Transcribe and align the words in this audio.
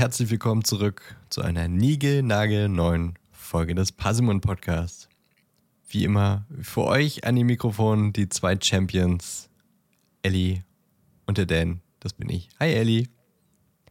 herzlich 0.00 0.30
willkommen 0.30 0.64
zurück 0.64 1.02
zu 1.28 1.42
einer 1.42 1.68
niegelnagelneuen 1.68 3.18
Folge 3.32 3.74
des 3.74 3.92
Puzzlemon 3.92 4.40
Podcasts. 4.40 5.10
Wie 5.90 6.04
immer 6.04 6.46
für 6.62 6.84
euch 6.84 7.24
an 7.24 7.36
die 7.36 7.44
Mikrofon 7.44 8.14
die 8.14 8.30
zwei 8.30 8.56
Champions, 8.58 9.50
Ellie 10.22 10.64
und 11.26 11.36
der 11.36 11.44
Dan. 11.44 11.82
Das 12.00 12.14
bin 12.14 12.30
ich. 12.30 12.48
Hi 12.58 12.72
Ellie. 12.72 13.08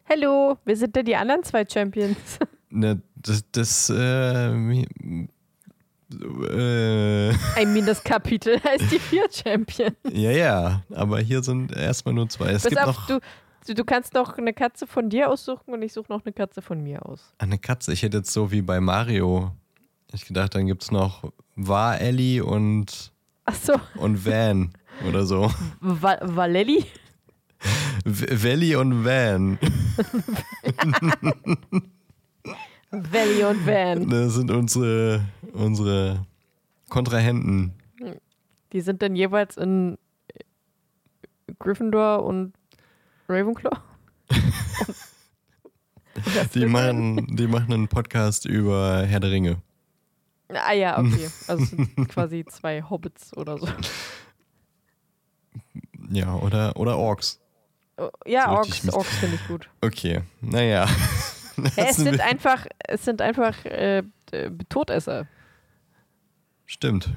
Hallo, 0.10 0.58
wer 0.66 0.76
sind 0.76 0.96
denn 0.96 1.06
die 1.06 1.16
anderen 1.16 1.44
zwei 1.44 1.64
Champions? 1.64 2.18
Ne, 2.72 3.02
das, 3.16 3.44
das, 3.52 3.90
äh, 3.90 4.50
äh, 4.52 4.82
I 7.32 7.66
mean, 7.66 7.86
das 7.86 8.04
Kapitel 8.04 8.60
heißt 8.64 8.92
die 8.92 9.00
vier 9.00 9.26
Champions. 9.32 9.96
ja, 10.12 10.32
ja, 10.32 10.84
aber 10.92 11.20
hier 11.20 11.44
sind 11.44 11.72
erstmal 11.76 12.16
nur 12.16 12.30
zwei. 12.30 12.52
Es 12.52 12.64
Pass 12.64 12.70
gibt 12.70 12.82
auf, 12.82 12.96
noch 12.96 13.08
du, 13.08 13.20
du, 13.74 13.86
kannst 13.86 14.14
noch 14.14 14.38
eine 14.38 14.54
Katze 14.54 14.88
von 14.88 15.10
dir 15.10 15.30
aussuchen 15.30 15.74
und 15.74 15.82
ich 15.82 15.94
suche 15.94 16.12
noch 16.12 16.26
eine 16.26 16.34
Katze 16.34 16.62
von 16.62 16.82
mir 16.82 17.06
aus. 17.06 17.34
eine 17.38 17.58
Katze. 17.58 17.94
Ich 17.94 18.04
hätte 18.04 18.18
jetzt 18.18 18.32
so 18.32 18.52
wie 18.52 18.62
bei 18.62 18.80
Mario. 18.80 19.52
Ich 20.14 20.26
gedacht, 20.26 20.56
dann 20.56 20.66
gibt 20.66 20.84
es 20.84 20.92
noch 20.92 21.32
War 21.56 22.00
Ellie 22.00 22.44
und, 22.44 23.12
Achso, 23.46 23.74
und 23.96 24.26
Van 24.26 24.72
oder 25.08 25.26
so. 25.26 25.52
Va 25.80 26.18
Valelli? 26.22 26.86
Valley 28.06 28.76
und 28.76 29.06
Van. 29.06 29.60
Valley 32.92 33.44
und 33.44 33.68
Van. 33.68 34.10
Das 34.10 34.34
sind 34.36 34.50
unsere, 34.52 35.26
unsere 35.54 36.26
Kontrahenten. 36.90 37.74
Die 38.72 38.82
sind 38.82 39.02
dann 39.02 39.16
jeweils 39.16 39.58
in 39.58 39.98
Gryffindor 41.60 42.24
und 42.24 42.54
Ravenclaw. 43.30 43.78
Die 46.54 46.66
machen, 46.66 47.36
die 47.38 47.48
machen 47.48 47.72
einen 47.72 47.88
Podcast 47.88 48.46
über 48.46 49.06
Herr 49.06 49.22
der 49.22 49.32
Ringe. 49.32 49.62
Ah 50.50 50.74
ja, 50.74 51.00
okay. 51.00 51.30
Also 51.48 51.64
sind 51.66 52.10
quasi 52.10 52.44
zwei 52.46 52.82
Hobbits 52.82 53.36
oder 53.38 53.58
so. 53.58 53.68
Ja, 56.10 56.34
oder, 56.36 56.76
oder 56.76 56.98
Orks. 56.98 57.40
Oh, 57.98 58.10
Ja, 58.26 58.46
So 58.46 58.52
Orks. 58.52 58.90
Orks 58.90 59.18
finde 59.18 59.36
ich 59.36 59.48
gut. 59.48 59.70
Okay, 59.82 60.22
naja. 60.42 60.88
Ja, 60.88 61.72
es 61.88 61.98
sind 61.98 62.20
einfach, 62.20 62.66
es 62.80 63.06
sind 63.06 63.22
einfach 63.22 63.64
äh, 63.66 64.04
äh, 64.32 64.52
Todesser. 64.68 65.28
Stimmt. 66.66 67.10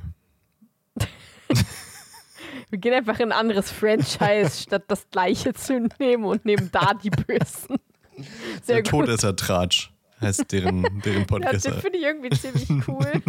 Wir 2.72 2.78
gehen 2.78 2.94
einfach 2.94 3.18
in 3.20 3.30
ein 3.32 3.38
anderes 3.38 3.70
Franchise, 3.70 4.62
statt 4.62 4.84
das 4.88 5.06
gleiche 5.10 5.52
zu 5.52 5.78
nehmen 5.98 6.24
und 6.24 6.46
nehmen 6.46 6.70
da 6.72 6.94
die 6.94 7.10
Bösen. 7.10 7.76
Sehr 8.62 8.76
der 8.76 8.82
gut. 8.82 8.90
Todesser 8.90 9.36
Tratsch 9.36 9.90
heißt 10.22 10.50
deren, 10.52 10.82
deren 11.04 11.20
Ja, 11.20 11.24
Podcast. 11.26 11.66
das 11.66 11.80
finde 11.82 11.98
ich 11.98 12.04
irgendwie 12.04 12.30
ziemlich 12.30 12.68
cool. 12.88 13.12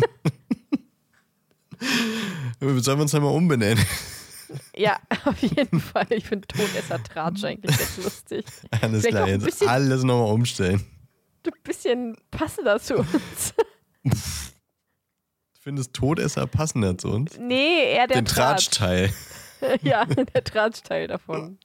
Sollen 2.60 2.98
wir 2.98 3.02
uns 3.02 3.12
dann 3.12 3.24
mal 3.24 3.30
umbenennen? 3.30 3.84
ja, 4.76 4.98
auf 5.26 5.38
jeden 5.40 5.80
Fall. 5.82 6.08
Ich 6.12 6.26
finde 6.26 6.48
Todesser 6.48 7.04
Tratsch 7.04 7.44
eigentlich 7.44 7.78
ganz 7.78 7.98
lustig. 7.98 8.46
Alles 8.82 9.02
Vielleicht 9.02 9.08
klar, 9.10 9.28
jetzt 9.28 9.44
bisschen- 9.46 9.68
alles 9.68 10.04
nochmal 10.04 10.32
umstellen. 10.32 10.86
Ein 11.46 11.52
bisschen 11.64 12.16
passender 12.32 12.80
zu 12.80 12.96
uns. 13.00 13.54
Ich 14.04 15.60
finde 15.62 15.82
das 15.82 15.92
Todesser 15.92 16.48
passender 16.48 16.98
zu 16.98 17.10
uns. 17.10 17.38
Nee, 17.38 17.94
eher 17.96 18.08
der 18.08 18.18
Den 18.22 18.26
Tratsch. 18.26 18.70
Tratschteil. 18.70 19.14
ja, 19.82 20.06
der 20.06 20.44
Tratschteil 20.44 21.08
davon. 21.08 21.58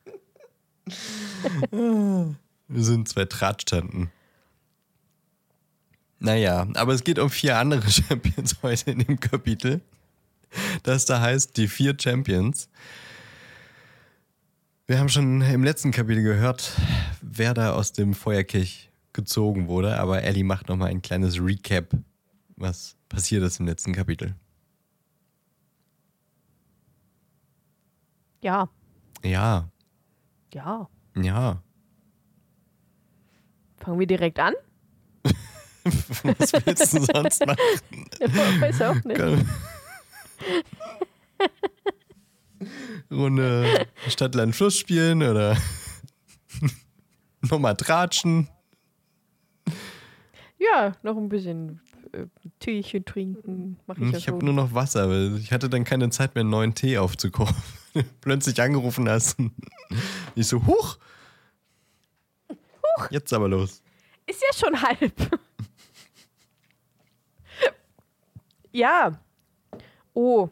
Wir 2.69 2.85
sind 2.85 3.09
zwei 3.09 3.25
Tratschtanten. 3.25 4.11
Naja, 6.21 6.67
aber 6.75 6.95
es 6.95 7.05
geht 7.05 7.19
um 7.19 7.31
vier 7.31 7.57
andere 7.57 7.89
Champions 7.91 8.57
heute 8.63 8.91
in 8.91 9.01
dem 9.01 9.21
Kapitel. 9.21 9.81
Das 10.83 11.05
da 11.05 11.21
heißt 11.21 11.57
die 11.57 11.69
vier 11.69 11.97
Champions. 11.99 12.69
Wir 14.87 14.99
haben 14.99 15.11
schon 15.11 15.43
im 15.43 15.63
letzten 15.63 15.91
Kapitel 15.91 16.23
gehört, 16.23 16.73
wer 17.21 17.53
da 17.53 17.73
aus 17.73 17.93
dem 17.93 18.15
Feuerkelch 18.15 18.91
gezogen 19.13 19.69
wurde, 19.69 19.99
aber 19.99 20.23
Ellie 20.23 20.45
macht 20.45 20.69
nochmal 20.69 20.89
ein 20.89 21.03
kleines 21.03 21.39
Recap, 21.39 21.91
was 22.57 22.97
passiert 23.11 23.43
ist 23.43 23.61
im 23.61 23.67
letzten 23.67 23.93
Kapitel. 23.93 24.35
Ja, 28.41 28.69
Ja, 29.25 29.69
ja. 30.55 30.89
ja. 31.17 31.63
Fangen 33.79 33.99
wir 34.01 34.07
direkt 34.07 34.39
an? 34.39 34.55
Was 35.85 36.53
willst 36.53 36.93
du 36.95 37.01
sonst 37.05 37.47
machen? 37.47 37.59
Weiß 38.61 38.83
auch 38.83 39.03
nicht. 39.05 39.21
Runde 43.11 43.87
Stadt, 44.09 44.35
Land, 44.35 44.55
Fluss 44.55 44.77
spielen 44.77 45.23
oder 45.23 45.57
nochmal 47.41 47.77
tratschen. 47.77 48.49
Ja, 50.59 50.93
noch 51.03 51.17
ein 51.17 51.29
bisschen 51.29 51.81
äh, 52.13 52.27
Teechen 52.59 53.05
trinken. 53.05 53.79
Mach 53.87 53.97
ich, 53.97 54.11
ja 54.13 54.19
Ich 54.19 54.27
habe 54.29 54.39
schon. 54.39 54.45
nur 54.47 54.55
noch 54.55 54.75
Wasser, 54.75 55.09
weil 55.09 55.37
ich 55.39 55.53
hatte 55.53 55.69
dann 55.71 55.85
keine 55.85 56.11
Zeit 56.11 56.35
mehr, 56.35 56.41
einen 56.41 56.51
neuen 56.51 56.75
Tee 56.75 56.99
aufzukochen. 56.99 57.57
Plötzlich 58.21 58.61
angerufen 58.61 59.09
hast. 59.09 59.37
Ich 60.35 60.47
so, 60.47 60.65
huch! 60.67 60.99
Huch! 62.51 63.11
Jetzt 63.11 63.33
aber 63.33 63.49
los. 63.49 63.83
Ist 64.27 64.43
ja 64.43 64.69
schon 64.69 64.83
halb. 64.83 65.41
ja. 68.73 69.19
Oh. 70.13 70.49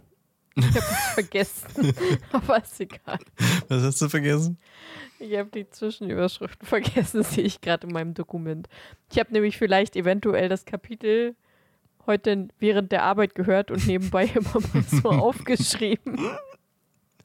Ich 0.55 0.65
habe 0.65 0.77
was 0.79 1.15
vergessen. 1.15 1.95
Aber 2.33 2.63
ist 2.63 2.81
egal. 2.81 3.19
Was 3.69 3.83
hast 3.83 4.01
du 4.01 4.09
vergessen? 4.09 4.59
Ich 5.19 5.37
habe 5.37 5.51
die 5.51 5.69
Zwischenüberschriften 5.69 6.67
vergessen, 6.67 7.23
sehe 7.25 7.45
ich 7.45 7.61
gerade 7.61 7.87
in 7.87 7.93
meinem 7.93 8.15
Dokument. 8.15 8.69
Ich 9.11 9.19
habe 9.19 9.33
nämlich 9.33 9.59
vielleicht 9.59 9.97
eventuell 9.97 10.49
das 10.49 10.65
Kapitel 10.65 11.37
heute 12.07 12.49
während 12.59 12.93
der 12.93 13.03
Arbeit 13.03 13.35
gehört 13.35 13.71
und 13.71 13.87
nebenbei 13.87 14.25
immer 14.35 14.61
mal 14.73 14.83
so 14.85 15.11
aufgeschrieben. 15.11 16.19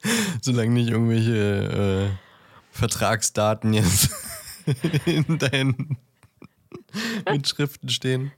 Solange 0.40 0.70
nicht 0.70 0.90
irgendwelche 0.90 2.10
äh, 2.10 2.16
Vertragsdaten 2.70 3.72
jetzt 3.74 4.10
in 5.06 5.38
deinen 5.38 5.96
Mitschriften 7.30 7.88
stehen. 7.88 8.32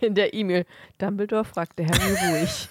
In 0.00 0.14
der 0.14 0.34
E-Mail. 0.34 0.66
Dumbledore 0.98 1.44
fragte 1.44 1.86
Harry 1.86 2.38
ruhig. 2.38 2.68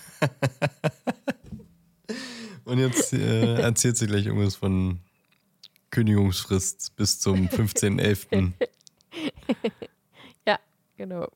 Und 2.65 2.79
jetzt 2.79 3.13
äh, 3.13 3.61
erzählt 3.61 3.97
sie 3.97 4.07
gleich 4.07 4.25
irgendwas 4.25 4.55
von 4.55 4.99
Kündigungsfrist 5.91 6.95
bis 6.95 7.19
zum 7.19 7.47
15.11. 7.47 8.53
Ja, 10.45 10.59
genau. 10.97 11.29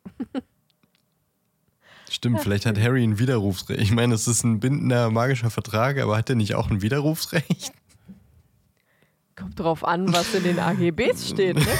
Stimmt, 2.09 2.41
vielleicht 2.41 2.65
hat 2.65 2.79
Harry 2.79 3.03
ein 3.03 3.19
Widerrufsrecht. 3.19 3.79
Ich 3.79 3.91
meine, 3.91 4.15
es 4.15 4.27
ist 4.27 4.43
ein 4.43 4.59
bindender 4.59 5.11
magischer 5.11 5.49
Vertrag, 5.49 5.97
aber 5.99 6.17
hat 6.17 6.29
er 6.29 6.35
nicht 6.35 6.55
auch 6.55 6.69
ein 6.69 6.81
Widerrufsrecht? 6.81 7.71
Kommt 9.35 9.59
drauf 9.59 9.85
an, 9.85 10.11
was 10.11 10.33
in 10.33 10.43
den 10.43 10.59
AGBs 10.59 11.29
steht, 11.29 11.55
ne? 11.55 11.65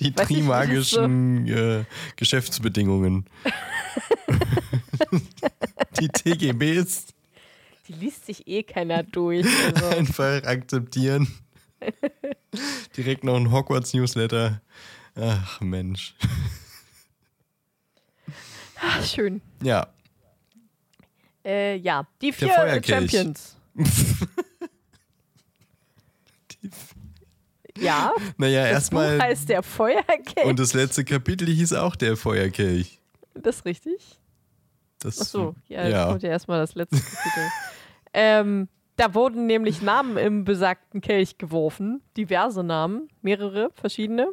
Die 0.00 0.16
Weiß 0.16 0.26
trimagischen 0.26 1.46
äh, 1.46 1.84
Geschäftsbedingungen. 2.16 3.26
Die 6.00 6.08
TGBs 6.08 7.06
Die 7.86 7.92
liest 7.92 8.26
sich 8.26 8.48
eh 8.48 8.64
keiner 8.64 9.04
durch. 9.04 9.46
Also. 9.46 9.86
einfach 9.86 10.42
akzeptieren. 10.42 11.28
Direkt 12.96 13.22
noch 13.22 13.36
ein 13.36 13.52
Hogwarts-Newsletter. 13.52 14.60
Ach 15.14 15.60
Mensch. 15.60 16.16
Ah, 18.86 19.02
schön. 19.02 19.40
Ja, 19.62 19.86
Äh, 21.44 21.76
ja, 21.76 22.06
die 22.20 22.32
vier. 22.32 22.82
Champions. 22.84 23.56
Ja, 27.76 28.12
naja, 28.36 28.66
erstmal. 28.66 29.20
Heißt 29.20 29.48
der 29.48 29.62
Feuerkelch. 29.62 30.46
Und 30.46 30.58
das 30.60 30.74
letzte 30.74 31.04
Kapitel 31.04 31.48
hieß 31.48 31.72
auch 31.72 31.96
der 31.96 32.16
Feuerkelch. 32.16 33.00
das 33.34 33.56
ist 33.56 33.64
richtig? 33.64 34.20
Das, 35.00 35.20
Ach 35.20 35.26
so, 35.26 35.54
ja, 35.68 35.86
ja. 35.88 36.06
kommt 36.06 36.22
ja 36.22 36.30
erstmal 36.30 36.60
das 36.60 36.74
letzte 36.76 36.96
Kapitel. 37.00 37.50
ähm, 38.14 38.68
da 38.96 39.14
wurden 39.14 39.46
nämlich 39.46 39.82
Namen 39.82 40.16
im 40.16 40.44
besagten 40.44 41.00
Kelch 41.00 41.38
geworfen. 41.38 42.02
Diverse 42.16 42.62
Namen, 42.62 43.08
mehrere, 43.22 43.70
verschiedene. 43.74 44.28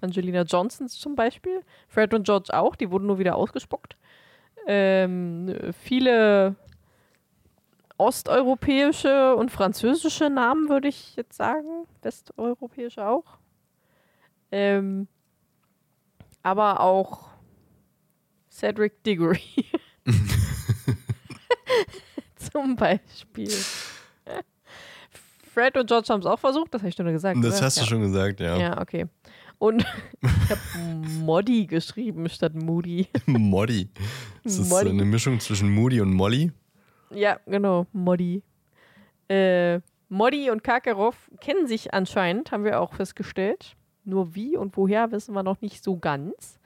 Angelina 0.00 0.42
Johnson 0.42 0.88
zum 0.88 1.14
Beispiel. 1.14 1.62
Fred 1.88 2.14
und 2.14 2.24
George 2.24 2.52
auch, 2.52 2.74
die 2.74 2.90
wurden 2.90 3.06
nur 3.06 3.18
wieder 3.18 3.36
ausgespuckt. 3.36 3.96
Ähm, 4.66 5.54
viele 5.82 6.56
osteuropäische 7.98 9.34
und 9.34 9.50
französische 9.50 10.30
Namen, 10.30 10.68
würde 10.68 10.88
ich 10.88 11.16
jetzt 11.16 11.36
sagen. 11.36 11.86
Westeuropäische 12.02 13.06
auch. 13.06 13.38
Ähm, 14.50 15.08
aber 16.42 16.80
auch 16.80 17.28
Cedric 18.50 19.02
Diggory. 19.04 19.66
Zum 22.36 22.76
Beispiel. 22.76 23.52
Fred 25.58 25.76
und 25.76 25.88
George 25.88 26.06
haben 26.10 26.20
es 26.20 26.26
auch 26.26 26.38
versucht, 26.38 26.72
das 26.72 26.82
habe 26.82 26.90
ich 26.90 26.94
schon 26.94 27.06
gesagt. 27.06 27.36
Das 27.42 27.56
oder? 27.56 27.66
hast 27.66 27.78
du 27.78 27.80
ja. 27.80 27.86
schon 27.88 28.00
gesagt, 28.00 28.38
ja. 28.38 28.56
Ja, 28.56 28.80
okay. 28.80 29.06
Und 29.58 29.84
ich 30.20 30.50
habe 30.50 30.60
Moddy 31.24 31.66
geschrieben 31.66 32.28
statt 32.28 32.54
Moody. 32.54 33.08
Moddy. 33.26 33.88
Ist 34.44 34.60
das 34.60 34.68
Moddy. 34.68 34.90
eine 34.90 35.04
Mischung 35.04 35.40
zwischen 35.40 35.68
Moody 35.74 36.00
und 36.00 36.12
Molly? 36.12 36.52
Ja, 37.10 37.40
genau, 37.46 37.86
Moddy. 37.92 38.44
Äh, 39.28 39.80
Moddy 40.08 40.50
und 40.50 40.62
Karkaroff 40.62 41.28
kennen 41.40 41.66
sich 41.66 41.92
anscheinend, 41.92 42.52
haben 42.52 42.62
wir 42.62 42.80
auch 42.80 42.94
festgestellt. 42.94 43.74
Nur 44.04 44.36
wie 44.36 44.56
und 44.56 44.76
woher 44.76 45.10
wissen 45.10 45.34
wir 45.34 45.42
noch 45.42 45.60
nicht 45.60 45.82
so 45.82 45.96
ganz. 45.96 46.60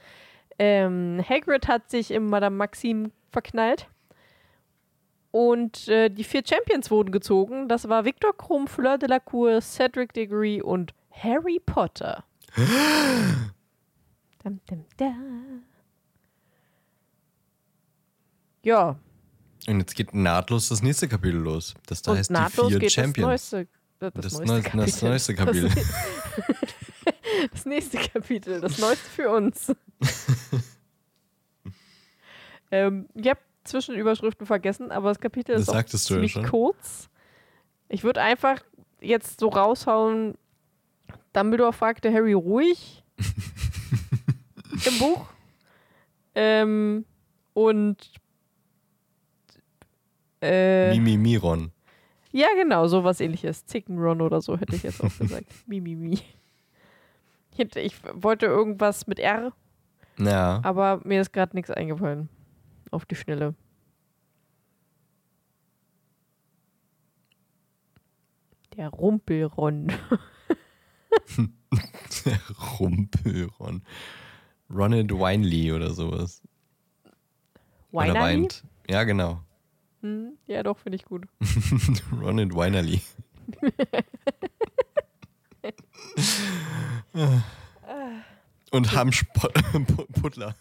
Ähm, 0.58 1.24
Hagrid 1.26 1.66
hat 1.66 1.88
sich 1.90 2.10
in 2.10 2.26
Madame 2.26 2.56
Maxime 2.56 3.10
verknallt. 3.30 3.86
Und 5.32 5.88
äh, 5.88 6.08
die 6.10 6.24
vier 6.24 6.42
Champions 6.46 6.90
wurden 6.90 7.10
gezogen. 7.10 7.66
Das 7.68 7.88
war 7.88 8.04
Victor 8.04 8.36
Krumm, 8.36 8.68
Fleur 8.68 8.98
de 8.98 9.08
la 9.08 9.18
Cour, 9.18 9.60
Cedric 9.62 10.12
Diggory 10.12 10.60
und 10.62 10.92
Harry 11.10 11.58
Potter. 11.64 12.22
dum, 14.44 14.60
dum, 14.68 14.84
da. 14.98 15.14
Ja, 18.64 18.96
Und 19.66 19.80
jetzt 19.80 19.94
geht 19.96 20.14
nahtlos 20.14 20.68
das 20.68 20.82
nächste 20.82 21.08
Kapitel 21.08 21.38
los. 21.40 21.74
Das 21.86 22.02
da 22.02 22.12
und 22.12 22.18
heißt 22.18 22.30
die 22.30 22.34
nahtlos 22.34 22.68
vier 22.68 22.78
geht 22.78 22.92
Champions. 22.92 23.50
das 23.50 23.52
neueste, 23.52 23.68
das, 23.98 24.12
Das 24.14 24.32
neueste 24.34 24.52
neu- 24.52 24.62
Kapitel. 24.62 24.86
das 24.86 25.02
neueste 25.02 25.34
Kapitel. 25.34 25.68
Das, 25.70 27.50
das 27.52 27.66
nächste 27.66 27.98
Kapitel, 27.98 28.60
das 28.60 28.78
neueste 28.84 29.08
für 29.10 29.30
uns. 29.30 29.72
ähm, 32.70 33.08
habe 33.16 33.40
Zwischenüberschriften 33.64 34.46
vergessen, 34.46 34.90
aber 34.90 35.08
das 35.10 35.20
Kapitel 35.20 35.52
Das 35.52 35.62
ist 35.62 35.68
auch 35.68 35.74
ja 35.74 35.86
ziemlich 35.86 36.32
schon. 36.32 36.44
kurz. 36.46 37.08
Ich 37.88 38.04
würde 38.04 38.20
einfach 38.22 38.60
jetzt 39.00 39.40
so 39.40 39.48
raushauen, 39.48 40.34
Dumbledore 41.32 41.72
fragte 41.72 42.12
Harry 42.12 42.32
ruhig 42.32 43.02
im 44.86 44.98
Buch. 44.98 45.26
Ähm, 46.34 47.04
und 47.54 47.96
äh, 50.40 50.90
Mimi 50.96 51.16
Miron. 51.16 51.70
ja, 52.32 52.48
genau, 52.56 52.86
sowas 52.88 53.20
ähnliches. 53.20 53.66
Zickenron 53.66 54.20
oder 54.20 54.40
so 54.40 54.58
hätte 54.58 54.74
ich 54.74 54.82
jetzt 54.82 55.02
auch 55.02 55.16
gesagt. 55.18 55.46
Mimimi. 55.66 56.18
Ich, 57.52 57.58
hätte- 57.58 57.80
ich 57.80 57.94
wollte 58.14 58.46
irgendwas 58.46 59.06
mit 59.06 59.18
R, 59.18 59.52
Ja. 60.18 60.60
aber 60.64 61.00
mir 61.04 61.20
ist 61.20 61.32
gerade 61.32 61.54
nichts 61.54 61.70
eingefallen. 61.70 62.28
Auf 62.92 63.04
die 63.06 63.16
Schnelle. 63.16 63.54
Der 68.76 68.90
Rumpelron. 68.90 69.88
Rumpelron. 72.78 73.82
Ronald 74.70 75.10
Winley 75.10 75.72
oder 75.72 75.92
sowas. 75.94 76.42
Oder 77.92 78.08
Winerly? 78.08 78.20
weint. 78.20 78.62
Ja, 78.90 79.04
genau. 79.04 79.40
Hm, 80.02 80.36
ja, 80.46 80.62
doch, 80.62 80.76
finde 80.78 80.96
ich 80.96 81.06
gut. 81.06 81.24
Ronald 82.12 82.54
Winerly. 82.54 83.00
Und 88.70 88.94
Hamsputtler. 88.94 89.62
Puddler. 90.20 90.54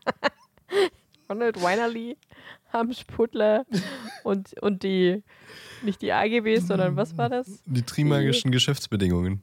Ronald 1.28 1.60
Winerly, 1.60 2.16
Hams 2.72 3.04
Puddler 3.04 3.64
und, 4.24 4.52
und 4.62 4.82
die, 4.82 5.22
nicht 5.82 6.02
die 6.02 6.12
AGBs, 6.12 6.66
sondern 6.66 6.96
was 6.96 7.16
war 7.16 7.28
das? 7.28 7.62
Die 7.66 7.82
trimagischen 7.82 8.50
Geschäftsbedingungen. 8.50 9.42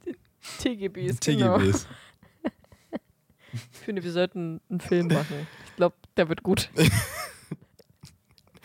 TGBs. 0.60 1.20
Genau. 1.22 1.58
TGBs. 1.58 1.88
Ich 3.52 3.80
finde, 3.80 4.04
wir 4.04 4.12
sollten 4.12 4.62
einen 4.70 4.80
Film 4.80 5.08
machen. 5.08 5.48
Ich 5.66 5.76
glaube, 5.76 5.96
der 6.18 6.30
wird 6.30 6.44
gut. 6.44 6.70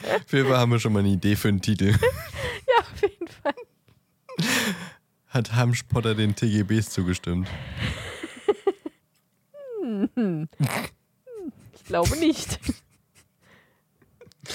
Auf 0.03 0.33
jeden 0.33 0.49
Fall 0.49 0.59
haben 0.59 0.73
wir 0.73 0.79
schon 0.79 0.93
mal 0.93 0.99
eine 0.99 1.09
Idee 1.09 1.37
für 1.37 1.49
einen 1.49 1.61
Titel. 1.61 1.95
Ja, 2.67 2.81
auf 2.81 3.03
jeden 3.03 3.29
Fall. 3.29 3.55
Hat 5.29 5.55
Hamsch 5.55 5.83
Potter 5.85 6.15
den 6.15 6.35
TGBs 6.35 6.91
zugestimmt? 6.91 7.47
Ich 11.85 11.89
glaube 11.89 12.17
nicht. 12.17 12.59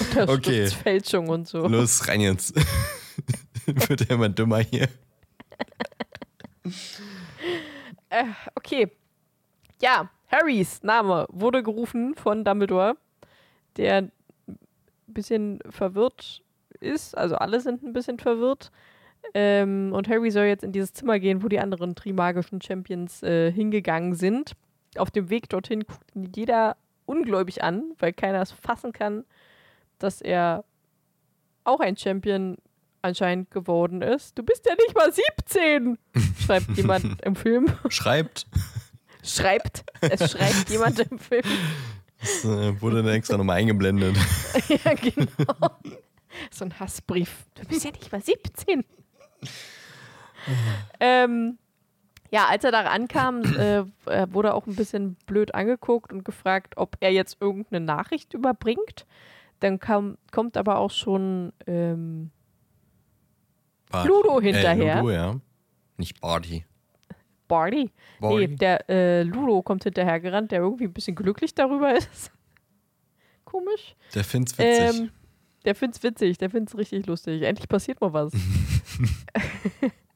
Unterschriftsfälschung 0.10 1.28
und 1.28 1.46
so. 1.46 1.64
Los, 1.68 2.08
rein 2.08 2.20
jetzt. 2.20 2.56
Wird 3.66 4.08
ja 4.08 4.16
immer 4.16 4.28
dümmer 4.28 4.58
hier. 4.58 4.88
Äh, 8.08 8.24
okay. 8.56 8.90
Ja, 9.80 10.10
Harrys 10.26 10.82
Name 10.82 11.28
wurde 11.30 11.62
gerufen 11.62 12.16
von 12.16 12.44
Dumbledore, 12.44 12.96
der 13.76 13.98
ein 13.98 14.12
bisschen 15.06 15.60
verwirrt 15.70 16.42
ist. 16.80 17.16
Also 17.16 17.36
alle 17.36 17.60
sind 17.60 17.84
ein 17.84 17.92
bisschen 17.92 18.18
verwirrt. 18.18 18.72
Ähm, 19.34 19.92
und 19.92 20.08
Harry 20.08 20.32
soll 20.32 20.46
jetzt 20.46 20.64
in 20.64 20.72
dieses 20.72 20.92
Zimmer 20.94 21.20
gehen, 21.20 21.44
wo 21.44 21.48
die 21.48 21.60
anderen 21.60 21.94
Trimagischen 21.94 22.60
Champions 22.60 23.22
äh, 23.22 23.52
hingegangen 23.52 24.14
sind. 24.14 24.54
Auf 24.96 25.12
dem 25.12 25.30
Weg 25.30 25.48
dorthin 25.48 25.84
guckt 25.84 26.10
jeder 26.34 26.76
ungläubig 27.10 27.62
an, 27.62 27.92
weil 27.98 28.12
keiner 28.12 28.40
es 28.40 28.52
fassen 28.52 28.92
kann, 28.92 29.24
dass 29.98 30.20
er 30.20 30.64
auch 31.64 31.80
ein 31.80 31.96
Champion 31.96 32.56
anscheinend 33.02 33.50
geworden 33.50 34.02
ist. 34.02 34.38
Du 34.38 34.42
bist 34.42 34.66
ja 34.66 34.74
nicht 34.74 34.94
mal 34.94 35.12
17, 35.12 35.98
schreibt 36.46 36.76
jemand 36.76 37.22
im 37.22 37.36
Film. 37.36 37.66
Schreibt. 37.88 38.46
Schreibt. 39.22 39.84
Es 40.00 40.30
schreibt 40.30 40.70
jemand 40.70 40.98
im 41.00 41.18
Film. 41.18 41.42
Das 42.20 42.44
äh, 42.44 42.80
wurde 42.80 43.02
dann 43.02 43.12
extra 43.14 43.36
nochmal 43.36 43.58
eingeblendet. 43.58 44.16
ja, 44.68 44.94
genau. 44.94 45.78
So 46.50 46.64
ein 46.64 46.78
Hassbrief. 46.78 47.46
Du 47.54 47.66
bist 47.66 47.84
ja 47.84 47.90
nicht 47.90 48.12
mal 48.12 48.22
17. 48.22 48.84
ähm, 51.00 51.58
ja, 52.30 52.46
als 52.46 52.64
er 52.64 52.72
da 52.72 52.82
ankam, 52.82 53.42
äh, 53.58 53.84
er 54.06 54.32
wurde 54.32 54.54
auch 54.54 54.66
ein 54.66 54.76
bisschen 54.76 55.16
blöd 55.26 55.54
angeguckt 55.54 56.12
und 56.12 56.24
gefragt, 56.24 56.76
ob 56.76 56.96
er 57.00 57.12
jetzt 57.12 57.38
irgendeine 57.40 57.84
Nachricht 57.84 58.34
überbringt. 58.34 59.06
Dann 59.60 59.78
kam, 59.78 60.16
kommt 60.30 60.56
aber 60.56 60.78
auch 60.78 60.90
schon 60.90 61.52
ähm, 61.66 62.30
Bart. 63.90 64.06
Ludo 64.06 64.40
hinterher. 64.40 64.96
Äh, 64.96 65.00
Ludo, 65.00 65.10
ja. 65.10 65.40
Nicht 65.96 66.20
Barty. 66.20 66.64
Barty. 67.46 67.90
Barty. 68.20 68.48
Nee, 68.48 68.56
der 68.56 68.88
äh, 68.88 69.22
Ludo 69.22 69.60
kommt 69.62 69.84
hinterhergerannt, 69.84 70.52
der 70.52 70.60
irgendwie 70.60 70.84
ein 70.84 70.92
bisschen 70.92 71.16
glücklich 71.16 71.54
darüber 71.54 71.94
ist. 71.96 72.32
Komisch. 73.44 73.96
Der 74.14 74.24
find's 74.24 74.56
witzig. 74.56 75.00
Ähm, 75.00 75.10
der 75.64 75.74
find's 75.74 76.02
witzig, 76.02 76.38
der 76.38 76.48
find's 76.48 76.76
richtig 76.78 77.06
lustig. 77.06 77.42
Endlich 77.42 77.68
passiert 77.68 78.00
mal 78.00 78.12
was. 78.12 78.32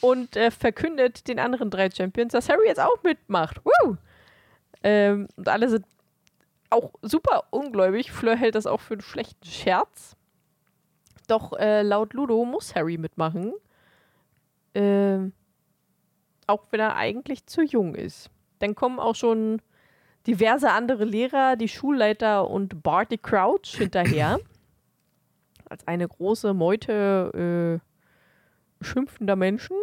und 0.00 0.36
äh, 0.36 0.50
verkündet 0.50 1.28
den 1.28 1.38
anderen 1.38 1.70
drei 1.70 1.90
Champions, 1.90 2.32
dass 2.32 2.48
Harry 2.48 2.66
jetzt 2.66 2.80
auch 2.80 3.02
mitmacht. 3.02 3.60
Woo! 3.64 3.96
Ähm, 4.82 5.28
und 5.36 5.48
alle 5.48 5.68
sind 5.68 5.86
auch 6.70 6.92
super 7.02 7.44
ungläubig. 7.50 8.12
Fleur 8.12 8.36
hält 8.36 8.54
das 8.54 8.66
auch 8.66 8.80
für 8.80 8.94
einen 8.94 9.00
schlechten 9.00 9.46
Scherz. 9.46 10.16
Doch 11.26 11.52
äh, 11.58 11.82
laut 11.82 12.12
Ludo 12.12 12.44
muss 12.44 12.74
Harry 12.74 12.98
mitmachen. 12.98 13.54
Ähm, 14.74 15.32
auch 16.46 16.64
wenn 16.70 16.80
er 16.80 16.96
eigentlich 16.96 17.46
zu 17.46 17.62
jung 17.62 17.94
ist. 17.94 18.30
Dann 18.58 18.74
kommen 18.74 18.98
auch 18.98 19.14
schon 19.14 19.62
diverse 20.26 20.70
andere 20.70 21.04
Lehrer, 21.04 21.56
die 21.56 21.68
Schulleiter 21.68 22.50
und 22.50 22.82
Barty 22.82 23.18
Crouch 23.18 23.76
hinterher. 23.76 24.38
Als 25.68 25.86
eine 25.86 26.06
große 26.06 26.52
Meute 26.52 27.80
äh, 27.80 27.93
schimpfender 28.80 29.36
Menschen. 29.36 29.76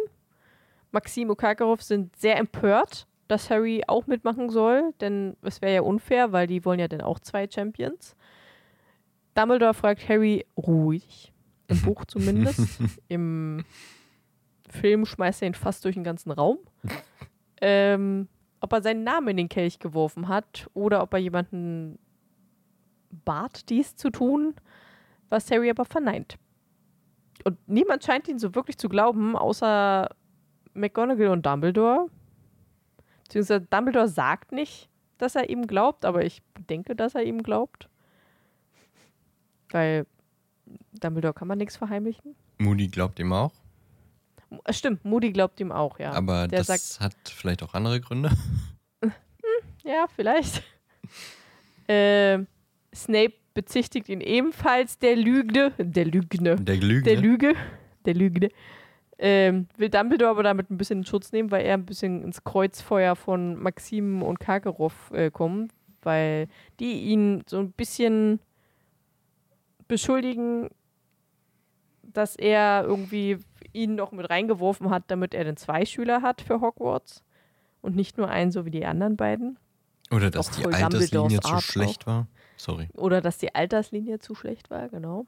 Maxim 0.90 1.30
und 1.30 1.36
Karkaroff 1.36 1.82
sind 1.82 2.14
sehr 2.16 2.36
empört, 2.36 3.06
dass 3.28 3.50
Harry 3.50 3.82
auch 3.86 4.06
mitmachen 4.06 4.50
soll, 4.50 4.92
denn 5.00 5.36
es 5.42 5.62
wäre 5.62 5.74
ja 5.74 5.80
unfair, 5.82 6.32
weil 6.32 6.46
die 6.46 6.64
wollen 6.64 6.80
ja 6.80 6.88
dann 6.88 7.00
auch 7.00 7.18
zwei 7.18 7.48
Champions. 7.48 8.14
Dumbledore 9.34 9.74
fragt 9.74 10.08
Harry 10.08 10.44
ruhig, 10.56 11.32
im 11.68 11.80
Buch 11.82 12.04
zumindest. 12.04 12.78
Im 13.08 13.64
Film 14.68 15.06
schmeißt 15.06 15.42
er 15.42 15.48
ihn 15.48 15.54
fast 15.54 15.84
durch 15.84 15.94
den 15.94 16.04
ganzen 16.04 16.30
Raum. 16.30 16.58
ähm, 17.60 18.28
ob 18.60 18.72
er 18.72 18.82
seinen 18.82 19.02
Namen 19.02 19.28
in 19.28 19.36
den 19.38 19.48
Kelch 19.48 19.78
geworfen 19.78 20.28
hat 20.28 20.68
oder 20.74 21.02
ob 21.02 21.12
er 21.14 21.18
jemanden 21.18 21.98
bat, 23.24 23.68
dies 23.68 23.96
zu 23.96 24.10
tun, 24.10 24.54
was 25.28 25.50
Harry 25.50 25.70
aber 25.70 25.84
verneint. 25.84 26.36
Und 27.44 27.58
niemand 27.68 28.04
scheint 28.04 28.28
ihn 28.28 28.38
so 28.38 28.54
wirklich 28.54 28.78
zu 28.78 28.88
glauben, 28.88 29.36
außer 29.36 30.08
McGonagall 30.74 31.28
und 31.28 31.44
Dumbledore. 31.44 32.08
Beziehungsweise 33.24 33.62
Dumbledore 33.62 34.08
sagt 34.08 34.52
nicht, 34.52 34.88
dass 35.18 35.34
er 35.34 35.48
ihm 35.48 35.66
glaubt, 35.66 36.04
aber 36.04 36.24
ich 36.24 36.42
denke, 36.68 36.94
dass 36.96 37.14
er 37.14 37.22
ihm 37.22 37.42
glaubt. 37.42 37.88
Weil 39.70 40.06
Dumbledore 40.92 41.34
kann 41.34 41.48
man 41.48 41.58
nichts 41.58 41.76
verheimlichen. 41.76 42.34
Moody 42.58 42.88
glaubt 42.88 43.18
ihm 43.18 43.32
auch. 43.32 43.52
Äh, 44.64 44.72
Stimmt, 44.72 45.04
Moody 45.04 45.32
glaubt 45.32 45.58
ihm 45.60 45.72
auch, 45.72 45.98
ja. 45.98 46.12
Aber 46.12 46.48
Der 46.48 46.62
das 46.62 47.00
hat 47.00 47.14
vielleicht 47.24 47.62
auch 47.62 47.74
andere 47.74 48.00
Gründe. 48.00 48.30
Ja, 49.84 50.06
vielleicht. 50.14 50.62
äh, 51.88 52.38
Snape 52.94 53.34
bezichtigt 53.54 54.08
ihn 54.08 54.20
ebenfalls 54.20 54.98
der 54.98 55.16
Lügne, 55.16 55.72
der 55.78 56.04
Lügne, 56.04 56.56
Der 56.56 56.76
Lüge. 56.76 57.02
der 57.02 57.16
Lüge, 57.16 57.54
der 58.04 58.14
Lügne. 58.14 58.48
Ähm, 59.18 59.68
will 59.76 59.88
Dumbledore 59.88 60.30
aber 60.30 60.42
damit 60.42 60.70
ein 60.70 60.78
bisschen 60.78 61.00
in 61.00 61.06
Schutz 61.06 61.30
nehmen, 61.32 61.50
weil 61.50 61.64
er 61.64 61.74
ein 61.74 61.86
bisschen 61.86 62.22
ins 62.22 62.42
Kreuzfeuer 62.42 63.14
von 63.14 63.54
Maxim 63.62 64.22
und 64.22 64.40
Karkaroff 64.40 65.12
äh, 65.12 65.30
kommt, 65.30 65.72
weil 66.02 66.48
die 66.80 67.02
ihn 67.02 67.42
so 67.46 67.58
ein 67.60 67.70
bisschen 67.72 68.40
beschuldigen, 69.86 70.70
dass 72.02 72.36
er 72.36 72.84
irgendwie 72.84 73.38
ihn 73.72 73.94
noch 73.94 74.12
mit 74.12 74.28
reingeworfen 74.28 74.90
hat, 74.90 75.04
damit 75.08 75.34
er 75.34 75.44
den 75.44 75.56
zwei 75.56 75.84
Schüler 75.84 76.22
hat 76.22 76.40
für 76.40 76.60
Hogwarts 76.60 77.22
und 77.80 77.94
nicht 77.96 78.18
nur 78.18 78.28
einen, 78.28 78.50
so 78.50 78.64
wie 78.64 78.70
die 78.70 78.84
anderen 78.84 79.16
beiden. 79.16 79.58
Oder 80.10 80.30
dass 80.30 80.48
Auch 80.50 80.54
die 80.56 80.66
Alterslinie 80.66 81.40
zu 81.40 81.60
schlecht 81.60 82.06
war. 82.06 82.26
Sorry. 82.62 82.88
Oder 82.94 83.20
dass 83.20 83.38
die 83.38 83.52
Alterslinie 83.52 84.20
zu 84.20 84.36
schlecht 84.36 84.70
war, 84.70 84.88
genau. 84.88 85.26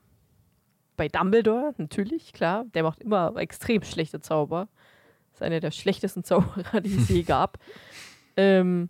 Bei 0.96 1.08
Dumbledore, 1.08 1.74
natürlich, 1.78 2.32
klar. 2.32 2.64
Der 2.74 2.84
macht 2.84 3.00
immer 3.00 3.34
extrem 3.36 3.82
schlechte 3.82 4.20
Zauber. 4.20 4.68
Ist 5.32 5.42
einer 5.42 5.58
der 5.58 5.72
schlechtesten 5.72 6.22
Zauberer, 6.24 6.80
die 6.80 6.94
es 6.94 7.08
je 7.08 7.22
gab. 7.24 7.58
Ähm, 8.36 8.88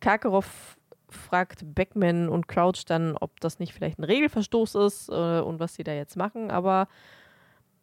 Karkaroff 0.00 0.76
fragt 1.08 1.62
Beckman 1.74 2.28
und 2.28 2.48
Crouch 2.48 2.84
dann, 2.86 3.16
ob 3.16 3.40
das 3.40 3.58
nicht 3.58 3.72
vielleicht 3.72 3.98
ein 3.98 4.04
Regelverstoß 4.04 4.74
ist 4.74 5.08
äh, 5.08 5.40
und 5.40 5.58
was 5.58 5.74
sie 5.74 5.84
da 5.84 5.94
jetzt 5.94 6.16
machen. 6.18 6.50
Aber 6.50 6.86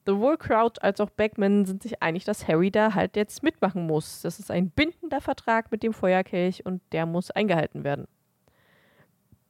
sowohl 0.05 0.37
Crouch 0.37 0.73
als 0.81 1.01
auch 1.01 1.09
Beckman 1.09 1.65
sind 1.65 1.81
sich 1.81 2.03
einig, 2.03 2.23
dass 2.25 2.47
Harry 2.47 2.69
da 2.69 2.93
halt 2.93 3.15
jetzt 3.15 3.41
mitmachen 3.41 3.87
muss. 3.87 4.21
Das 4.21 4.37
ist 4.37 4.51
ein 4.51 4.69
bindender 4.69 5.21
Vertrag 5.21 5.71
mit 5.71 5.81
dem 5.81 5.93
Feuerkelch 5.93 6.67
und 6.67 6.83
der 6.91 7.07
muss 7.07 7.31
eingehalten 7.31 7.83
werden. 7.83 8.07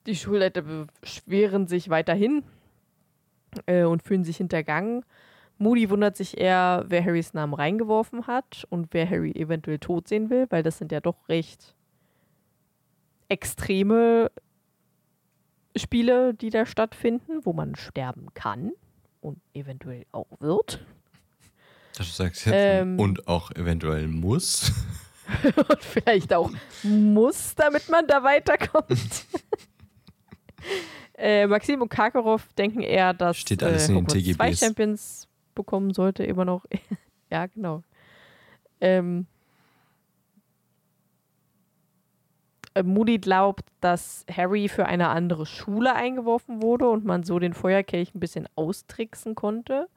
Die 0.06 0.16
Schulleiter 0.16 0.64
beschweren 1.02 1.68
sich 1.68 1.90
weiterhin 1.90 2.44
äh, 3.66 3.84
und 3.84 4.04
fühlen 4.04 4.24
sich 4.24 4.38
hintergangen. 4.38 5.06
Moody 5.58 5.90
wundert 5.92 6.18
sich 6.18 6.40
eher, 6.40 6.86
wer 6.88 7.06
Harrys 7.06 7.34
Namen 7.34 7.54
reingeworfen 7.54 8.26
hat 8.26 8.66
und 8.70 8.88
wer 8.92 9.08
Harry 9.08 9.32
eventuell 9.32 9.78
tot 9.78 10.08
sehen 10.08 10.32
will, 10.32 10.48
weil 10.50 10.64
das 10.64 10.80
sind 10.80 10.92
ja 10.92 11.00
doch 11.00 11.30
recht 11.30 11.76
extreme 13.30 14.32
Spiele, 15.76 16.34
die 16.34 16.50
da 16.50 16.66
stattfinden, 16.66 17.46
wo 17.46 17.54
man 17.54 17.76
sterben 17.76 18.34
kann 18.34 18.72
und 19.22 19.40
eventuell 19.54 20.06
auch 20.12 20.28
wird. 20.40 20.84
Das 21.96 22.18
sagst 22.18 22.46
du 22.46 22.50
jetzt. 22.50 22.60
Ähm. 22.60 23.00
Und 23.00 23.28
auch 23.28 23.52
eventuell 23.52 24.08
muss. 24.08 24.72
und 25.70 25.84
vielleicht 25.84 26.34
auch 26.34 26.52
muss, 26.84 27.56
damit 27.56 27.88
man 27.90 28.08
da 28.08 28.24
weiterkommt. 28.24 28.88
äh, 31.18 31.48
Maxim 31.48 31.82
und 31.82 31.90
Karkaroff 31.90 32.48
denken 32.54 32.82
eher, 32.82 33.14
dass 33.14 33.38
Steht 33.38 33.64
alles 33.64 33.90
in 33.90 33.96
den 33.96 34.04
Hogwarts 34.04 34.36
zwei 34.36 34.50
TGBs. 34.50 34.60
Champions 34.60 35.28
bekommen 35.56 35.94
sollte, 35.94 36.24
immer 36.24 36.46
noch. 36.46 36.66
ja, 37.30 37.46
genau. 37.48 37.84
Ähm, 38.80 39.28
äh, 42.74 42.84
Moody 42.84 43.20
glaubt, 43.20 43.66
dass 43.80 44.26
Harry 44.32 44.68
für 44.68 44.86
eine 44.86 45.10
andere 45.10 45.46
Schule 45.46 45.96
eingeworfen 45.96 46.62
wurde 46.62 46.90
und 46.90 47.06
man 47.06 47.24
so 47.24 47.40
den 47.40 47.54
Feuerkelch 47.54 48.16
ein 48.16 48.20
bisschen 48.20 48.48
austricksen 48.56 49.36
konnte. 49.36 49.88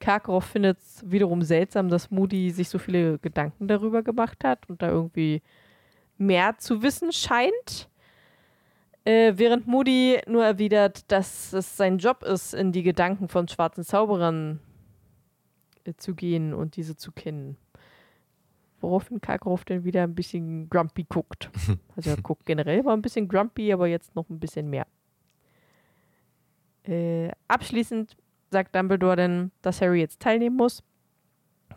Karkaroff 0.00 0.44
findet 0.44 0.78
es 0.78 1.02
wiederum 1.08 1.42
seltsam, 1.42 1.88
dass 1.88 2.10
Moody 2.10 2.50
sich 2.50 2.68
so 2.68 2.78
viele 2.78 3.18
Gedanken 3.18 3.68
darüber 3.68 4.02
gemacht 4.02 4.42
hat 4.44 4.68
und 4.68 4.82
da 4.82 4.88
irgendwie 4.88 5.42
mehr 6.18 6.58
zu 6.58 6.82
wissen 6.82 7.12
scheint. 7.12 7.88
Äh, 9.04 9.32
während 9.36 9.66
Moody 9.66 10.20
nur 10.28 10.44
erwidert, 10.44 11.10
dass 11.10 11.52
es 11.52 11.76
sein 11.76 11.98
Job 11.98 12.22
ist, 12.22 12.54
in 12.54 12.70
die 12.70 12.84
Gedanken 12.84 13.28
von 13.28 13.48
schwarzen 13.48 13.82
Zauberern 13.82 14.60
äh, 15.84 15.94
zu 15.96 16.14
gehen 16.14 16.54
und 16.54 16.76
diese 16.76 16.96
zu 16.96 17.10
kennen. 17.10 17.56
Woraufhin 18.80 19.20
Karkaroff 19.20 19.64
dann 19.64 19.84
wieder 19.84 20.04
ein 20.04 20.14
bisschen 20.14 20.68
grumpy 20.68 21.04
guckt. 21.08 21.50
Also 21.96 22.10
er 22.10 22.16
guckt 22.16 22.46
generell 22.46 22.82
mal 22.82 22.94
ein 22.94 23.02
bisschen 23.02 23.28
grumpy, 23.28 23.72
aber 23.72 23.86
jetzt 23.86 24.14
noch 24.14 24.28
ein 24.30 24.40
bisschen 24.40 24.70
mehr. 24.70 24.86
Äh, 26.84 27.30
abschließend 27.48 28.16
sagt 28.50 28.74
Dumbledore 28.74 29.16
dann, 29.16 29.50
dass 29.62 29.80
Harry 29.80 30.00
jetzt 30.00 30.20
teilnehmen 30.20 30.56
muss. 30.56 30.82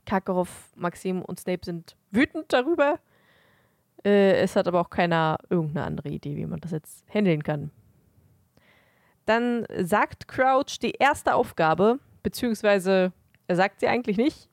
Karkaroff, 0.05 0.71
Maxim 0.75 1.21
und 1.21 1.39
Snape 1.39 1.65
sind 1.65 1.95
wütend 2.11 2.53
darüber. 2.53 2.99
Äh, 4.05 4.33
es 4.39 4.55
hat 4.55 4.67
aber 4.67 4.79
auch 4.79 4.91
keiner 4.91 5.37
irgendeine 5.49 5.85
andere 5.85 6.09
Idee, 6.09 6.37
wie 6.37 6.45
man 6.45 6.59
das 6.59 6.71
jetzt 6.71 7.03
handeln 7.09 7.43
kann. 7.43 7.71
Dann 9.25 9.65
sagt 9.81 10.27
Crouch 10.27 10.77
die 10.79 10.91
erste 10.91 11.33
Aufgabe, 11.33 11.99
beziehungsweise 12.21 13.11
er 13.47 13.55
sagt 13.55 13.79
sie 13.79 13.87
eigentlich 13.87 14.17
nicht. 14.17 14.47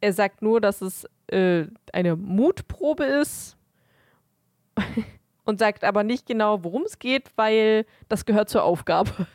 Er 0.00 0.14
sagt 0.14 0.40
nur, 0.40 0.60
dass 0.60 0.80
es 0.80 1.06
äh, 1.26 1.66
eine 1.92 2.16
Mutprobe 2.16 3.04
ist 3.04 3.58
und 5.44 5.58
sagt 5.58 5.84
aber 5.84 6.02
nicht 6.02 6.26
genau, 6.26 6.64
worum 6.64 6.82
es 6.82 6.98
geht, 6.98 7.30
weil 7.36 7.84
das 8.08 8.24
gehört 8.24 8.48
zur 8.48 8.64
Aufgabe. 8.64 9.26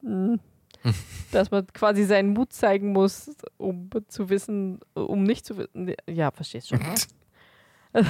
Hm. 0.00 0.40
Dass 1.30 1.52
man 1.52 1.66
quasi 1.68 2.02
seinen 2.04 2.32
Mut 2.32 2.52
zeigen 2.52 2.92
muss, 2.92 3.30
um 3.56 3.88
zu 4.08 4.28
wissen, 4.28 4.80
um 4.94 5.22
nicht 5.22 5.46
zu 5.46 5.56
wissen. 5.56 5.94
Ja, 6.08 6.32
verstehst 6.32 6.70
schon. 6.70 6.80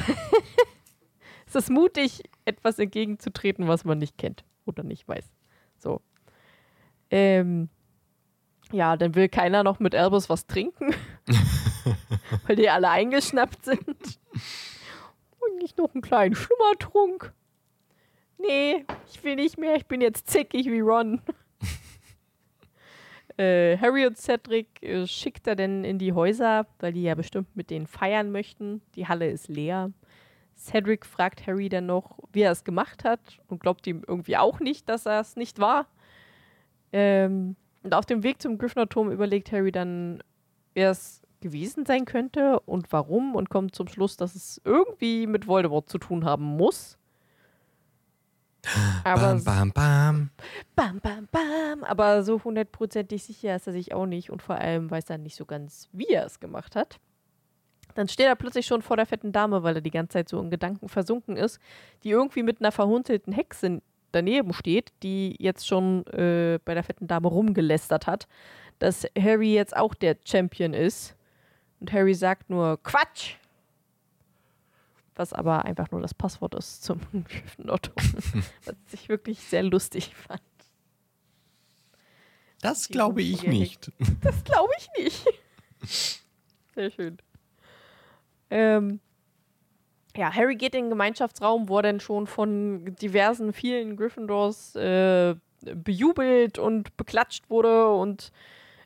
Es 1.54 1.54
ist 1.56 1.70
mutig, 1.70 2.22
etwas 2.46 2.78
entgegenzutreten, 2.78 3.68
was 3.68 3.84
man 3.84 3.98
nicht 3.98 4.16
kennt 4.16 4.42
oder 4.64 4.82
nicht 4.82 5.06
weiß. 5.06 5.30
So. 5.76 6.00
Ähm, 7.10 7.68
ja, 8.72 8.96
dann 8.96 9.14
will 9.14 9.28
keiner 9.28 9.62
noch 9.62 9.78
mit 9.78 9.94
Albus 9.94 10.30
was 10.30 10.46
trinken, 10.46 10.94
weil 12.46 12.56
die 12.56 12.70
alle 12.70 12.88
eingeschnappt 12.88 13.66
sind. 13.66 14.18
Und 15.40 15.58
nicht 15.58 15.76
noch 15.76 15.92
einen 15.92 16.00
kleinen 16.00 16.34
Schlummertrunk. 16.34 17.34
Nee, 18.38 18.86
ich 19.12 19.22
will 19.22 19.36
nicht 19.36 19.58
mehr, 19.58 19.76
ich 19.76 19.84
bin 19.86 20.00
jetzt 20.00 20.30
zickig 20.30 20.64
wie 20.70 20.80
Ron. 20.80 21.20
Äh, 23.38 23.76
Harry 23.78 24.06
und 24.06 24.16
Cedric 24.16 24.82
äh, 24.82 25.06
schickt 25.06 25.46
er 25.46 25.56
denn 25.56 25.84
in 25.84 25.98
die 25.98 26.12
Häuser, 26.12 26.66
weil 26.80 26.92
die 26.92 27.02
ja 27.02 27.14
bestimmt 27.14 27.54
mit 27.56 27.70
denen 27.70 27.86
feiern 27.86 28.30
möchten. 28.30 28.82
Die 28.94 29.08
Halle 29.08 29.30
ist 29.30 29.48
leer. 29.48 29.90
Cedric 30.56 31.06
fragt 31.06 31.46
Harry 31.46 31.68
dann 31.68 31.86
noch, 31.86 32.18
wie 32.32 32.42
er 32.42 32.52
es 32.52 32.64
gemacht 32.64 33.04
hat 33.04 33.40
und 33.48 33.60
glaubt 33.60 33.86
ihm 33.86 34.02
irgendwie 34.06 34.36
auch 34.36 34.60
nicht, 34.60 34.88
dass 34.88 35.06
er 35.06 35.20
es 35.20 35.36
nicht 35.36 35.58
war. 35.58 35.86
Ähm, 36.92 37.56
und 37.82 37.94
auf 37.94 38.06
dem 38.06 38.22
Weg 38.22 38.40
zum 38.40 38.58
Gryffindor-Turm 38.58 39.10
überlegt 39.10 39.50
Harry 39.50 39.72
dann, 39.72 40.22
wer 40.74 40.90
es 40.90 41.22
gewesen 41.40 41.84
sein 41.84 42.04
könnte 42.04 42.60
und 42.60 42.92
warum 42.92 43.34
und 43.34 43.50
kommt 43.50 43.74
zum 43.74 43.88
Schluss, 43.88 44.16
dass 44.16 44.34
es 44.34 44.60
irgendwie 44.64 45.26
mit 45.26 45.46
Voldemort 45.46 45.88
zu 45.88 45.98
tun 45.98 46.24
haben 46.24 46.44
muss. 46.44 46.96
Aber 49.04 49.34
Bam, 49.34 49.44
bam, 49.44 49.72
bam. 49.72 50.30
Bam, 50.76 51.00
bam, 51.00 51.28
bam. 51.30 51.84
Aber 51.84 52.22
so 52.22 52.42
hundertprozentig 52.42 53.24
sicher 53.24 53.56
ist 53.56 53.66
er 53.66 53.72
sich 53.72 53.92
auch 53.92 54.06
nicht 54.06 54.30
und 54.30 54.42
vor 54.42 54.56
allem 54.56 54.90
weiß 54.90 55.10
er 55.10 55.18
nicht 55.18 55.36
so 55.36 55.44
ganz, 55.44 55.88
wie 55.92 56.08
er 56.08 56.26
es 56.26 56.40
gemacht 56.40 56.76
hat. 56.76 56.98
Dann 57.94 58.08
steht 58.08 58.26
er 58.26 58.36
plötzlich 58.36 58.66
schon 58.66 58.82
vor 58.82 58.96
der 58.96 59.06
fetten 59.06 59.32
Dame, 59.32 59.62
weil 59.62 59.76
er 59.76 59.80
die 59.82 59.90
ganze 59.90 60.14
Zeit 60.14 60.28
so 60.28 60.40
in 60.40 60.50
Gedanken 60.50 60.88
versunken 60.88 61.36
ist, 61.36 61.58
die 62.04 62.10
irgendwie 62.10 62.42
mit 62.42 62.60
einer 62.60 62.72
verhunzelten 62.72 63.32
Hexe 63.32 63.82
daneben 64.12 64.52
steht, 64.52 64.92
die 65.02 65.36
jetzt 65.38 65.66
schon 65.66 66.06
äh, 66.06 66.58
bei 66.64 66.74
der 66.74 66.84
fetten 66.84 67.06
Dame 67.06 67.28
rumgelästert 67.28 68.06
hat, 68.06 68.28
dass 68.78 69.06
Harry 69.18 69.54
jetzt 69.54 69.76
auch 69.76 69.94
der 69.94 70.16
Champion 70.24 70.72
ist. 70.72 71.16
Und 71.80 71.92
Harry 71.92 72.14
sagt 72.14 72.48
nur 72.48 72.82
Quatsch! 72.82 73.36
Was 75.14 75.32
aber 75.32 75.64
einfach 75.64 75.90
nur 75.90 76.00
das 76.00 76.14
Passwort 76.14 76.54
ist 76.54 76.82
zum 76.82 77.00
Gryffindor-Turm. 77.12 77.96
was 78.64 78.74
ich 78.92 79.08
wirklich 79.08 79.40
sehr 79.40 79.62
lustig 79.62 80.14
fand. 80.14 80.40
Das 82.60 82.86
Die 82.86 82.92
glaube 82.92 83.22
ich 83.22 83.42
nicht. 83.42 83.90
Das 84.22 84.42
glaube 84.44 84.72
ich 84.78 84.88
nicht. 84.96 86.22
Sehr 86.74 86.90
schön. 86.90 87.18
Ähm, 88.50 89.00
ja, 90.16 90.32
Harry 90.32 90.56
geht 90.56 90.74
in 90.74 90.84
den 90.84 90.90
Gemeinschaftsraum, 90.90 91.68
wo 91.68 91.78
er 91.78 91.82
dann 91.82 92.00
schon 92.00 92.26
von 92.26 92.94
diversen, 93.00 93.52
vielen 93.52 93.96
Gryffindors 93.96 94.76
äh, 94.76 95.34
bejubelt 95.62 96.58
und 96.58 96.96
beklatscht 96.96 97.50
wurde 97.50 97.88
und 97.88 98.30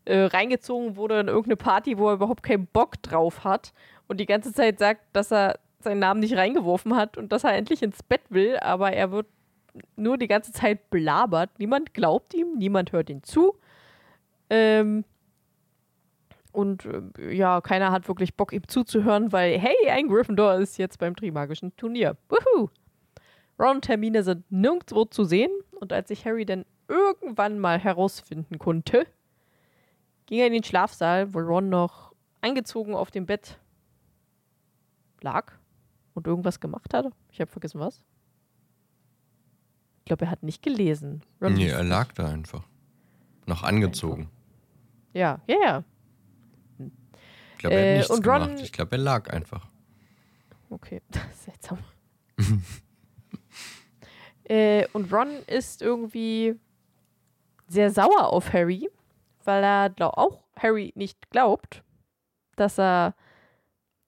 äh, 0.05 0.21
reingezogen 0.21 0.97
wurde 0.97 1.21
in 1.21 1.29
irgendeine 1.29 1.57
Party, 1.57 1.99
wo 1.99 2.09
er 2.09 2.15
überhaupt 2.15 2.43
keinen 2.43 2.67
Bock 2.67 3.03
drauf 3.03 3.45
hat 3.45 3.73
und 4.07 4.19
die 4.19 4.27
ganze 4.27 4.53
Zeit 4.53 4.79
sagt, 4.79 5.03
dass 5.13 5.33
er 5.33 5.59
seinen 5.87 6.01
Namen 6.01 6.21
nicht 6.21 6.37
reingeworfen 6.37 6.95
hat 6.97 7.17
und 7.17 7.33
dass 7.33 7.45
er 7.45 7.55
endlich 7.55 7.83
ins 7.83 8.03
Bett 8.03 8.23
will, 8.29 8.59
aber 8.59 8.93
er 8.93 9.13
wird 9.13 9.27
nur 9.95 10.19
die 10.19 10.27
ganze 10.27 10.53
Zeit 10.53 10.91
belabert. 10.91 11.51
Niemand 11.59 11.95
glaubt 11.95 12.35
ihm, 12.35 12.57
niemand 12.59 12.93
hört 12.93 13.09
ihm 13.09 13.23
zu. 13.23 13.57
Ähm, 14.51 15.05
und 16.53 16.87
äh, 16.87 17.33
ja, 17.33 17.61
keiner 17.61 17.93
hat 17.93 18.09
wirklich 18.09 18.35
Bock, 18.35 18.53
ihm 18.53 18.67
zuzuhören, 18.67 19.33
weil, 19.33 19.59
hey, 19.59 19.91
ein 19.91 20.09
Gryffindor 20.09 20.55
ist 20.57 20.77
jetzt 20.79 20.99
beim 20.99 21.15
Trimagischen 21.15 21.77
Turnier. 21.77 22.17
Wuhu! 22.29 22.69
Ron 23.59 23.77
und 23.77 23.89
Hermine 23.89 24.23
sind 24.23 24.51
nirgendwo 24.51 25.05
zu 25.05 25.25
sehen 25.25 25.51
und 25.73 25.93
als 25.93 26.09
sich 26.09 26.27
Harry 26.27 26.45
dann 26.45 26.65
irgendwann 26.89 27.59
mal 27.59 27.79
herausfinden 27.79 28.59
konnte, 28.59 29.07
ging 30.27 30.41
er 30.41 30.47
in 30.47 30.53
den 30.53 30.65
Schlafsaal, 30.65 31.33
wo 31.33 31.39
Ron 31.39 31.69
noch 31.69 32.13
angezogen 32.41 32.95
auf 32.95 33.11
dem 33.11 33.27
Bett 33.27 33.59
lag 35.23 35.53
und 36.17 36.27
irgendwas 36.27 36.61
gemacht 36.61 36.95
hat. 36.95 37.07
Ich 37.31 37.41
habe 37.41 37.51
vergessen, 37.51 37.79
was. 37.79 38.03
Ich 39.99 40.07
glaube, 40.07 40.25
er 40.25 40.31
hat 40.31 40.43
nicht 40.43 40.63
gelesen. 40.63 41.23
Ron 41.41 41.55
nee, 41.55 41.69
er 41.69 41.85
lag 41.85 42.13
da 42.13 42.27
einfach. 42.29 42.65
Noch 43.45 43.63
angezogen. 43.63 44.31
Ja, 45.13 45.41
ja, 45.47 45.57
ja. 45.63 45.85
Ich 46.79 47.59
glaube, 47.59 47.77
er 47.77 47.81
hat 47.81 47.87
äh, 47.87 47.97
nichts 47.99 48.11
und 48.11 48.27
Ron, 48.27 48.43
gemacht. 48.43 48.63
Ich 48.63 48.73
glaube, 48.73 48.93
er 48.93 48.99
lag 48.99 49.31
einfach. 49.31 49.69
Okay, 50.71 51.03
seltsam. 51.33 51.79
äh, 54.45 54.87
und 54.93 55.13
Ron 55.13 55.29
ist 55.47 55.83
irgendwie 55.83 56.59
sehr 57.69 57.91
sauer 57.91 58.33
auf 58.33 58.53
Harry, 58.53 58.89
weil 59.45 59.63
er 59.63 59.91
glaub, 59.91 60.17
auch 60.17 60.45
Harry 60.57 60.93
nicht 60.97 61.31
glaubt, 61.31 61.83
dass 62.57 62.79
er 62.79 63.15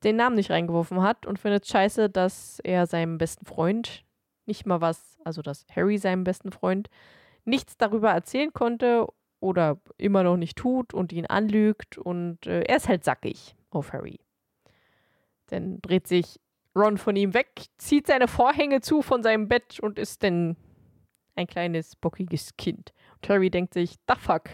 den 0.05 0.17
Namen 0.17 0.37
nicht 0.37 0.51
reingeworfen 0.51 1.03
hat 1.03 1.27
und 1.27 1.39
findet 1.39 1.67
scheiße, 1.67 2.11
dass 2.11 2.61
er 2.61 2.87
seinem 2.87 3.19
besten 3.19 3.45
Freund 3.45 4.05
nicht 4.47 4.67
mal 4.67 4.81
was, 4.81 5.19
also 5.25 5.43
dass 5.43 5.67
Harry 5.75 5.99
seinem 5.99 6.25
besten 6.25 6.53
Freund 6.53 6.89
nichts 7.45 7.77
darüber 7.77 8.11
erzählen 8.11 8.53
konnte 8.53 9.07
oder 9.41 9.79
immer 9.97 10.23
noch 10.23 10.37
nicht 10.37 10.57
tut 10.57 10.95
und 10.95 11.13
ihn 11.13 11.27
anlügt 11.27 11.99
und 11.99 12.47
äh, 12.47 12.63
er 12.63 12.77
ist 12.77 12.89
halt 12.89 13.05
sackig 13.05 13.57
auf 13.71 13.93
Harry. 13.93 14.21
Dann 15.47 15.81
dreht 15.81 16.07
sich 16.07 16.41
Ron 16.75 16.99
von 16.99 17.17
ihm 17.17 17.35
weg, 17.35 17.67
zieht 17.79 18.07
seine 18.07 18.29
Vorhänge 18.29 18.81
zu 18.81 19.03
von 19.03 19.23
seinem 19.23 19.49
Bett 19.49 19.81
und 19.81 19.99
ist 19.99 20.23
dann 20.23 20.57
ein 21.35 21.47
kleines, 21.47 21.97
bockiges 21.97 22.57
Kind. 22.57 22.93
Und 23.17 23.29
Harry 23.29 23.51
denkt 23.51 23.75
sich, 23.75 23.95
da 24.07 24.17
fuck, 24.17 24.51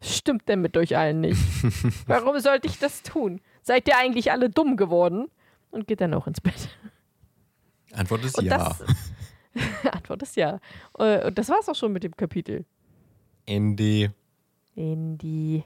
was 0.00 0.16
stimmt 0.16 0.48
denn 0.48 0.60
mit 0.60 0.76
euch 0.76 0.96
allen 0.96 1.20
nicht? 1.20 1.40
Warum 2.06 2.38
sollte 2.38 2.68
ich 2.68 2.78
das 2.78 3.02
tun? 3.02 3.40
Seid 3.62 3.88
ihr 3.88 3.96
eigentlich 3.96 4.32
alle 4.32 4.50
dumm 4.50 4.76
geworden? 4.76 5.28
Und 5.70 5.86
geht 5.86 6.00
dann 6.00 6.14
auch 6.14 6.26
ins 6.26 6.40
Bett. 6.40 6.68
Antwort 7.92 8.24
ist 8.24 8.38
und 8.38 8.44
ja. 8.44 8.58
Das, 8.58 8.82
Antwort 9.92 10.22
ist 10.22 10.36
ja. 10.36 10.60
Äh, 10.98 11.26
und 11.26 11.38
das 11.38 11.48
war's 11.48 11.68
auch 11.68 11.74
schon 11.74 11.92
mit 11.92 12.02
dem 12.02 12.16
Kapitel. 12.16 12.64
Andy. 13.46 14.10
Andy. 14.74 15.64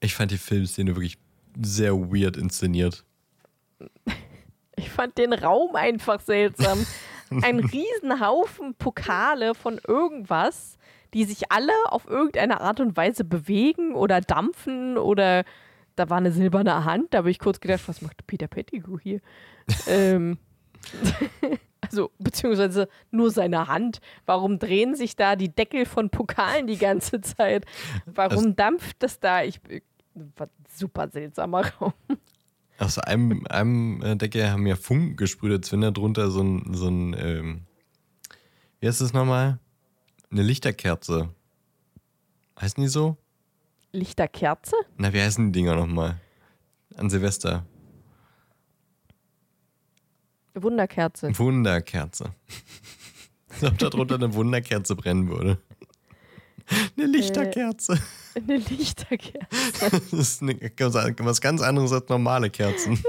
Ich 0.00 0.14
fand 0.14 0.30
die 0.30 0.38
Filmszene 0.38 0.94
wirklich 0.94 1.18
sehr 1.60 1.94
weird 1.94 2.36
inszeniert. 2.36 3.04
Ich 4.78 4.90
fand 4.90 5.16
den 5.16 5.32
Raum 5.32 5.74
einfach 5.74 6.20
seltsam. 6.20 6.84
Ein 7.30 7.60
Riesenhaufen 7.72 8.74
Pokale 8.74 9.54
von 9.54 9.80
irgendwas, 9.88 10.76
die 11.14 11.24
sich 11.24 11.50
alle 11.50 11.72
auf 11.86 12.06
irgendeine 12.06 12.60
Art 12.60 12.80
und 12.80 12.94
Weise 12.94 13.24
bewegen 13.24 13.94
oder 13.94 14.20
dampfen 14.20 14.98
oder 14.98 15.44
da 15.96 16.08
war 16.10 16.18
eine 16.18 16.32
silberne 16.32 16.84
Hand. 16.84 17.12
Da 17.12 17.18
habe 17.18 17.30
ich 17.30 17.38
kurz 17.38 17.60
gedacht, 17.60 17.82
was 17.86 18.02
macht 18.02 18.26
Peter 18.26 18.46
Pettigrew 18.46 18.98
hier? 18.98 19.20
ähm, 19.88 20.38
also, 21.80 22.10
beziehungsweise 22.18 22.88
nur 23.10 23.30
seine 23.30 23.68
Hand. 23.68 24.00
Warum 24.24 24.58
drehen 24.58 24.94
sich 24.94 25.16
da 25.16 25.36
die 25.36 25.54
Deckel 25.54 25.86
von 25.86 26.10
Pokalen 26.10 26.66
die 26.66 26.78
ganze 26.78 27.20
Zeit? 27.20 27.66
Warum 28.06 28.38
also, 28.38 28.50
dampft 28.50 29.02
das 29.02 29.18
da? 29.18 29.42
Ich, 29.42 29.60
super 30.68 31.08
seltsamer 31.08 31.72
Raum. 31.80 31.92
Aus 32.78 32.98
einem, 32.98 33.46
einem 33.48 34.02
äh, 34.02 34.16
Deckel 34.16 34.50
haben 34.50 34.66
ja 34.66 34.76
Funken 34.76 35.16
gesprüht, 35.16 35.52
als 35.52 35.72
wenn 35.72 35.80
da 35.80 35.90
drunter 35.90 36.30
so 36.30 36.42
ein, 36.42 36.74
so 36.74 36.88
ein 36.88 37.16
ähm, 37.18 37.66
wie 38.80 38.88
heißt 38.88 39.00
das 39.00 39.12
nochmal? 39.12 39.58
Eine 40.30 40.42
Lichterkerze. 40.42 41.30
Heißen 42.60 42.82
die 42.82 42.88
so? 42.88 43.16
Lichterkerze? 43.96 44.76
Na, 44.96 45.12
wie 45.12 45.20
heißen 45.20 45.52
die 45.52 45.60
Dinger 45.60 45.74
nochmal? 45.74 46.20
An 46.96 47.10
Silvester. 47.10 47.66
Wunderkerze. 50.54 51.38
Wunderkerze. 51.38 52.34
Als 53.48 53.64
ob 53.64 53.78
da 53.78 53.90
drunter 53.90 54.16
eine 54.16 54.34
Wunderkerze 54.34 54.96
brennen 54.96 55.28
würde. 55.28 55.58
Eine 56.96 57.06
Lichterkerze. 57.06 57.94
Äh, 58.34 58.40
eine 58.40 58.56
Lichterkerze. 58.56 59.46
Das 60.10 60.12
ist 60.12 60.42
eine, 60.42 60.58
was 61.20 61.40
ganz 61.40 61.62
anderes 61.62 61.92
als 61.92 62.08
normale 62.08 62.50
Kerzen. 62.50 63.02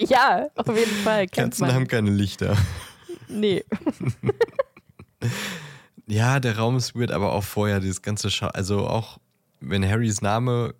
Ja, 0.00 0.48
auf 0.56 0.76
jeden 0.76 0.96
Fall. 1.04 1.26
Kerzen 1.26 1.72
haben 1.72 1.86
keine 1.86 2.10
Lichter. 2.10 2.56
Nee. 3.28 3.64
ja, 6.06 6.40
der 6.40 6.58
Raum 6.58 6.76
ist 6.76 6.94
weird, 6.94 7.12
aber 7.12 7.32
auch 7.32 7.44
vorher 7.44 7.80
dieses 7.80 8.02
ganze 8.02 8.30
Schau. 8.30 8.48
Also 8.48 8.86
auch 8.86 9.18
wenn 9.68 9.88
Harrys 9.88 10.22
Name 10.22 10.74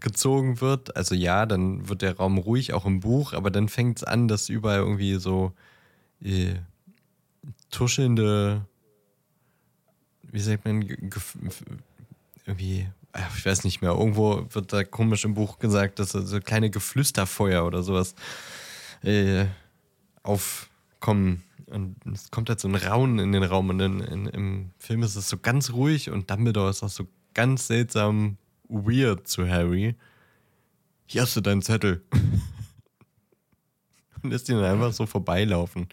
gezogen 0.00 0.60
wird, 0.60 0.96
also 0.96 1.14
ja, 1.14 1.46
dann 1.46 1.88
wird 1.88 2.02
der 2.02 2.16
Raum 2.16 2.38
ruhig, 2.38 2.72
auch 2.72 2.86
im 2.86 3.00
Buch, 3.00 3.32
aber 3.32 3.50
dann 3.50 3.68
fängt 3.68 3.98
es 3.98 4.04
an, 4.04 4.28
dass 4.28 4.48
überall 4.48 4.78
irgendwie 4.78 5.14
so 5.16 5.52
äh, 6.22 6.54
tuschelnde, 7.70 8.64
wie 10.22 10.40
sagt 10.40 10.64
man, 10.64 10.82
irgendwie, 12.46 12.88
ich 13.36 13.46
weiß 13.46 13.64
nicht 13.64 13.80
mehr, 13.80 13.92
irgendwo 13.92 14.46
wird 14.50 14.72
da 14.72 14.84
komisch 14.84 15.24
im 15.24 15.34
Buch 15.34 15.58
gesagt, 15.58 15.98
dass 15.98 16.10
so 16.10 16.40
kleine 16.40 16.70
Geflüsterfeuer 16.70 17.64
oder 17.64 17.82
sowas 17.82 18.14
äh, 19.02 19.46
aufkommen. 20.22 21.42
Und 21.66 21.96
es 22.12 22.30
kommt 22.30 22.48
halt 22.48 22.60
so 22.60 22.68
ein 22.68 22.74
Raunen 22.74 23.18
in 23.18 23.32
den 23.32 23.42
Raum 23.42 23.68
und 23.68 23.80
in, 23.80 24.00
in, 24.00 24.26
im 24.26 24.70
Film 24.78 25.02
ist 25.02 25.16
es 25.16 25.28
so 25.28 25.36
ganz 25.36 25.70
ruhig 25.70 26.10
und 26.10 26.30
Dumbledore 26.30 26.70
ist 26.70 26.82
auch 26.82 26.88
so 26.88 27.06
ganz 27.38 27.68
seltsam 27.68 28.36
weird 28.68 29.28
zu 29.28 29.48
Harry. 29.48 29.94
Hier 31.06 31.22
hast 31.22 31.36
du 31.36 31.40
deinen 31.40 31.62
Zettel. 31.62 32.02
Und 34.22 34.30
lässt 34.30 34.48
ihn 34.48 34.56
dann 34.56 34.64
einfach 34.64 34.92
so 34.92 35.06
vorbeilaufen. 35.06 35.86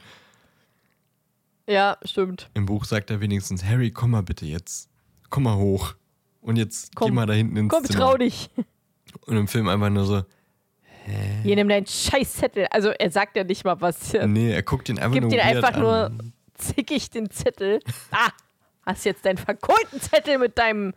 Ja, 1.67 1.97
stimmt. 2.03 2.49
Im 2.55 2.65
Buch 2.65 2.85
sagt 2.85 3.11
er 3.11 3.21
wenigstens, 3.21 3.63
Harry, 3.63 3.91
komm 3.91 4.09
mal 4.11 4.23
bitte 4.23 4.47
jetzt. 4.47 4.89
Komm 5.29 5.43
mal 5.43 5.55
hoch. 5.55 5.93
Und 6.41 6.55
jetzt 6.55 6.95
komm, 6.95 7.09
geh 7.09 7.13
mal 7.13 7.27
da 7.27 7.33
hinten 7.33 7.57
ins 7.57 7.71
komm, 7.71 7.85
Zimmer. 7.85 7.99
Komm, 7.99 8.09
trau 8.09 8.17
dich. 8.17 8.49
Und 9.27 9.37
im 9.37 9.47
Film 9.47 9.67
einfach 9.67 9.91
nur 9.91 10.05
so, 10.05 10.23
hä? 10.81 11.41
Hier, 11.43 11.57
nimm 11.57 11.69
deinen 11.69 11.85
Scheißzettel. 11.85 12.65
Also 12.71 12.89
er 12.89 13.11
sagt 13.11 13.37
ja 13.37 13.43
nicht 13.43 13.65
mal 13.65 13.79
was. 13.81 14.13
Nee, 14.13 14.51
er 14.51 14.63
guckt 14.63 14.89
ihn 14.89 14.97
einfach 14.97 15.13
Gibt 15.13 15.25
nur 15.25 15.33
ihn 15.33 15.41
einfach 15.41 15.75
an. 15.75 15.79
nur 15.79 16.11
zickig 16.55 17.11
den 17.11 17.29
Zettel. 17.29 17.81
Ah, 18.09 18.31
hast 18.85 19.05
jetzt 19.05 19.25
deinen 19.25 19.37
verkohlten 19.37 20.01
Zettel 20.01 20.37
mit 20.37 20.57
deinem 20.57 20.93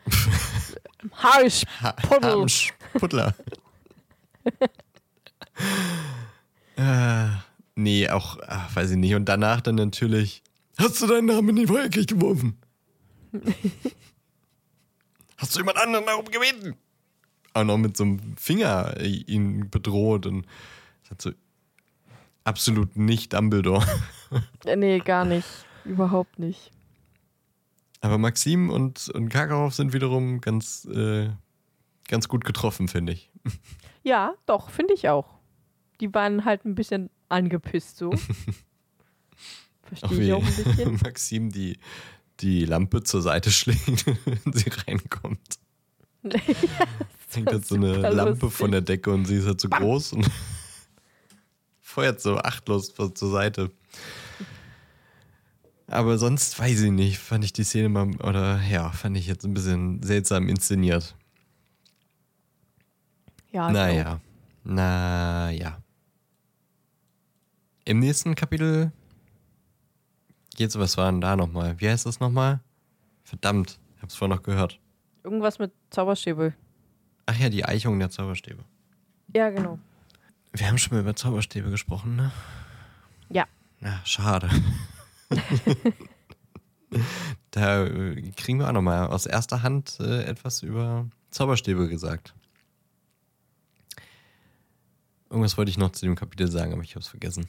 Haarpuddel. 1.12 2.46
Puddler. 2.94 3.34
äh, 6.76 7.28
nee, 7.74 8.08
auch, 8.08 8.38
ach, 8.46 8.74
weiß 8.74 8.92
ich 8.92 8.96
nicht. 8.96 9.14
Und 9.14 9.26
danach 9.26 9.60
dann 9.60 9.74
natürlich, 9.76 10.42
hast 10.78 11.02
du 11.02 11.06
deinen 11.06 11.26
Namen 11.26 11.50
in 11.50 11.56
die 11.56 11.66
Feuerkirche 11.66 12.06
geworfen? 12.06 12.58
hast 15.36 15.54
du 15.54 15.60
jemand 15.60 15.76
anderen 15.78 16.06
darum 16.06 16.24
gebeten? 16.26 16.76
Auch 17.54 17.64
noch 17.64 17.78
mit 17.78 17.96
so 17.96 18.04
einem 18.04 18.36
Finger 18.36 18.94
äh, 18.98 19.06
ihn 19.06 19.70
bedroht 19.70 20.26
und 20.26 20.46
das 21.02 21.10
hat 21.10 21.22
so 21.22 21.30
absolut 22.44 22.96
nicht 22.96 23.32
Dumbledore. 23.32 23.86
nee, 24.76 24.98
gar 24.98 25.24
nicht. 25.24 25.48
Überhaupt 25.84 26.38
nicht. 26.38 26.70
Aber 28.00 28.18
Maxim 28.18 28.70
und, 28.70 29.08
und 29.08 29.28
Karkaroff 29.28 29.74
sind 29.74 29.92
wiederum 29.92 30.40
ganz, 30.40 30.84
äh, 30.84 31.30
ganz 32.06 32.28
gut 32.28 32.44
getroffen, 32.44 32.88
finde 32.88 33.12
ich. 33.12 33.30
Ja, 34.02 34.34
doch, 34.46 34.70
finde 34.70 34.94
ich 34.94 35.08
auch. 35.08 35.34
Die 36.00 36.12
waren 36.14 36.44
halt 36.44 36.64
ein 36.64 36.74
bisschen 36.74 37.10
angepisst 37.28 37.96
so. 37.96 38.12
Verstehe 39.82 40.20
ich 40.20 40.32
auch 40.32 40.44
ein 40.44 40.64
bisschen. 40.64 40.98
Maxim 41.02 41.50
die, 41.50 41.78
die 42.40 42.64
Lampe 42.64 43.02
zur 43.02 43.22
Seite 43.22 43.50
schlägt, 43.50 44.06
wenn 44.26 44.52
sie 44.52 44.70
reinkommt. 44.86 45.58
ja, 46.22 46.38
Hängt 47.30 47.50
halt 47.50 47.66
so 47.66 47.74
eine 47.74 47.96
Lampe 48.10 48.46
lustig. 48.46 48.52
von 48.52 48.70
der 48.70 48.80
Decke 48.80 49.10
und 49.10 49.24
sie 49.24 49.36
ist 49.36 49.46
halt 49.46 49.60
zu 49.60 49.68
so 49.68 49.76
groß 49.76 50.12
und 50.14 50.30
feuert 51.80 52.20
so 52.20 52.38
achtlos 52.38 52.94
zur 52.94 53.30
Seite. 53.30 53.70
Aber 55.90 56.18
sonst 56.18 56.58
weiß 56.58 56.82
ich 56.82 56.90
nicht, 56.90 57.18
fand 57.18 57.44
ich 57.44 57.54
die 57.54 57.64
Szene 57.64 57.88
mal, 57.88 58.14
oder 58.20 58.60
ja, 58.62 58.90
fand 58.90 59.16
ich 59.16 59.26
jetzt 59.26 59.44
ein 59.44 59.54
bisschen 59.54 60.02
seltsam 60.02 60.48
inszeniert. 60.48 61.16
Ja. 63.50 63.70
Naja, 63.72 64.20
naja. 64.64 65.78
Im 67.86 68.00
nächsten 68.00 68.34
Kapitel 68.34 68.92
geht's, 70.56 70.78
was 70.78 70.98
war 70.98 71.10
denn 71.10 71.22
da 71.22 71.36
nochmal? 71.36 71.80
Wie 71.80 71.88
heißt 71.88 72.04
das 72.04 72.20
nochmal? 72.20 72.60
Verdammt, 73.24 73.78
ich 73.96 74.02
hab's 74.02 74.14
vorhin 74.14 74.36
noch 74.36 74.42
gehört. 74.42 74.78
Irgendwas 75.24 75.58
mit 75.58 75.72
Zauberstäbe. 75.88 76.52
Ach 77.24 77.38
ja, 77.38 77.48
die 77.48 77.64
Eichung 77.64 77.98
der 77.98 78.10
Zauberstäbe. 78.10 78.62
Ja, 79.34 79.48
genau. 79.48 79.78
Wir 80.52 80.68
haben 80.68 80.76
schon 80.76 80.94
mal 80.94 81.00
über 81.00 81.16
Zauberstäbe 81.16 81.70
gesprochen, 81.70 82.16
ne? 82.16 82.30
Ja. 83.30 83.46
Na, 83.80 84.00
schade. 84.04 84.50
da 87.50 87.84
kriegen 88.36 88.58
wir 88.60 88.68
auch 88.68 88.72
nochmal 88.72 89.08
aus 89.08 89.26
erster 89.26 89.62
Hand 89.62 89.98
äh, 90.00 90.24
etwas 90.24 90.62
über 90.62 91.06
Zauberstäbe 91.30 91.88
gesagt. 91.88 92.34
Irgendwas 95.30 95.58
wollte 95.58 95.70
ich 95.70 95.76
noch 95.78 95.92
zu 95.92 96.06
dem 96.06 96.14
Kapitel 96.16 96.50
sagen, 96.50 96.72
aber 96.72 96.82
ich 96.82 96.92
habe 96.94 97.00
es 97.02 97.08
vergessen. 97.08 97.46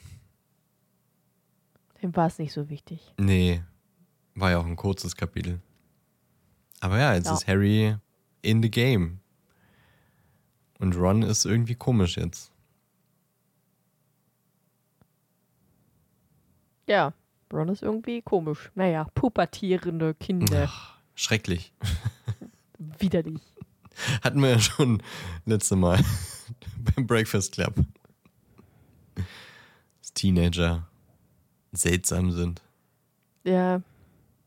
Dem 2.02 2.14
war 2.14 2.26
es 2.26 2.38
nicht 2.38 2.52
so 2.52 2.68
wichtig. 2.68 3.14
Nee, 3.18 3.62
war 4.34 4.50
ja 4.50 4.58
auch 4.58 4.66
ein 4.66 4.76
kurzes 4.76 5.16
Kapitel. 5.16 5.60
Aber 6.80 6.98
ja, 6.98 7.14
jetzt 7.14 7.26
Ja. 7.26 7.34
ist 7.34 7.46
Harry 7.46 7.96
in 8.42 8.62
the 8.62 8.70
game. 8.70 9.20
Und 10.78 10.94
Ron 10.96 11.22
ist 11.22 11.44
irgendwie 11.44 11.74
komisch 11.74 12.16
jetzt. 12.16 12.50
Ja, 16.86 17.12
Ron 17.52 17.68
ist 17.68 17.82
irgendwie 17.82 18.22
komisch. 18.22 18.70
Naja, 18.74 19.06
pubertierende 19.14 20.14
Kinder. 20.14 20.66
Ach, 20.68 20.96
schrecklich. 21.14 21.72
Widerlich. 22.98 23.42
Hatten 24.22 24.40
wir 24.42 24.50
ja 24.50 24.58
schon 24.60 25.02
letzte 25.44 25.76
Mal 25.76 26.00
beim 26.96 27.06
Breakfast 27.06 27.52
Club. 27.52 27.74
Dass 29.14 30.12
Teenager 30.14 30.86
seltsam 31.72 32.30
sind. 32.30 32.62
Ja, 33.44 33.82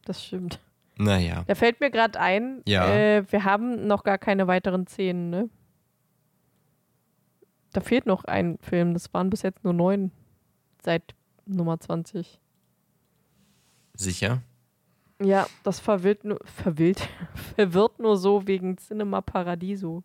das 0.06 0.24
stimmt. 0.26 0.60
Naja. 0.98 1.44
Da 1.48 1.56
fällt 1.56 1.80
mir 1.80 1.90
gerade 1.92 2.20
ein, 2.20 2.62
Ja. 2.68 2.88
äh, 2.88 3.32
wir 3.32 3.44
haben 3.44 3.88
noch 3.88 4.04
gar 4.04 4.18
keine 4.18 4.48
weiteren 4.48 4.88
Szenen, 4.88 5.30
ne? 5.30 5.50
Da 7.74 7.82
fehlt 7.82 8.06
noch 8.06 8.26
ein 8.26 8.60
Film. 8.62 8.94
Das 8.94 9.12
waren 9.14 9.32
bis 9.32 9.42
jetzt 9.42 9.64
nur 9.64 9.74
neun. 9.74 10.12
Seit 10.84 11.16
Nummer 11.46 11.80
20. 11.80 12.40
Sicher? 14.04 14.42
Ja, 15.22 15.48
das 15.64 15.80
verwirrt 15.80 16.26
nur, 16.26 16.40
verwirrt, 16.46 17.08
verwirrt 17.56 18.00
nur 18.00 18.18
so 18.18 18.48
wegen 18.48 18.78
Cinema 18.78 19.22
Paradiso. 19.22 20.04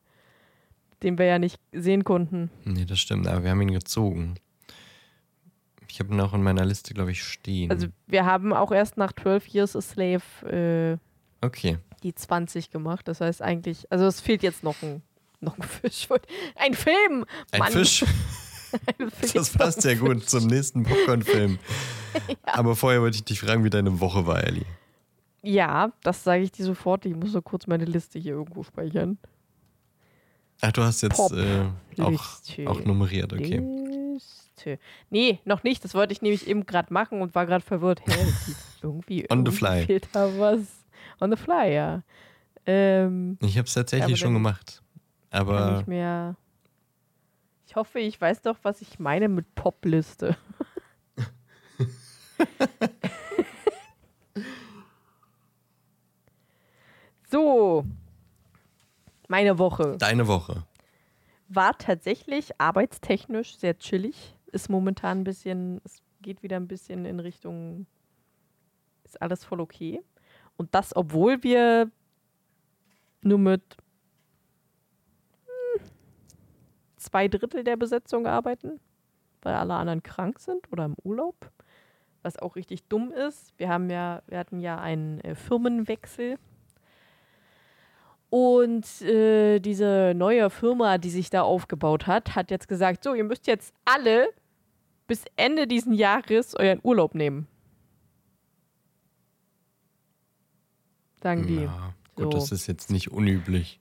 Den 1.03 1.17
wir 1.17 1.27
ja 1.27 1.39
nicht 1.39 1.61
sehen 1.73 2.03
konnten. 2.03 2.51
Nee, 2.65 2.85
das 2.85 2.99
stimmt, 2.99 3.29
aber 3.29 3.45
wir 3.45 3.51
haben 3.51 3.61
ihn 3.61 3.73
gezogen. 3.73 4.35
Ich 5.89 6.01
habe 6.01 6.13
ihn 6.13 6.21
auch 6.21 6.35
in 6.35 6.43
meiner 6.43 6.65
Liste, 6.65 6.93
glaube 6.93 7.13
ich, 7.13 7.23
stehen. 7.23 7.71
Also 7.71 7.87
wir 8.07 8.27
haben 8.27 8.53
auch 8.53 8.73
erst 8.73 8.97
nach 8.97 9.13
12 9.13 9.47
Years 9.49 9.77
a 9.77 9.81
Slave 9.81 10.99
äh, 11.41 11.45
okay. 11.45 11.79
die 12.03 12.15
20 12.15 12.71
gemacht. 12.71 13.07
Das 13.07 13.21
heißt 13.21 13.43
eigentlich, 13.43 13.91
also 13.91 14.07
es 14.07 14.21
fehlt 14.21 14.43
jetzt 14.43 14.65
noch 14.65 14.83
ein, 14.83 15.03
noch 15.41 15.57
ein 15.57 15.63
Fisch. 15.69 16.09
Ein 16.57 16.75
Film! 16.75 17.25
Ein 17.53 17.59
Mann. 17.61 17.73
Fisch. 17.73 18.05
Das 19.35 19.51
passt 19.51 19.85
ja 19.85 19.95
gut 19.95 20.29
zum 20.29 20.47
nächsten 20.47 20.83
Popcorn-Film. 20.83 21.59
Aber 22.43 22.77
vorher 22.77 23.01
wollte 23.01 23.17
ich 23.17 23.25
dich 23.25 23.41
fragen, 23.41 23.65
wie 23.65 23.71
deine 23.71 24.01
Woche 24.01 24.27
war, 24.27 24.43
Ellie. 24.45 24.65
Ja, 25.43 25.93
das 26.03 26.25
sage 26.25 26.43
ich 26.43 26.53
dir 26.53 26.65
sofort. 26.65 27.07
Ich 27.07 27.15
muss 27.15 27.33
nur 27.33 27.43
kurz 27.43 27.67
meine 27.67 27.85
Liste 27.85 28.19
hier 28.19 28.33
irgendwo 28.33 28.63
speichern. 28.63 29.19
Ach, 30.61 30.73
du 30.73 30.83
hast 30.83 31.03
jetzt 31.03 31.33
äh, 31.33 31.67
auch, 32.01 32.41
auch 32.67 32.85
nummeriert, 32.85 33.33
okay. 33.33 33.59
Liste. 33.59 34.79
Nee, 35.11 35.39
noch 35.45 35.63
nicht. 35.63 35.85
Das 35.85 35.95
wollte 35.95 36.13
ich 36.13 36.23
nämlich 36.23 36.49
eben 36.49 36.67
gerade 36.67 36.93
machen 36.93 37.23
und 37.23 37.35
war 37.35 37.47
gerade 37.47 37.65
verwirrt. 37.65 38.01
Hä, 38.07 38.27
irgendwie, 38.83 39.27
On 39.31 39.47
the 39.47 39.53
fly. 39.53 39.87
fehlt 39.87 40.09
da 40.13 40.27
was. 40.39 40.61
On 41.21 41.31
the 41.31 41.37
fly, 41.37 41.73
ja. 41.73 42.03
Ähm, 42.67 43.39
Ich 43.41 43.57
habe 43.57 43.67
es 43.67 43.75
tatsächlich 43.75 44.19
schon 44.19 44.35
gemacht. 44.35 44.83
Aber 45.31 45.79
ich 45.81 45.87
mehr. 45.87 46.37
Ich 47.69 47.77
hoffe, 47.77 48.01
ich 48.01 48.19
weiß 48.19 48.43
doch, 48.43 48.57
was 48.63 48.81
ich 48.81 48.99
meine 48.99 49.29
mit 49.29 49.55
Popliste. 49.55 50.39
so. 57.31 57.85
Meine 59.29 59.59
Woche. 59.59 59.99
deine 59.99 60.27
Woche. 60.29 60.65
war 61.49 61.77
tatsächlich 61.77 62.59
arbeitstechnisch 62.59 63.59
sehr 63.59 63.77
chillig. 63.79 64.35
Ist 64.47 64.71
momentan 64.71 65.19
ein 65.19 65.25
bisschen, 65.25 65.83
es 65.85 66.01
geht 66.23 66.43
wieder 66.43 66.57
ein 66.57 66.69
bisschen 66.69 67.05
in 67.05 67.21
Richtung, 67.21 67.87
ist 69.05 69.21
alles 69.21 69.45
voll 69.45 69.61
okay. 69.61 70.03
Und 70.57 70.75
das, 70.75 70.97
obwohl 70.97 71.43
wir 71.43 71.91
nur 73.21 73.39
mit 73.39 73.77
hm, 75.45 75.83
zwei 77.09 77.29
Drittel 77.29 77.65
der 77.65 77.77
Besetzung 77.77 78.27
arbeiten, 78.27 78.81
weil 79.43 79.55
alle 79.55 79.75
anderen 79.75 80.03
krank 80.03 80.39
sind 80.41 80.71
oder 80.71 80.85
im 80.85 80.95
Urlaub. 81.03 81.51
Was 82.23 82.39
auch 82.39 82.57
richtig 82.57 82.85
dumm 82.85 83.13
ist. 83.13 83.55
Wir 83.59 83.69
haben 83.69 83.89
ja, 83.91 84.23
wir 84.27 84.39
hatten 84.39 84.61
ja 84.61 84.79
einen 84.79 85.21
äh, 85.21 85.35
Firmenwechsel. 85.35 86.39
Und 88.31 89.01
äh, 89.03 89.61
diese 89.61 90.13
neue 90.15 90.51
Firma, 90.51 90.99
die 90.99 91.09
sich 91.11 91.31
da 91.31 91.43
aufgebaut 91.43 92.07
hat, 92.07 92.35
hat 92.35 92.51
jetzt 92.51 92.69
gesagt, 92.69 93.05
so, 93.05 93.15
ihr 93.15 93.25
müsst 93.25 93.47
jetzt 93.47 93.73
alle 93.87 94.29
bis 95.07 95.25
Ende 95.37 95.67
diesen 95.67 95.95
Jahres 95.95 96.55
euren 96.55 96.81
Urlaub 96.83 97.15
nehmen. 97.15 97.47
Sagen 101.23 101.47
die. 101.47 101.63
Ja, 101.63 101.95
gut, 102.17 102.25
So. 102.25 102.31
das 102.31 102.53
ist 102.53 102.67
jetzt 102.67 102.91
nicht 102.91 103.11
unüblich. 103.11 103.81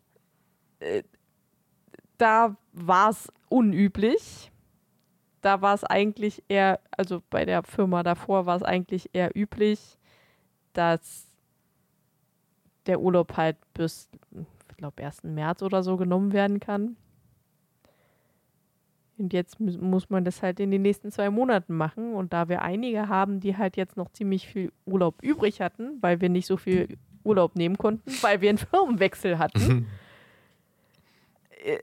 Da 2.18 2.56
war 2.74 3.10
es 3.10 3.32
unüblich. 3.50 4.52
Da 5.42 5.62
war 5.62 5.74
es 5.76 5.84
eigentlich 5.84 6.44
eher, 6.50 6.80
also 6.92 7.22
bei 7.30 7.46
der 7.46 7.64
Firma 7.64 8.04
davor 8.04 8.46
war 8.46 8.56
es 8.56 8.64
eigentlich 8.64 9.10
eher 9.14 9.36
üblich, 9.38 9.98
dass 10.74 11.28
der 12.88 13.00
Urlaub 13.00 13.38
halt 13.38 13.58
bis, 13.74 14.10
ich 14.70 14.78
glaube, 14.78 15.04
1. 15.04 15.24
März 15.24 15.62
oder 15.62 15.84
so 15.84 15.96
genommen 15.98 16.34
werden 16.34 16.60
kann. 16.60 16.98
Und 19.18 19.34
jetzt 19.34 19.60
mu- 19.60 19.78
muss 19.80 20.10
man 20.10 20.26
das 20.26 20.42
halt 20.42 20.60
in 20.60 20.72
den 20.72 20.82
nächsten 20.84 21.12
zwei 21.12 21.30
Monaten 21.30 21.76
machen. 21.76 22.14
Und 22.14 22.34
da 22.34 22.50
wir 22.50 22.62
einige 22.62 23.08
haben, 23.08 23.40
die 23.40 23.58
halt 23.58 23.78
jetzt 23.78 23.98
noch 23.98 24.12
ziemlich 24.12 24.48
viel 24.48 24.72
Urlaub 24.86 25.22
übrig 25.22 25.62
hatten, 25.62 25.98
weil 26.02 26.22
wir 26.22 26.30
nicht 26.30 26.46
so 26.48 26.58
viel 26.58 26.98
Urlaub 27.24 27.56
nehmen 27.56 27.78
konnten, 27.78 28.12
weil 28.22 28.42
wir 28.42 28.50
einen 28.50 28.58
Firmenwechsel 28.58 29.38
hatten, 29.40 29.88
äh, 31.64 31.80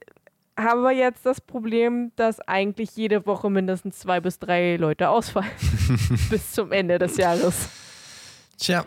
haben 0.56 0.82
wir 0.82 0.92
jetzt 0.92 1.26
das 1.26 1.40
Problem, 1.40 2.12
dass 2.16 2.40
eigentlich 2.40 2.94
jede 2.96 3.26
Woche 3.26 3.50
mindestens 3.50 3.98
zwei 3.98 4.20
bis 4.20 4.38
drei 4.38 4.76
Leute 4.76 5.08
ausfallen 5.08 5.50
bis 6.30 6.52
zum 6.52 6.70
Ende 6.72 6.98
des 6.98 7.16
Jahres. 7.16 7.68
Tja, 8.58 8.86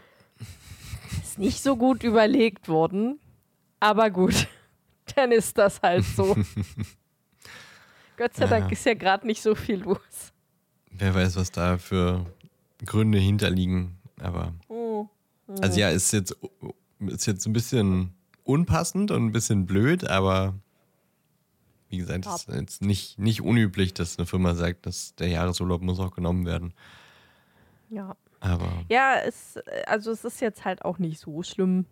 Ist 1.21 1.37
nicht 1.39 1.61
so 1.61 1.75
gut 1.75 2.03
überlegt 2.03 2.69
worden, 2.69 3.19
aber 3.79 4.09
gut, 4.09 4.47
dann 5.15 5.31
ist 5.31 5.57
das 5.57 5.81
halt 5.81 6.05
so. 6.05 6.35
Gott 8.17 8.33
sei 8.35 8.47
Dank 8.47 8.65
Ja. 8.65 8.71
ist 8.71 8.85
ja 8.85 8.93
gerade 8.95 9.27
nicht 9.27 9.41
so 9.41 9.53
viel 9.53 9.79
los. 9.83 9.99
wer 10.91 11.13
weiß, 11.13 11.35
was 11.35 11.51
da 11.51 11.77
für 11.77 12.25
Gründe 12.85 13.19
hinterliegen. 13.19 13.97
Aber, 14.19 14.53
also 15.61 15.79
ja, 15.79 15.89
ist 15.89 16.11
jetzt, 16.13 16.35
ist 16.99 17.27
jetzt 17.27 17.45
ein 17.45 17.53
bisschen 17.53 18.13
unpassend 18.43 19.11
und 19.11 19.25
ein 19.25 19.31
bisschen 19.31 19.65
blöd, 19.67 20.07
aber 20.07 20.55
wie 21.89 21.97
gesagt, 21.97 22.25
es 22.25 22.47
ist 22.47 22.49
jetzt 22.55 22.81
nicht, 22.81 23.17
nicht 23.19 23.41
unüblich, 23.41 23.93
dass 23.93 24.17
eine 24.17 24.25
Firma 24.25 24.55
sagt, 24.55 24.85
dass 24.85 25.15
der 25.15 25.27
Jahresurlaub 25.29 25.81
muss 25.81 25.99
auch 25.99 26.13
genommen 26.13 26.45
werden. 26.45 26.73
Ja. 27.89 28.15
Aber 28.39 28.83
Ja, 28.89 29.15
es, 29.25 29.57
also 29.85 30.11
es 30.11 30.23
ist 30.23 30.41
jetzt 30.41 30.65
halt 30.65 30.83
auch 30.83 30.99
nicht 30.99 31.19
so 31.19 31.41
schlimm. 31.43 31.85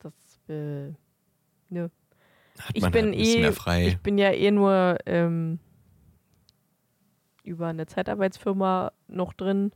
Das, 0.00 0.12
äh, 0.48 0.92
ne. 1.68 1.90
hat 2.58 2.70
Ich 2.74 2.82
man 2.82 2.92
bin 2.92 3.04
halt 3.06 3.14
ein 3.14 3.18
bisschen 3.18 3.38
eh, 3.38 3.40
mehr 3.42 3.52
frei. 3.52 3.86
ich 3.88 3.98
bin 3.98 4.18
ja 4.18 4.30
eh 4.32 4.50
nur 4.50 4.98
ähm, 5.06 5.58
über 7.44 7.68
eine 7.68 7.86
Zeitarbeitsfirma 7.86 8.92
noch 9.08 9.32
drin. 9.34 9.72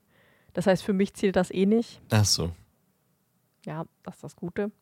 Das 0.54 0.66
heißt, 0.66 0.82
für 0.82 0.92
mich 0.92 1.14
zählt 1.14 1.36
das 1.36 1.50
eh 1.50 1.66
nicht. 1.66 2.00
Ach 2.10 2.24
so. 2.24 2.52
Ja, 3.64 3.84
das 4.02 4.16
ist 4.16 4.24
das 4.24 4.36
Gute. 4.36 4.72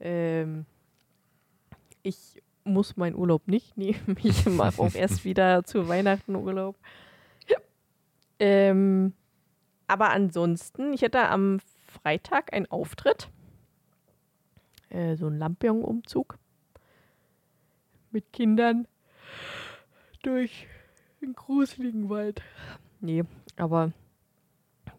Ähm, 0.00 0.66
ich 2.02 2.42
muss 2.68 2.96
meinen 2.96 3.16
Urlaub 3.16 3.48
nicht 3.48 3.76
nehmen. 3.76 4.16
Ich 4.22 4.46
mache 4.46 4.80
auch 4.80 4.94
erst 4.94 5.24
wieder 5.24 5.64
zu 5.64 5.88
Weihnachten 5.88 6.34
Urlaub. 6.34 6.76
Ähm, 8.40 9.14
aber 9.88 10.10
ansonsten, 10.10 10.92
ich 10.92 11.02
hatte 11.02 11.28
am 11.28 11.58
Freitag 11.86 12.52
einen 12.52 12.66
Auftritt. 12.66 13.28
Äh, 14.90 15.16
so 15.16 15.26
ein 15.26 15.38
Lampion-Umzug. 15.38 16.38
Mit 18.10 18.32
Kindern 18.32 18.86
durch 20.22 20.66
den 21.20 21.34
gruseligen 21.34 22.08
Wald. 22.08 22.42
Nee, 23.00 23.24
aber 23.56 23.92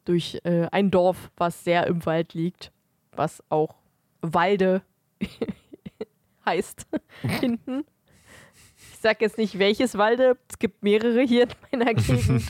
durch 0.06 0.40
äh, 0.44 0.68
ein 0.72 0.92
Dorf, 0.92 1.32
was 1.38 1.64
sehr 1.64 1.88
im 1.88 2.06
Wald 2.06 2.34
liegt, 2.34 2.72
was 3.12 3.44
auch 3.50 3.76
Walde 4.22 4.82
heißt 6.50 6.88
hinten. 7.40 7.86
Ich 8.92 9.00
sag 9.00 9.22
jetzt 9.22 9.38
nicht 9.38 9.60
welches 9.60 9.98
Walde, 9.98 10.38
es 10.50 10.60
gibt 10.60 10.84
mehrere 10.84 11.22
hier 11.22 11.44
in 11.44 11.80
meiner 11.80 11.94
Gegend, 11.94 12.44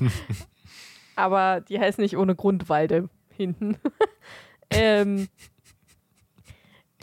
aber 1.16 1.62
die 1.62 1.80
heißen 1.80 2.02
nicht 2.02 2.18
ohne 2.18 2.36
Grund 2.36 2.70
Walde 2.70 3.10
hinten. 3.36 3.78
ähm, 4.72 5.28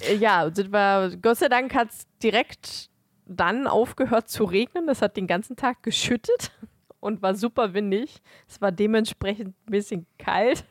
äh, 0.01 0.15
ja, 0.17 0.51
sind 0.53 0.73
wir, 0.73 1.17
Gott 1.23 1.39
sei 1.39 1.49
Dank 1.49 1.75
hat 1.75 1.91
es 1.91 2.07
direkt 2.23 2.91
dann 3.25 3.67
aufgehört 3.67 4.29
zu 4.29 4.45
regnen. 4.45 4.89
Es 4.89 5.03
hat 5.03 5.17
den 5.17 5.27
ganzen 5.27 5.57
Tag 5.57 5.83
geschüttet 5.83 6.53
und 7.01 7.23
war 7.23 7.35
super 7.35 7.75
windig. 7.75 8.23
Es 8.49 8.61
war 8.61 8.73
dementsprechend 8.73 9.49
ein 9.49 9.71
bisschen 9.71 10.07
kalt. 10.19 10.65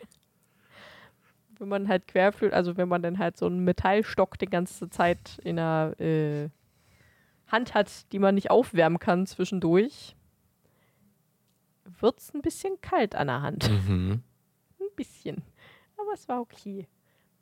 Wenn 1.58 1.68
man 1.68 1.88
halt 1.88 2.08
querfühlt, 2.08 2.54
also 2.54 2.78
wenn 2.78 2.90
man 2.90 3.02
dann 3.02 3.18
halt 3.18 3.38
so 3.38 3.46
einen 3.46 3.64
Metallstock 3.64 4.38
die 4.38 4.48
ganze 4.48 4.90
Zeit 4.90 5.40
in 5.44 5.56
der 5.58 5.96
äh, 6.00 6.50
Hand 7.48 7.74
hat, 7.74 8.12
die 8.12 8.20
man 8.20 8.36
nicht 8.36 8.52
aufwärmen 8.52 9.00
kann 9.00 9.26
zwischendurch, 9.26 10.16
wird 12.00 12.20
es 12.20 12.34
ein 12.34 12.42
bisschen 12.42 12.80
kalt 12.82 13.16
an 13.16 13.28
der 13.28 13.42
Hand. 13.42 13.70
Mhm. 13.70 14.22
Ein 14.80 14.96
bisschen. 14.96 15.44
Aber 15.98 16.14
es 16.14 16.28
war 16.28 16.42
okay. 16.42 16.88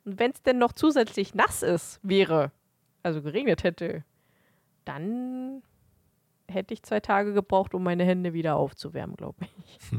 Und 0.04 0.18
wenn 0.18 0.30
es 0.30 0.42
denn 0.42 0.58
noch 0.58 0.72
zusätzlich 0.72 1.34
nass 1.34 1.62
ist, 1.62 1.98
wäre, 2.02 2.52
also 3.02 3.22
geregnet 3.22 3.64
hätte, 3.64 4.04
dann 4.84 5.62
hätte 6.48 6.74
ich 6.74 6.82
zwei 6.82 7.00
Tage 7.00 7.32
gebraucht, 7.32 7.74
um 7.74 7.82
meine 7.82 8.04
Hände 8.04 8.34
wieder 8.34 8.56
aufzuwärmen, 8.56 9.16
glaube 9.16 9.46
ich. 9.66 9.92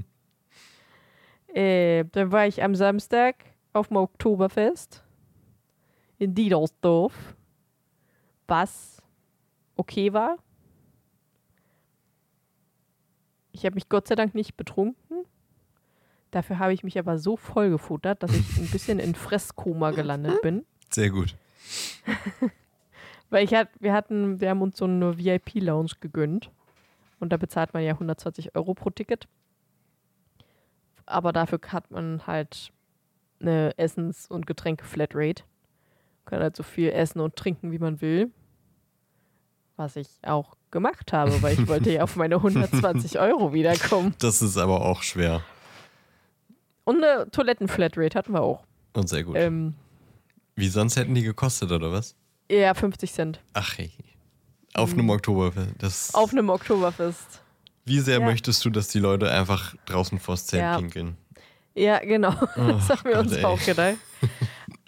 äh, 1.55 2.05
dann 2.11 2.31
war 2.31 2.45
ich 2.45 2.63
am 2.63 2.75
Samstag 2.75 3.35
auf 3.75 3.89
dem 3.89 3.97
Oktoberfest 3.97 5.03
in 6.17 6.33
Diedersdorf, 6.33 7.35
was 8.47 9.01
okay 9.75 10.13
war. 10.13 10.37
Ich 13.51 13.65
habe 13.65 13.75
mich 13.75 13.89
Gott 13.89 14.07
sei 14.07 14.15
Dank 14.15 14.35
nicht 14.35 14.57
betrunken. 14.57 15.25
Dafür 16.31 16.59
habe 16.59 16.73
ich 16.73 16.83
mich 16.83 16.99
aber 16.99 17.17
so 17.17 17.37
voll 17.37 17.69
gefuttert, 17.69 18.21
dass 18.21 18.33
ich 18.33 18.57
ein 18.57 18.67
bisschen 18.67 18.99
in 18.99 19.15
Fresskoma 19.15 19.91
gelandet 19.91 20.41
bin. 20.41 20.65
Sehr 20.89 21.09
gut. 21.09 21.35
Weil 23.29 23.45
ich 23.45 23.53
hat, 23.53 23.69
wir 23.79 23.93
hatten, 23.93 24.41
wir 24.41 24.49
haben 24.49 24.61
uns 24.61 24.77
so 24.77 24.85
eine 24.85 25.17
VIP-Lounge 25.17 25.93
gegönnt. 26.01 26.51
Und 27.19 27.31
da 27.31 27.37
bezahlt 27.37 27.73
man 27.73 27.83
ja 27.83 27.93
120 27.93 28.55
Euro 28.55 28.73
pro 28.73 28.89
Ticket. 28.89 29.27
Aber 31.05 31.31
dafür 31.31 31.59
hat 31.71 31.91
man 31.91 32.27
halt 32.27 32.73
eine 33.39 33.73
Essens- 33.77 34.27
und 34.27 34.45
Getränke-Flatrate. 34.47 35.43
Kann 36.25 36.39
halt 36.41 36.55
so 36.55 36.63
viel 36.63 36.89
essen 36.89 37.19
und 37.19 37.35
trinken, 37.35 37.71
wie 37.71 37.79
man 37.79 38.01
will. 38.01 38.31
Was 39.77 39.95
ich 39.97 40.07
auch 40.23 40.55
gemacht 40.71 41.11
habe, 41.13 41.41
weil 41.41 41.53
ich 41.59 41.67
wollte 41.67 41.91
ja 41.91 42.03
auf 42.03 42.15
meine 42.15 42.35
120 42.35 43.19
Euro 43.19 43.53
wiederkommen. 43.53 44.15
Das 44.19 44.41
ist 44.41 44.57
aber 44.57 44.81
auch 44.85 45.03
schwer. 45.03 45.41
Und 46.85 47.03
eine 47.03 47.29
Toiletten-Flatrate 47.31 48.17
hatten 48.17 48.33
wir 48.33 48.41
auch. 48.41 48.63
Und 48.93 49.09
sehr 49.09 49.23
gut. 49.23 49.35
Ähm, 49.37 49.75
Wie 50.55 50.69
sonst 50.69 50.95
hätten 50.95 51.13
die 51.15 51.23
gekostet, 51.23 51.71
oder 51.71 51.91
was? 51.91 52.15
ja, 52.49 52.73
50 52.73 53.11
Cent. 53.11 53.41
Ach 53.53 53.77
hey. 53.77 53.91
Auf 54.75 54.93
einem 54.93 55.09
Oktoberfest. 55.09 55.71
Das, 55.79 56.13
Auf 56.13 56.31
einem 56.31 56.49
Oktoberfest. 56.49 57.41
wie 57.85 57.99
sehr 57.99 58.19
Ja. 58.19 58.25
möchtest 58.25 58.63
du, 58.65 58.69
dass 58.69 58.87
die 58.89 58.99
Leute 58.99 59.31
einfach 59.31 59.73
draußen 59.85 60.19
vors 60.19 60.45
Zelt 60.47 60.61
Ja. 60.61 60.77
pinkeln? 60.77 61.17
Ja, 61.75 61.99
genau. 61.99 62.31
das 62.55 62.89
haben 62.89 63.03
wir 63.03 63.15
Gott, 63.15 63.25
uns 63.25 63.33
ey. 63.33 63.43
auch 63.43 63.59
gedacht. 63.63 63.97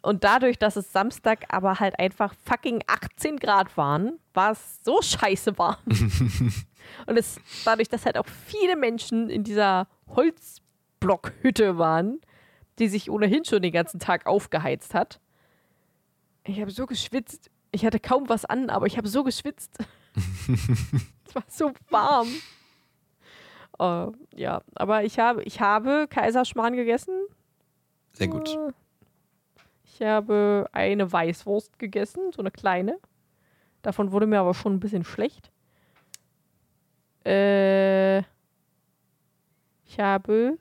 Und 0.01 0.23
dadurch, 0.23 0.57
dass 0.57 0.77
es 0.77 0.91
Samstag 0.93 1.45
aber 1.49 1.79
halt 1.79 1.99
einfach 1.99 2.33
fucking 2.45 2.81
18 2.87 3.37
Grad 3.37 3.75
waren, 3.75 4.19
war 4.33 4.51
es 4.51 4.79
so 4.83 5.01
scheiße 5.01 5.57
warm. 5.57 5.77
Und 7.05 7.17
es, 7.17 7.39
dadurch, 7.65 7.89
dass 7.89 8.05
halt 8.05 8.17
auch 8.17 8.27
viele 8.45 8.77
Menschen 8.77 9.29
in 9.29 9.43
dieser 9.43 9.87
Holzblockhütte 10.07 11.77
waren, 11.77 12.21
die 12.79 12.87
sich 12.87 13.09
ohnehin 13.09 13.43
schon 13.43 13.61
den 13.61 13.73
ganzen 13.73 13.99
Tag 13.99 14.25
aufgeheizt 14.25 14.93
hat. 14.93 15.19
Ich 16.45 16.61
habe 16.61 16.71
so 16.71 16.85
geschwitzt. 16.85 17.51
Ich 17.71 17.85
hatte 17.85 17.99
kaum 17.99 18.29
was 18.29 18.45
an, 18.45 18.69
aber 18.69 18.85
ich 18.85 18.97
habe 18.97 19.09
so 19.09 19.25
geschwitzt. 19.25 19.77
es 21.27 21.35
war 21.35 21.43
so 21.49 21.73
warm. 21.89 22.27
Äh, 23.79 24.07
ja, 24.35 24.61
aber 24.75 25.03
ich 25.03 25.19
habe, 25.19 25.43
ich 25.43 25.61
habe 25.61 26.07
Kaiserschmarrn 26.09 26.75
gegessen. 26.75 27.13
Sehr 28.13 28.27
gut. 28.27 28.49
Äh, 28.49 28.73
Ich 29.85 30.01
habe 30.01 30.67
eine 30.73 31.11
Weißwurst 31.11 31.79
gegessen, 31.79 32.31
so 32.31 32.41
eine 32.41 32.51
kleine. 32.51 32.99
Davon 33.81 34.11
wurde 34.11 34.27
mir 34.27 34.39
aber 34.39 34.53
schon 34.53 34.73
ein 34.73 34.79
bisschen 34.79 35.03
schlecht. 35.03 35.51
Äh, 37.25 38.19
ich 39.85 39.99
habe 39.99 40.57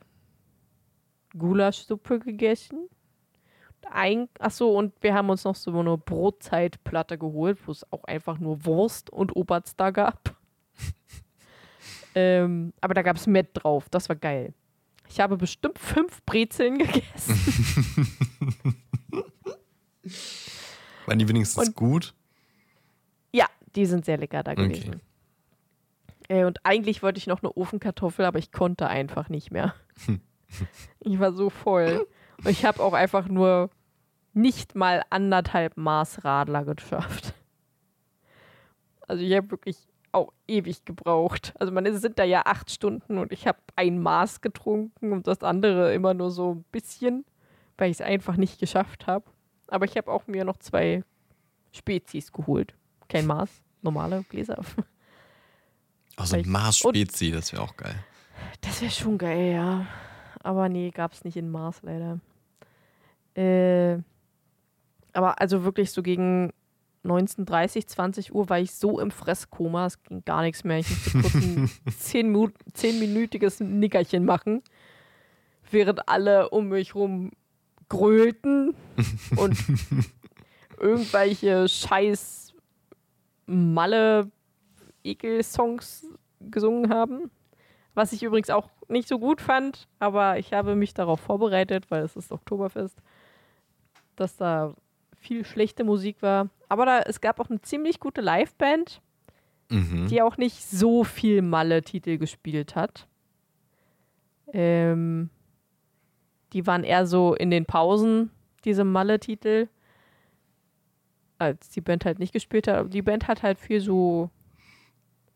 Gulaschsuppe 1.36 2.18
gegessen. 2.20 2.88
Ein, 3.88 4.28
achso, 4.40 4.76
und 4.76 4.94
wir 5.00 5.14
haben 5.14 5.30
uns 5.30 5.44
noch 5.44 5.54
so 5.54 5.78
eine 5.78 5.96
Brotzeitplatte 5.96 7.18
geholt, 7.18 7.58
wo 7.66 7.72
es 7.72 7.90
auch 7.92 8.02
einfach 8.04 8.38
nur 8.38 8.64
Wurst 8.64 9.10
und 9.10 9.34
Oberster 9.36 9.92
gab. 9.92 10.35
Ähm, 12.16 12.72
aber 12.80 12.94
da 12.94 13.02
gab 13.02 13.16
es 13.16 13.26
Met 13.28 13.50
drauf, 13.52 13.88
das 13.90 14.08
war 14.08 14.16
geil. 14.16 14.52
Ich 15.08 15.20
habe 15.20 15.36
bestimmt 15.36 15.78
fünf 15.78 16.24
Brezeln 16.24 16.78
gegessen. 16.78 17.36
Waren 21.06 21.18
die 21.18 21.28
wenigstens 21.28 21.68
Und- 21.68 21.76
gut? 21.76 22.14
Ja, 23.32 23.46
die 23.76 23.86
sind 23.86 24.04
sehr 24.04 24.16
lecker 24.18 24.42
da 24.42 24.52
Okay. 24.52 24.68
gewesen. 24.68 25.00
Äh, 26.28 26.44
und 26.44 26.58
eigentlich 26.64 27.02
wollte 27.02 27.18
ich 27.18 27.26
noch 27.28 27.42
eine 27.42 27.52
Ofenkartoffel, 27.56 28.24
aber 28.24 28.38
ich 28.38 28.50
konnte 28.50 28.88
einfach 28.88 29.28
nicht 29.28 29.52
mehr. 29.52 29.74
ich 31.00 31.18
war 31.20 31.32
so 31.32 31.50
voll. 31.50 32.06
Und 32.38 32.48
ich 32.50 32.64
habe 32.64 32.82
auch 32.82 32.92
einfach 32.94 33.28
nur 33.28 33.70
nicht 34.32 34.74
mal 34.74 35.04
anderthalb 35.10 35.76
Maß 35.76 36.24
Radler 36.24 36.64
geschafft. 36.64 37.32
Also 39.06 39.22
ich 39.22 39.34
habe 39.36 39.50
wirklich 39.52 39.76
auch 40.16 40.32
ewig 40.48 40.84
gebraucht. 40.84 41.54
Also 41.58 41.72
man 41.72 41.86
es 41.86 42.00
sind 42.00 42.18
da 42.18 42.24
ja 42.24 42.42
acht 42.46 42.70
Stunden 42.70 43.18
und 43.18 43.32
ich 43.32 43.46
habe 43.46 43.58
ein 43.76 44.00
Maß 44.02 44.40
getrunken 44.40 45.12
und 45.12 45.26
das 45.26 45.42
andere 45.42 45.94
immer 45.94 46.14
nur 46.14 46.30
so 46.30 46.54
ein 46.54 46.64
bisschen, 46.72 47.24
weil 47.78 47.90
ich 47.90 47.98
es 47.98 48.00
einfach 48.00 48.36
nicht 48.36 48.58
geschafft 48.58 49.06
habe. 49.06 49.24
Aber 49.68 49.84
ich 49.84 49.96
habe 49.96 50.10
auch 50.10 50.26
mir 50.26 50.44
noch 50.44 50.56
zwei 50.58 51.02
Spezies 51.72 52.32
geholt. 52.32 52.74
Kein 53.08 53.26
Maß, 53.26 53.50
normale 53.82 54.24
Gläser. 54.28 54.58
Also 56.18 56.36
ein 56.36 56.40
ich- 56.40 56.46
Mars 56.46 56.78
Spezi, 56.78 57.30
das 57.30 57.52
wäre 57.52 57.62
auch 57.62 57.76
geil. 57.76 57.94
Das 58.62 58.80
wäre 58.80 58.90
schon 58.90 59.18
geil, 59.18 59.52
ja. 59.52 59.86
Aber 60.42 60.70
nee, 60.70 60.90
gab 60.90 61.12
es 61.12 61.24
nicht 61.24 61.36
in 61.36 61.50
Mars 61.50 61.82
leider. 61.82 62.20
Äh, 63.34 63.98
aber 65.12 65.38
also 65.40 65.64
wirklich 65.64 65.90
so 65.90 66.02
gegen 66.02 66.54
19.30, 67.06 67.86
20 67.86 68.34
Uhr 68.34 68.48
war 68.48 68.58
ich 68.58 68.72
so 68.74 68.98
im 69.00 69.10
Fresskoma, 69.10 69.86
es 69.86 70.02
ging 70.02 70.24
gar 70.24 70.42
nichts 70.42 70.64
mehr. 70.64 70.78
Ich 70.78 70.88
musste 70.88 71.10
kurz 71.20 71.34
ein 71.34 71.70
10 71.98 72.32
Mu- 72.32 72.48
10-minütiges 72.74 73.62
Nickerchen 73.62 74.24
machen, 74.24 74.62
während 75.70 76.08
alle 76.08 76.50
um 76.50 76.68
mich 76.68 76.94
rum 76.94 77.30
grölten 77.88 78.74
und 79.36 79.56
irgendwelche 80.78 81.68
scheiß 81.68 82.52
Malle 83.46 84.30
Ekel-Songs 85.04 86.06
gesungen 86.40 86.92
haben. 86.92 87.30
Was 87.94 88.12
ich 88.12 88.22
übrigens 88.22 88.50
auch 88.50 88.68
nicht 88.88 89.08
so 89.08 89.18
gut 89.18 89.40
fand, 89.40 89.88
aber 90.00 90.38
ich 90.38 90.52
habe 90.52 90.74
mich 90.74 90.92
darauf 90.94 91.20
vorbereitet, 91.20 91.90
weil 91.90 92.02
es 92.02 92.16
ist 92.16 92.32
Oktoberfest, 92.32 92.98
dass 94.16 94.36
da 94.36 94.74
viel 95.16 95.44
schlechte 95.44 95.84
Musik 95.84 96.22
war. 96.22 96.48
Aber 96.68 96.86
da, 96.86 97.00
es 97.00 97.20
gab 97.20 97.40
auch 97.40 97.50
eine 97.50 97.60
ziemlich 97.62 98.00
gute 98.00 98.20
Liveband, 98.20 99.00
Mhm. 99.68 100.06
die 100.08 100.22
auch 100.22 100.36
nicht 100.36 100.62
so 100.62 101.02
viel 101.02 101.42
Malle-Titel 101.42 102.18
gespielt 102.18 102.76
hat. 102.76 103.08
Ähm, 104.52 105.30
die 106.52 106.66
waren 106.66 106.84
eher 106.84 107.06
so 107.06 107.34
in 107.34 107.50
den 107.50 107.66
Pausen, 107.66 108.30
diese 108.64 108.84
Malle-Titel, 108.84 109.66
als 111.38 111.68
die 111.70 111.80
Band 111.80 112.04
halt 112.04 112.18
nicht 112.20 112.32
gespielt 112.32 112.68
hat. 112.68 112.76
Aber 112.76 112.88
Die 112.88 113.02
Band 113.02 113.26
hat 113.26 113.42
halt 113.42 113.58
viel 113.58 113.80
so 113.80 114.30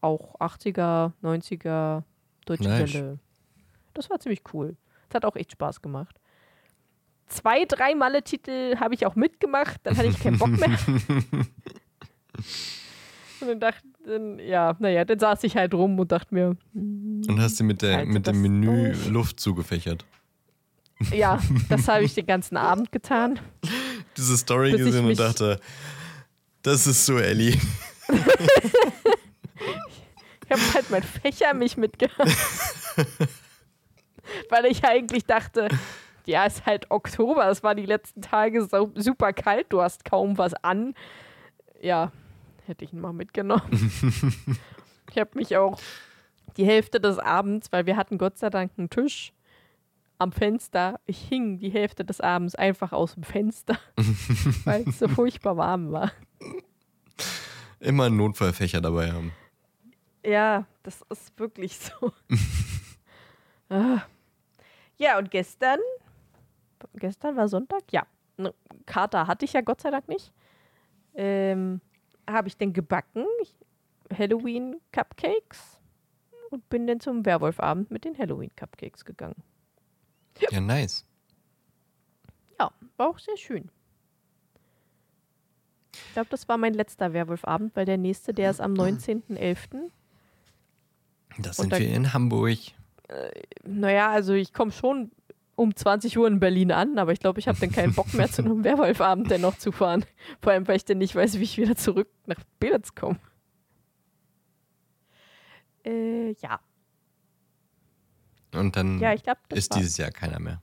auch 0.01 0.37
80er, 0.41 1.13
90er, 1.23 2.05
Deutsche 2.47 2.65
Nice. 2.69 2.95
Welle. 2.95 3.19
Das 3.95 4.09
war 4.09 4.21
ziemlich 4.21 4.43
cool. 4.55 4.77
Es 5.09 5.15
hat 5.17 5.25
auch 5.25 5.35
echt 5.37 5.53
Spaß 5.53 5.83
gemacht. 5.83 6.20
Zwei, 7.31 7.65
drei 7.65 7.95
Malle-Titel 7.95 8.77
habe 8.77 8.95
ich 8.95 9.07
auch 9.07 9.15
mitgemacht, 9.17 9.81
dann 9.85 9.97
hatte 9.97 10.09
ich 10.09 10.21
keinen 10.21 10.39
Bock 10.39 10.51
mehr. 10.51 10.79
und 13.41 13.49
dann 13.49 13.61
dachte 13.61 13.87
dann, 14.05 14.39
ja, 14.39 14.77
naja, 14.79 15.05
dann 15.05 15.19
saß 15.19 15.45
ich 15.45 15.57
halt 15.57 15.75
rum 15.75 15.99
und 15.99 16.13
dachte 16.13 16.35
mir. 16.35 16.57
Und 16.75 17.37
hast 17.39 17.61
du 17.61 17.65
mit, 17.65 17.83
der, 17.83 17.99
Halte 17.99 18.13
mit 18.13 18.27
dem 18.27 18.43
Menü 18.43 18.93
durch. 18.93 19.09
Luft 19.09 19.41
zugefächert. 19.41 20.05
Ja, 21.13 21.41
das 21.69 21.89
habe 21.89 22.05
ich 22.05 22.15
den 22.15 22.27
ganzen 22.27 22.57
Abend 22.57 22.93
getan. 22.93 23.39
Diese 24.17 24.37
Story 24.37 24.73
gesehen 24.73 25.07
und 25.07 25.19
dachte, 25.19 25.61
das 26.63 26.87
ist 26.87 27.07
so 27.07 27.19
Ellie. 27.19 27.59
Ich 30.53 30.59
habe 30.59 30.75
halt 30.75 30.91
mein 30.91 31.03
Fächer 31.05 31.55
mich 31.55 31.77
mitgehabt. 31.77 32.37
Weil 34.49 34.67
ich 34.67 34.85
eigentlich 34.85 35.25
dachte, 35.25 35.69
ja, 36.31 36.45
ist 36.45 36.67
halt 36.67 36.91
Oktober, 36.91 37.49
es 37.49 37.63
war 37.63 37.75
die 37.75 37.87
letzten 37.87 38.23
Tage 38.23 38.65
so, 38.65 38.91
super 38.95 39.33
kalt, 39.33 39.67
du 39.71 39.83
hast 39.83 40.05
kaum 40.05 40.39
was 40.39 40.55
an. 40.55 40.95
Ja, 41.81 42.13
hätte 42.67 42.85
ich 42.85 42.93
ihn 42.93 43.01
mal 43.01 43.13
mitgenommen. 43.13 43.63
ich 45.11 45.19
habe 45.19 45.31
mich 45.35 45.57
auch 45.57 45.81
die 46.57 46.65
Hälfte 46.65 47.01
des 47.01 47.19
Abends, 47.19 47.73
weil 47.73 47.87
wir 47.87 47.97
hatten 47.97 48.19
Gott 48.19 48.39
sei 48.39 48.51
Dank 48.51 48.73
einen 48.77 48.91
Tisch 48.91 49.33
am 50.19 50.33
Fenster, 50.33 51.01
ich 51.07 51.19
hing 51.19 51.59
die 51.59 51.71
Hälfte 51.71 52.05
des 52.05 52.21
Abends 52.21 52.55
einfach 52.55 52.93
aus 52.93 53.15
dem 53.15 53.23
Fenster, 53.23 53.79
weil 54.65 54.87
es 54.87 54.99
so 54.99 55.09
furchtbar 55.09 55.57
warm 55.57 55.93
war. 55.93 56.13
Immer 57.81 58.05
einen 58.05 58.19
Notfallfächer 58.19 58.83
dabei 58.83 59.11
haben. 59.13 59.33
Ja, 60.25 60.67
das 60.83 61.03
ist 61.11 61.39
wirklich 61.39 61.79
so. 61.79 62.13
Ah. 63.73 64.03
ja, 64.99 65.17
und 65.17 65.31
gestern, 65.31 65.79
gestern 66.95 67.37
war 67.37 67.49
Sonntag? 67.49 67.83
Ja. 67.93 68.07
Kater 68.87 69.27
hatte 69.27 69.45
ich 69.45 69.53
ja 69.53 69.61
Gott 69.61 69.81
sei 69.83 69.91
Dank 69.91 70.09
nicht. 70.09 70.33
Ähm, 71.15 71.81
Habe 72.29 72.49
ich 72.49 72.57
denn 72.57 72.73
gebacken? 72.73 73.25
Ich- 73.43 73.57
Halloween-Cupcakes 74.17 75.81
und 76.51 76.69
bin 76.69 76.87
dann 76.87 76.99
zum 77.01 77.25
Werwolfabend 77.25 77.91
mit 77.91 78.05
den 78.05 78.17
Halloween-Cupcakes 78.19 79.05
gegangen. 79.05 79.37
Ja, 80.51 80.61
nice. 80.61 81.05
Ja, 82.59 82.73
war 82.97 83.09
auch 83.11 83.19
sehr 83.19 83.37
schön. 83.37 83.71
Ich 85.93 86.13
glaube, 86.15 86.29
das 86.31 86.49
war 86.49 86.57
mein 86.57 86.75
letzter 86.75 87.13
Werwolfabend, 87.13 87.75
weil 87.77 87.85
der 87.85 87.99
nächste, 87.99 88.33
der 88.35 88.51
ist 88.51 88.61
am 88.61 88.73
19.11. 88.75 89.91
Das 91.39 91.59
Und 91.59 91.65
sind 91.65 91.73
da- 91.73 91.79
wir 91.79 91.93
in 91.95 92.13
Hamburg. 92.13 92.59
Naja, 93.65 94.11
also 94.11 94.33
ich 94.35 94.53
komme 94.53 94.73
schon 94.73 95.11
um 95.57 95.75
20 95.77 96.17
Uhr 96.19 96.27
in 96.27 96.41
Berlin 96.41 96.73
an, 96.73 96.99
aber 96.99 97.13
ich 97.13 97.21
glaube, 97.21 97.39
ich 97.41 97.49
habe 97.49 97.59
dann 97.61 97.71
keinen 97.71 97.95
Bock 97.95 98.13
mehr 98.15 98.29
zu 98.31 98.43
einem 98.43 98.65
Werwolfabend 98.65 99.31
dennoch 99.31 99.59
zu 99.59 99.73
fahren. 99.73 100.05
Vor 100.41 100.53
allem, 100.53 100.67
weil 100.69 100.77
ich 100.77 100.85
dann 100.85 100.99
nicht 100.99 101.15
weiß, 101.15 101.39
wie 101.39 101.43
ich 101.45 101.59
wieder 101.59 101.77
zurück 101.77 102.09
nach 102.27 102.41
Belitz 102.59 102.95
komme. 102.95 103.19
Äh, 105.85 106.33
ja. 106.41 106.61
Und 108.55 108.77
dann 108.77 108.99
Ja, 108.99 109.15
das 109.15 109.37
ist 109.51 109.71
war's. 109.71 109.79
dieses 109.81 109.97
Jahr 109.97 110.11
keiner 110.11 110.39
mehr. 110.41 110.61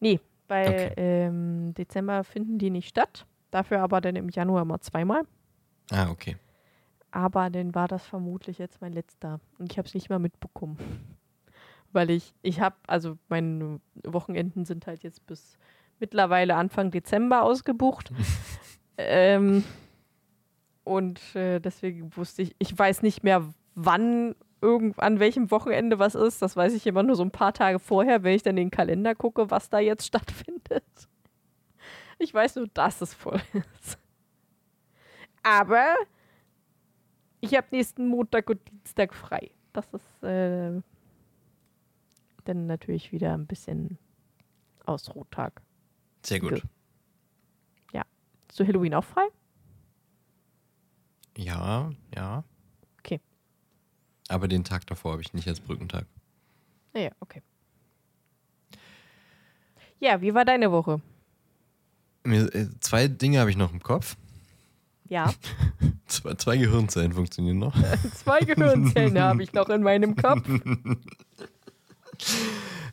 Nee, 0.00 0.20
weil 0.48 0.66
Okay. 0.68 0.92
ähm, 0.96 1.74
Dezember 1.74 2.24
finden 2.24 2.58
die 2.58 2.70
nicht 2.70 2.88
statt. 2.88 3.26
Dafür 3.50 3.80
aber 3.80 4.00
dann 4.00 4.16
im 4.16 4.28
Januar 4.28 4.64
mal 4.64 4.80
zweimal. 4.80 5.22
Ah, 5.90 6.10
okay. 6.10 6.36
Aber 7.12 7.48
dann 7.50 7.74
war 7.74 7.86
das 7.86 8.04
vermutlich 8.04 8.58
jetzt 8.58 8.80
mein 8.80 8.92
letzter. 8.92 9.38
Und 9.58 9.70
ich 9.70 9.78
habe 9.78 9.86
es 9.86 9.94
nicht 9.94 10.10
mal 10.10 10.18
mitbekommen. 10.18 10.76
Weil 11.94 12.10
ich, 12.10 12.34
ich 12.42 12.60
habe, 12.60 12.76
also 12.86 13.16
meine 13.28 13.80
Wochenenden 14.04 14.64
sind 14.64 14.86
halt 14.86 15.02
jetzt 15.02 15.24
bis 15.26 15.58
mittlerweile 16.00 16.56
Anfang 16.56 16.90
Dezember 16.90 17.42
ausgebucht. 17.42 18.12
ähm, 18.98 19.64
und 20.82 21.34
äh, 21.34 21.60
deswegen 21.60 22.14
wusste 22.16 22.42
ich, 22.42 22.54
ich 22.58 22.76
weiß 22.76 23.02
nicht 23.02 23.22
mehr, 23.22 23.44
wann, 23.74 24.34
irgend, 24.60 24.98
an 24.98 25.20
welchem 25.20 25.50
Wochenende 25.50 25.98
was 25.98 26.14
ist. 26.14 26.42
Das 26.42 26.56
weiß 26.56 26.74
ich 26.74 26.86
immer 26.86 27.02
nur 27.02 27.16
so 27.16 27.22
ein 27.22 27.30
paar 27.30 27.52
Tage 27.52 27.78
vorher, 27.78 28.22
wenn 28.22 28.34
ich 28.34 28.42
dann 28.42 28.56
in 28.56 28.66
den 28.66 28.70
Kalender 28.70 29.14
gucke, 29.14 29.50
was 29.50 29.70
da 29.70 29.78
jetzt 29.78 30.06
stattfindet. 30.06 30.84
Ich 32.18 32.34
weiß 32.34 32.56
nur, 32.56 32.68
dass 32.74 33.00
es 33.00 33.14
voll 33.14 33.40
ist. 33.52 33.98
Aber 35.42 35.94
ich 37.40 37.54
habe 37.54 37.66
nächsten 37.70 38.08
Montag 38.08 38.48
und 38.50 38.60
Dienstag 38.68 39.14
frei. 39.14 39.50
Das 39.72 39.86
ist 39.92 40.22
äh, 40.22 40.80
dann 42.44 42.66
natürlich 42.66 43.12
wieder 43.12 43.34
ein 43.34 43.46
bisschen 43.46 43.98
Ausruhtag. 44.86 45.62
Sehr 46.24 46.40
gut. 46.40 46.50
Ge- 46.54 46.62
Ist 48.48 48.56
zu 48.56 48.66
Halloween 48.66 48.94
auch 48.94 49.04
frei? 49.04 49.26
Ja, 51.36 51.90
ja. 52.14 52.44
Okay. 53.00 53.20
Aber 54.28 54.46
den 54.46 54.62
Tag 54.64 54.86
davor 54.86 55.12
habe 55.12 55.22
ich 55.22 55.32
nicht 55.34 55.48
als 55.48 55.58
Brückentag. 55.60 56.06
Naja, 56.92 57.10
okay. 57.20 57.42
Ja, 59.98 60.20
wie 60.20 60.34
war 60.34 60.44
deine 60.44 60.70
Woche? 60.70 61.00
Mir, 62.24 62.54
äh, 62.54 62.68
zwei 62.80 63.08
Dinge 63.08 63.40
habe 63.40 63.50
ich 63.50 63.56
noch 63.56 63.72
im 63.72 63.82
Kopf. 63.82 64.16
Ja, 65.08 65.32
Zwei, 66.06 66.34
zwei 66.34 66.56
Gehirnzellen 66.58 67.12
funktionieren 67.12 67.58
noch. 67.58 67.74
zwei 68.14 68.40
Gehirnzellen 68.40 69.18
habe 69.20 69.42
ich 69.42 69.52
noch 69.52 69.68
in 69.70 69.82
meinem 69.82 70.14
Kopf. 70.16 70.46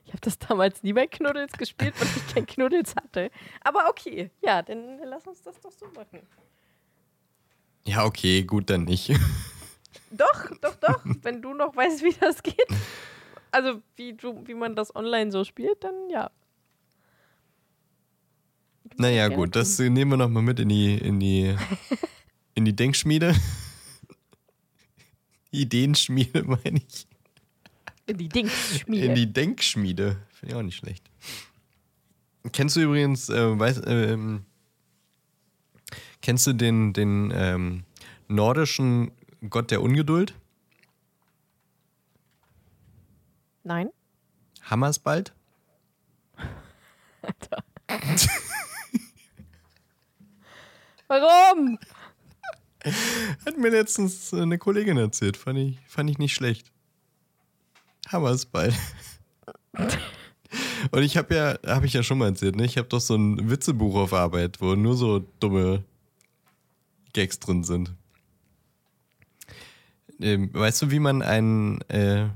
Ich 0.05 0.11
habe 0.11 0.21
das 0.21 0.39
damals 0.39 0.83
nie 0.83 0.93
bei 0.93 1.07
Knuddels 1.07 1.53
gespielt, 1.53 1.93
weil 1.99 2.07
ich 2.07 2.33
kein 2.33 2.45
Knuddels 2.45 2.95
hatte. 2.95 3.29
Aber 3.61 3.89
okay, 3.89 4.31
ja, 4.41 4.61
dann 4.61 4.99
lass 5.05 5.25
uns 5.27 5.41
das 5.41 5.59
doch 5.59 5.71
so 5.71 5.85
machen. 5.95 6.21
Ja, 7.85 8.05
okay, 8.05 8.43
gut, 8.43 8.69
dann 8.69 8.85
nicht. 8.85 9.11
Doch, 10.15 10.51
doch, 10.61 10.75
doch. 10.75 11.01
Wenn 11.23 11.41
du 11.41 11.55
noch 11.55 11.75
weißt, 11.75 12.03
wie 12.03 12.13
das 12.13 12.43
geht. 12.43 12.67
Also, 13.49 13.81
wie, 13.95 14.13
du, 14.13 14.45
wie 14.45 14.53
man 14.53 14.75
das 14.75 14.95
online 14.95 15.31
so 15.31 15.43
spielt, 15.43 15.83
dann 15.83 16.07
ja. 16.11 16.29
Naja, 18.97 19.27
gut, 19.29 19.55
das 19.55 19.79
nehmen 19.79 20.11
wir 20.11 20.17
nochmal 20.17 20.43
mit 20.43 20.59
in 20.59 20.69
die, 20.69 20.97
in 20.97 21.19
die, 21.19 21.55
in 22.55 22.65
die 22.65 22.75
Denkschmiede. 22.75 23.35
Ideenschmiede, 25.53 26.43
meine 26.43 26.79
ich. 26.79 27.07
In 28.05 28.17
die 28.17 28.27
Dingsschmiede. 28.27 29.05
In 29.05 29.15
die 29.15 29.31
Denkschmiede. 29.31 30.17
Finde 30.33 30.53
ich 30.53 30.59
auch 30.59 30.63
nicht 30.63 30.77
schlecht. 30.77 31.09
Kennst 32.51 32.75
du 32.75 32.81
übrigens, 32.81 33.29
äh, 33.29 33.59
weiß, 33.59 33.81
ähm, 33.85 34.45
kennst 36.21 36.47
du 36.47 36.53
den, 36.53 36.91
den 36.91 37.31
ähm, 37.33 37.83
nordischen 38.27 39.11
Gott 39.49 39.71
der 39.71 39.81
Ungeduld? 39.81 40.33
Nein? 43.63 43.89
Hammersbald? 44.63 45.33
Alter. 47.21 47.63
Warum? 51.13 51.77
Hat 53.45 53.57
mir 53.57 53.69
letztens 53.69 54.33
eine 54.33 54.57
Kollegin 54.57 54.97
erzählt. 54.97 55.37
Fand 55.37 55.59
ich, 55.59 55.77
fand 55.87 56.09
ich 56.09 56.17
nicht 56.17 56.33
schlecht. 56.33 56.71
Hammersball. 58.07 58.73
Und 60.91 61.03
ich 61.03 61.15
habe 61.15 61.35
ja, 61.35 61.71
habe 61.71 61.85
ich 61.85 61.93
ja 61.93 62.01
schon 62.01 62.17
mal 62.17 62.29
erzählt, 62.29 62.55
ne? 62.55 62.65
Ich 62.65 62.77
habe 62.77 62.87
doch 62.87 62.99
so 62.99 63.15
ein 63.15 63.49
Witzebuch 63.49 63.95
auf 63.95 64.13
Arbeit, 64.13 64.59
wo 64.59 64.73
nur 64.73 64.95
so 64.95 65.19
dumme 65.39 65.83
Gags 67.13 67.39
drin 67.39 67.63
sind. 67.63 67.93
Ähm, 70.19 70.49
weißt 70.51 70.81
du, 70.81 70.91
wie 70.91 70.99
man 70.99 71.21
ein, 71.21 71.81
äh, 71.89 72.27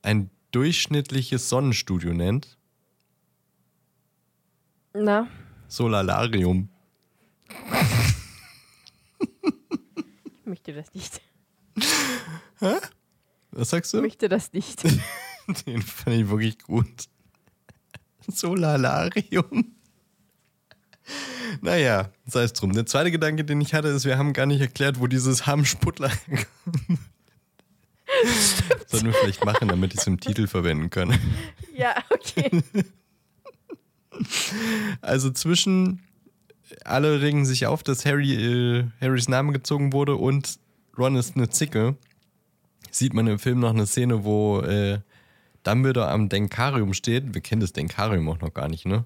ein 0.00 0.30
durchschnittliches 0.52 1.50
Sonnenstudio 1.50 2.14
nennt? 2.14 2.56
Na, 4.94 5.28
Solalarium. 5.68 6.70
möchte 10.52 10.74
das 10.74 10.92
nicht. 10.92 11.22
Was 13.52 13.70
sagst 13.70 13.94
Ich 13.94 13.98
du? 13.98 14.02
möchte 14.02 14.28
das 14.28 14.52
nicht. 14.52 14.82
Den 15.66 15.80
fand 15.80 16.14
ich 16.16 16.28
wirklich 16.28 16.58
gut. 16.58 17.08
Solalarium. 18.28 19.74
Naja, 21.62 22.10
sei 22.26 22.42
es 22.42 22.52
drum. 22.52 22.74
Der 22.74 22.84
zweite 22.84 23.10
Gedanke, 23.10 23.44
den 23.44 23.62
ich 23.62 23.72
hatte, 23.72 23.88
ist, 23.88 24.04
wir 24.04 24.18
haben 24.18 24.34
gar 24.34 24.44
nicht 24.44 24.60
erklärt, 24.60 25.00
wo 25.00 25.06
dieses 25.06 25.46
Hamsputtler 25.46 26.10
herkommt. 26.26 26.98
Sollten 28.88 29.06
wir 29.06 29.14
vielleicht 29.14 29.44
machen, 29.46 29.68
damit 29.68 29.94
ich 29.94 30.00
es 30.00 30.06
im 30.06 30.20
Titel 30.20 30.46
verwenden 30.46 30.90
kann. 30.90 31.18
ja, 31.74 31.94
okay. 32.10 32.62
Also 35.00 35.30
zwischen 35.30 36.00
alle 36.84 37.20
regen 37.20 37.44
sich 37.44 37.66
auf, 37.66 37.82
dass 37.82 38.04
Harry 38.04 38.32
äh, 38.34 38.84
Harrys 39.00 39.28
Name 39.28 39.52
gezogen 39.52 39.92
wurde 39.92 40.16
und 40.16 40.58
Ron 40.96 41.16
ist 41.16 41.36
eine 41.36 41.48
Zicke. 41.48 41.96
Sieht 42.90 43.14
man 43.14 43.26
im 43.26 43.38
Film 43.38 43.60
noch 43.60 43.70
eine 43.70 43.86
Szene, 43.86 44.24
wo 44.24 44.60
äh, 44.60 45.00
Dumbledore 45.62 46.08
am 46.08 46.28
Denkarium 46.28 46.92
steht. 46.92 47.34
Wir 47.34 47.40
kennen 47.40 47.60
das 47.60 47.72
Denkarium 47.72 48.28
auch 48.28 48.40
noch 48.40 48.52
gar 48.52 48.68
nicht, 48.68 48.84
ne? 48.84 49.04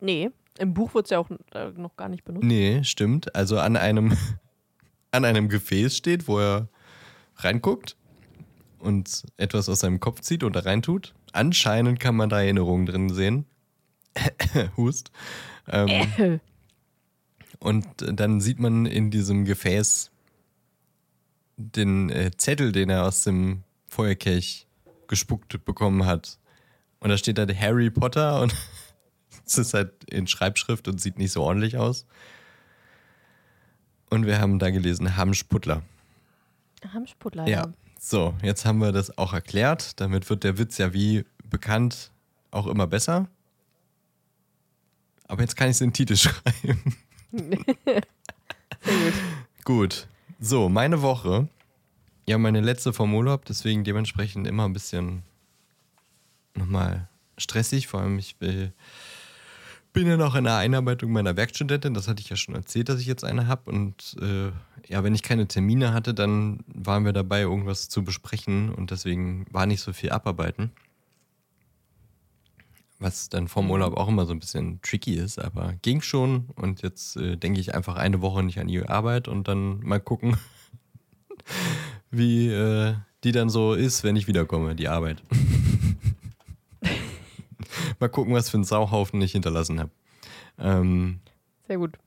Nee, 0.00 0.30
im 0.58 0.74
Buch 0.74 0.94
wird 0.94 1.06
es 1.06 1.10
ja 1.10 1.18
auch 1.18 1.30
äh, 1.52 1.70
noch 1.76 1.96
gar 1.96 2.08
nicht 2.08 2.24
benutzt. 2.24 2.44
Nee, 2.44 2.82
stimmt. 2.84 3.34
Also 3.34 3.58
an 3.58 3.76
einem, 3.76 4.16
an 5.12 5.24
einem 5.24 5.48
Gefäß 5.48 5.96
steht, 5.96 6.28
wo 6.28 6.38
er 6.38 6.68
reinguckt 7.36 7.96
und 8.78 9.24
etwas 9.36 9.68
aus 9.68 9.80
seinem 9.80 10.00
Kopf 10.00 10.20
zieht 10.20 10.42
und 10.42 10.54
da 10.54 10.60
reintut. 10.60 11.14
Anscheinend 11.32 12.00
kann 12.00 12.16
man 12.16 12.28
da 12.28 12.40
Erinnerungen 12.40 12.86
drin 12.86 13.08
sehen. 13.10 13.46
Hust. 14.76 15.10
Ähm, 15.68 16.40
und 17.58 17.86
dann 17.98 18.40
sieht 18.40 18.58
man 18.58 18.86
in 18.86 19.10
diesem 19.10 19.44
Gefäß 19.44 20.10
den 21.56 22.08
äh, 22.10 22.30
Zettel, 22.36 22.72
den 22.72 22.88
er 22.88 23.04
aus 23.04 23.24
dem 23.24 23.64
Feuerkelch 23.88 24.66
gespuckt 25.08 25.64
bekommen 25.64 26.06
hat. 26.06 26.38
Und 27.00 27.10
da 27.10 27.18
steht 27.18 27.38
da 27.38 27.46
Harry 27.46 27.90
Potter 27.90 28.40
und 28.40 28.54
es 29.46 29.58
ist 29.58 29.74
halt 29.74 29.92
in 30.04 30.26
Schreibschrift 30.26 30.88
und 30.88 31.00
sieht 31.00 31.18
nicht 31.18 31.32
so 31.32 31.42
ordentlich 31.42 31.76
aus. 31.76 32.06
Und 34.10 34.26
wir 34.26 34.40
haben 34.40 34.58
da 34.58 34.70
gelesen 34.70 35.16
Hamsputtler. 35.16 35.82
Hamsputtler, 36.92 37.46
Ja. 37.46 37.64
ja. 37.66 37.72
So, 38.00 38.34
jetzt 38.42 38.64
haben 38.64 38.78
wir 38.78 38.92
das 38.92 39.18
auch 39.18 39.32
erklärt. 39.32 40.00
Damit 40.00 40.30
wird 40.30 40.44
der 40.44 40.56
Witz 40.56 40.78
ja 40.78 40.92
wie 40.92 41.24
bekannt 41.44 42.12
auch 42.52 42.68
immer 42.68 42.86
besser. 42.86 43.28
Aber 45.28 45.42
jetzt 45.42 45.56
kann 45.56 45.68
ich 45.68 45.76
es 45.76 45.80
in 45.80 45.90
den 45.90 45.94
Titel 45.94 46.16
schreiben. 46.16 46.96
Sehr 48.82 49.00
gut. 49.00 49.14
Gut. 49.64 50.08
So, 50.40 50.68
meine 50.68 51.02
Woche. 51.02 51.48
Ja, 52.26 52.38
meine 52.38 52.60
letzte 52.60 52.92
vom 52.92 53.14
Urlaub, 53.14 53.44
deswegen 53.44 53.84
dementsprechend 53.84 54.46
immer 54.46 54.64
ein 54.64 54.72
bisschen 54.72 55.22
nochmal 56.54 57.08
stressig. 57.36 57.86
Vor 57.86 58.00
allem, 58.00 58.18
ich 58.18 58.36
will, 58.40 58.72
bin 59.92 60.06
ja 60.06 60.16
noch 60.16 60.34
in 60.34 60.44
der 60.44 60.56
Einarbeitung 60.56 61.12
meiner 61.12 61.36
Werkstudentin. 61.36 61.94
Das 61.94 62.08
hatte 62.08 62.20
ich 62.20 62.30
ja 62.30 62.36
schon 62.36 62.54
erzählt, 62.54 62.88
dass 62.88 63.00
ich 63.00 63.06
jetzt 63.06 63.24
eine 63.24 63.46
habe. 63.46 63.70
Und 63.70 64.16
äh, 64.20 64.50
ja, 64.86 65.04
wenn 65.04 65.14
ich 65.14 65.22
keine 65.22 65.48
Termine 65.48 65.92
hatte, 65.92 66.14
dann 66.14 66.60
waren 66.66 67.04
wir 67.04 67.12
dabei, 67.12 67.42
irgendwas 67.42 67.88
zu 67.88 68.04
besprechen. 68.04 68.74
Und 68.74 68.90
deswegen 68.90 69.46
war 69.50 69.66
nicht 69.66 69.80
so 69.80 69.92
viel 69.92 70.10
abarbeiten. 70.10 70.70
Was 73.00 73.28
dann 73.28 73.46
vom 73.46 73.70
Urlaub 73.70 73.96
auch 73.96 74.08
immer 74.08 74.26
so 74.26 74.32
ein 74.32 74.40
bisschen 74.40 74.82
tricky 74.82 75.14
ist, 75.14 75.38
aber 75.38 75.74
ging 75.82 76.02
schon. 76.02 76.48
Und 76.56 76.82
jetzt 76.82 77.16
äh, 77.16 77.36
denke 77.36 77.60
ich 77.60 77.74
einfach 77.74 77.96
eine 77.96 78.20
Woche 78.20 78.42
nicht 78.42 78.58
an 78.58 78.66
die 78.66 78.82
Arbeit 78.82 79.28
und 79.28 79.46
dann 79.46 79.78
mal 79.80 80.00
gucken, 80.00 80.36
wie 82.10 82.48
äh, 82.48 82.94
die 83.24 83.32
dann 83.32 83.50
so 83.50 83.74
ist, 83.74 84.04
wenn 84.04 84.16
ich 84.16 84.26
wiederkomme, 84.26 84.74
die 84.74 84.88
Arbeit. 84.88 85.22
mal 88.00 88.08
gucken, 88.08 88.34
was 88.34 88.50
für 88.50 88.56
einen 88.56 88.64
Sauhaufen 88.64 89.20
ich 89.22 89.32
hinterlassen 89.32 89.78
habe. 89.78 89.90
Ähm, 90.58 91.20
Sehr 91.66 91.78
gut. 91.78 91.98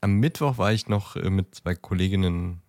am 0.00 0.20
Mittwoch 0.20 0.58
war 0.58 0.72
ich 0.72 0.88
noch 0.88 1.16
äh, 1.16 1.30
mit 1.30 1.54
zwei 1.54 1.74
Kolleginnen 1.74 2.60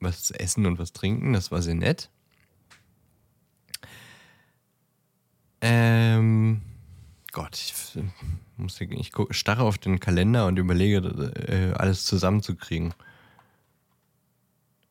was 0.00 0.30
essen 0.32 0.66
und 0.66 0.78
was 0.78 0.92
trinken. 0.92 1.32
Das 1.32 1.50
war 1.50 1.62
sehr 1.62 1.74
nett. 1.74 2.10
Ähm, 5.62 6.60
Gott, 7.30 7.56
ich, 7.56 7.72
muss, 8.56 8.80
ich 8.80 9.12
starre 9.30 9.62
auf 9.62 9.78
den 9.78 10.00
Kalender 10.00 10.46
und 10.46 10.58
überlege, 10.58 10.98
äh, 11.48 11.72
alles 11.78 12.04
zusammenzukriegen. 12.04 12.92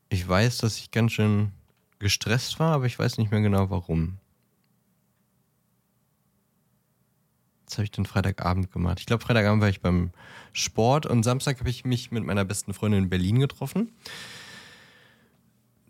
Ich 0.09 0.27
weiß, 0.27 0.59
dass 0.59 0.77
ich 0.77 0.91
ganz 0.91 1.11
schön 1.11 1.51
gestresst 1.99 2.59
war, 2.59 2.73
aber 2.73 2.85
ich 2.85 2.97
weiß 2.97 3.17
nicht 3.17 3.31
mehr 3.31 3.41
genau 3.41 3.69
warum. 3.69 4.17
Was 7.65 7.77
habe 7.77 7.83
ich 7.83 7.91
denn 7.91 8.05
Freitagabend 8.05 8.71
gemacht? 8.71 8.99
Ich 8.99 9.05
glaube, 9.05 9.23
Freitagabend 9.23 9.61
war 9.61 9.69
ich 9.69 9.81
beim 9.81 10.11
Sport 10.51 11.05
und 11.05 11.23
Samstag 11.23 11.59
habe 11.59 11.69
ich 11.69 11.85
mich 11.85 12.11
mit 12.11 12.25
meiner 12.25 12.43
besten 12.43 12.73
Freundin 12.73 13.03
in 13.03 13.09
Berlin 13.09 13.39
getroffen. 13.39 13.93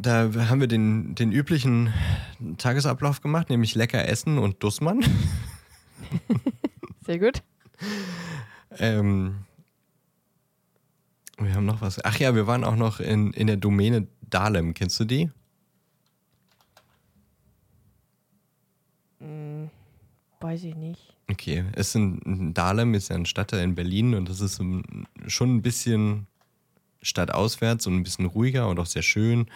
Da 0.02 0.32
haben 0.50 0.60
wir 0.60 0.68
den, 0.68 1.14
den 1.14 1.32
üblichen 1.32 1.94
Tagesablauf 2.58 3.22
gemacht, 3.22 3.50
nämlich 3.50 3.76
lecker 3.76 4.08
essen 4.08 4.40
und 4.40 4.64
Dussmann. 4.64 5.06
Sehr 7.06 7.20
gut. 7.20 7.44
Ähm, 8.78 9.46
wir 11.38 11.54
haben 11.54 11.66
noch 11.66 11.82
was. 11.82 12.04
Ach 12.04 12.18
ja, 12.18 12.34
wir 12.34 12.48
waren 12.48 12.64
auch 12.64 12.76
noch 12.76 13.00
in, 13.00 13.32
in 13.34 13.46
der 13.46 13.58
Domäne 13.58 14.08
Dahlem. 14.22 14.74
Kennst 14.74 15.00
du 15.00 15.06
die? 15.06 15.30
Weiß 20.40 20.64
ich 20.64 20.76
nicht. 20.76 21.16
Okay, 21.30 21.66
es 21.74 21.92
sind 21.92 22.56
Dahlem 22.56 22.96
ist 22.96 23.10
ja 23.10 23.16
ein 23.16 23.28
Stadtteil 23.28 23.64
in 23.64 23.76
Berlin 23.76 24.16
und 24.16 24.28
das 24.28 24.42
ist 24.42 24.60
schon 25.28 25.56
ein 25.56 25.62
bisschen 25.62 26.26
stadtauswärts 27.02 27.88
und 27.88 27.96
ein 27.96 28.04
bisschen 28.04 28.26
ruhiger 28.26 28.68
und 28.68 28.80
auch 28.80 28.86
sehr 28.86 29.02
schön. 29.02 29.48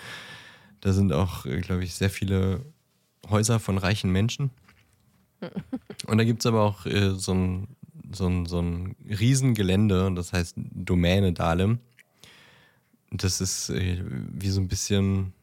Da 0.81 0.93
sind 0.93 1.13
auch, 1.13 1.43
glaube 1.43 1.83
ich, 1.83 1.95
sehr 1.95 2.09
viele 2.09 2.61
Häuser 3.29 3.59
von 3.59 3.77
reichen 3.77 4.11
Menschen. 4.11 4.51
Und 6.07 6.17
da 6.17 6.23
gibt 6.23 6.41
es 6.41 6.45
aber 6.45 6.61
auch 6.61 6.85
äh, 6.85 7.15
so 7.15 7.33
ein, 7.33 7.67
so, 8.11 8.27
ein, 8.27 8.45
so 8.45 8.61
ein 8.61 8.95
Riesengelände, 9.07 10.11
das 10.15 10.33
heißt 10.33 10.55
Domäne 10.57 11.33
Dahlem. 11.33 11.79
Das 13.11 13.41
ist 13.41 13.69
äh, 13.69 14.03
wie 14.05 14.49
so 14.49 14.61
ein 14.61 14.67
bisschen, 14.67 15.33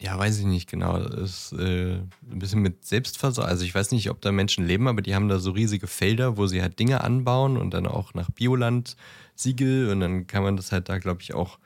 ja, 0.00 0.18
weiß 0.18 0.38
ich 0.38 0.46
nicht 0.46 0.68
genau, 0.68 0.98
das 0.98 1.52
ist 1.52 1.60
äh, 1.60 1.96
ein 1.96 2.38
bisschen 2.38 2.62
mit 2.62 2.86
Selbstversorgung. 2.86 3.50
Also 3.50 3.64
ich 3.64 3.74
weiß 3.74 3.92
nicht, 3.92 4.08
ob 4.08 4.22
da 4.22 4.32
Menschen 4.32 4.66
leben, 4.66 4.88
aber 4.88 5.02
die 5.02 5.14
haben 5.14 5.28
da 5.28 5.38
so 5.38 5.50
riesige 5.50 5.86
Felder, 5.86 6.38
wo 6.38 6.46
sie 6.46 6.62
halt 6.62 6.78
Dinge 6.78 7.02
anbauen 7.02 7.58
und 7.58 7.74
dann 7.74 7.86
auch 7.86 8.14
nach 8.14 8.30
Bioland 8.30 8.96
Siegel 9.34 9.90
und 9.90 10.00
dann 10.00 10.26
kann 10.26 10.42
man 10.42 10.56
das 10.56 10.72
halt 10.72 10.88
da, 10.88 10.98
glaube 10.98 11.20
ich, 11.20 11.34
auch 11.34 11.58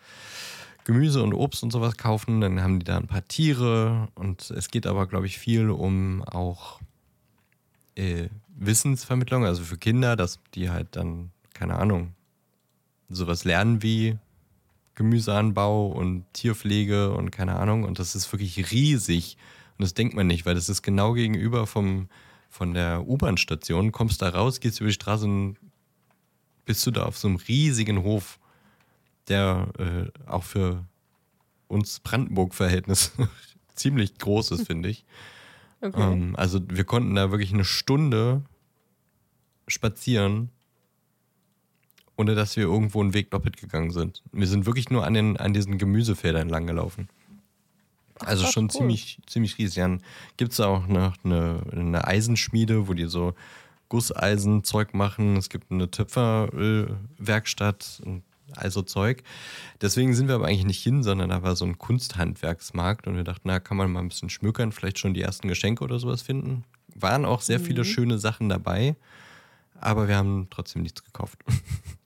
Gemüse 0.83 1.23
und 1.23 1.33
Obst 1.33 1.63
und 1.63 1.71
sowas 1.71 1.97
kaufen. 1.97 2.41
Dann 2.41 2.61
haben 2.61 2.81
die 2.81 2.85
da 2.85 2.97
ein 2.97 3.07
paar 3.07 3.27
Tiere 3.27 4.09
und 4.17 4.51
es 4.51 4.69
geht 4.69 4.87
aber, 4.89 5.07
glaube 5.07 5.27
ich, 5.27 5.39
viel 5.39 5.71
um 5.71 6.25
auch 6.25 6.81
äh, 7.95 8.29
Wissensvermittlung, 8.57 9.45
also 9.45 9.63
für 9.63 9.79
Kinder, 9.79 10.17
dass 10.17 10.41
die 10.55 10.71
halt 10.71 10.97
dann, 10.97 11.31
keine 11.53 11.77
Ahnung, 11.77 12.15
sowas 13.09 13.45
lernen 13.45 13.83
wie 13.83 14.19
Gemüseanbau 14.95 15.89
und 15.89 16.25
Tierpflege 16.33 17.13
und 17.13 17.31
keine 17.31 17.57
Ahnung. 17.57 17.85
Und 17.85 17.99
das 17.99 18.15
ist 18.15 18.31
wirklich 18.33 18.71
riesig. 18.71 19.37
Und 19.79 19.83
das 19.83 19.95
denkt 19.95 20.15
man 20.15 20.27
nicht, 20.27 20.47
weil 20.47 20.55
das 20.55 20.69
ist 20.69 20.83
genau 20.83 21.15
gegenüber 21.15 21.67
vom, 21.67 22.09
von 22.49 22.75
der 22.75 23.07
U-Bahn-Station. 23.07 23.93
Kommst 23.93 24.23
da 24.23 24.29
raus, 24.29 24.61
gehst 24.61 24.81
über 24.81 24.89
die 24.89 24.95
Straße 24.95 25.25
und 25.25 25.57
bist 26.65 26.87
du 26.87 26.91
da 26.91 27.05
auf 27.05 27.19
so 27.19 27.29
einem 27.29 27.37
riesigen 27.37 28.03
Hof, 28.03 28.39
der 29.29 29.69
äh, 29.79 30.29
auch 30.29 30.45
für 30.45 30.85
uns 31.67 32.01
Brandenburg-Verhältnis 32.01 33.13
ziemlich 33.75 34.19
groß 34.19 34.53
ist, 34.53 34.67
finde 34.67 34.89
ich. 34.89 35.05
Okay. 35.81 36.01
Ähm, 36.01 36.35
also 36.37 36.61
wir 36.67 36.85
konnten 36.85 37.15
da 37.15 37.31
wirklich 37.31 37.53
eine 37.53 37.67
Stunde 37.67 38.43
spazieren, 39.69 40.49
ohne 42.17 42.35
dass 42.35 42.57
wir 42.57 42.65
irgendwo 42.65 43.01
einen 43.01 43.15
Weg 43.15 43.31
doppelt 43.31 43.57
gegangen 43.57 43.91
sind. 43.91 44.23
Wir 44.33 44.47
sind 44.47 44.67
wirklich 44.67 44.91
nur 44.91 45.05
an, 45.05 45.15
den, 45.15 45.37
an 45.37 45.53
diesen 45.53 45.79
Gemüsefeldern 45.79 46.49
lang 46.49 46.67
gelaufen. 46.67 47.09
Also 48.21 48.45
krass, 48.45 48.53
schon 48.53 48.65
cool. 48.65 48.71
ziemlich, 48.71 49.19
ziemlich 49.27 49.59
riesig. 49.59 49.77
Dann 49.77 50.03
gibt 50.37 50.53
es 50.53 50.61
auch 50.61 50.87
noch 50.87 51.17
eine, 51.25 51.63
eine 51.73 52.07
Eisenschmiede, 52.07 52.89
wo 52.89 52.95
die 52.95 53.07
so 53.07 53.35
Gusseisenzeug 53.89 54.95
machen. 54.95 55.37
Es 55.37 55.49
gibt 55.49 55.73
eine 55.73 55.91
Töpferwerkstatt 55.91 58.01
und 58.05 58.23
also 58.57 58.83
Zeug. 58.83 59.23
Deswegen 59.81 60.15
sind 60.15 60.29
wir 60.29 60.37
aber 60.37 60.47
eigentlich 60.47 60.67
nicht 60.67 60.83
hin, 60.83 61.03
sondern 61.03 61.31
da 61.31 61.43
war 61.43 61.57
so 61.57 61.65
ein 61.65 61.79
Kunsthandwerksmarkt 61.79 63.07
und 63.07 63.17
wir 63.17 63.25
dachten, 63.25 63.49
na, 63.49 63.61
kann 63.61 63.77
man 63.77 63.91
mal 63.91 64.01
ein 64.01 64.09
bisschen 64.09 64.31
schmückern, 64.31 64.73
vielleicht 64.73 64.99
schon 64.99 65.15
die 65.15 65.23
ersten 65.23 65.49
Geschenke 65.49 65.83
oder 65.83 65.99
sowas 65.99 66.23
finden. 66.23 66.65
Waren 66.95 67.25
auch 67.25 67.41
sehr 67.41 67.59
viele 67.59 67.85
schöne 67.85 68.19
Sachen 68.19 68.49
dabei, 68.49 68.97
aber 69.81 70.07
wir 70.07 70.17
haben 70.17 70.47
trotzdem 70.51 70.83
nichts 70.83 71.03
gekauft. 71.03 71.39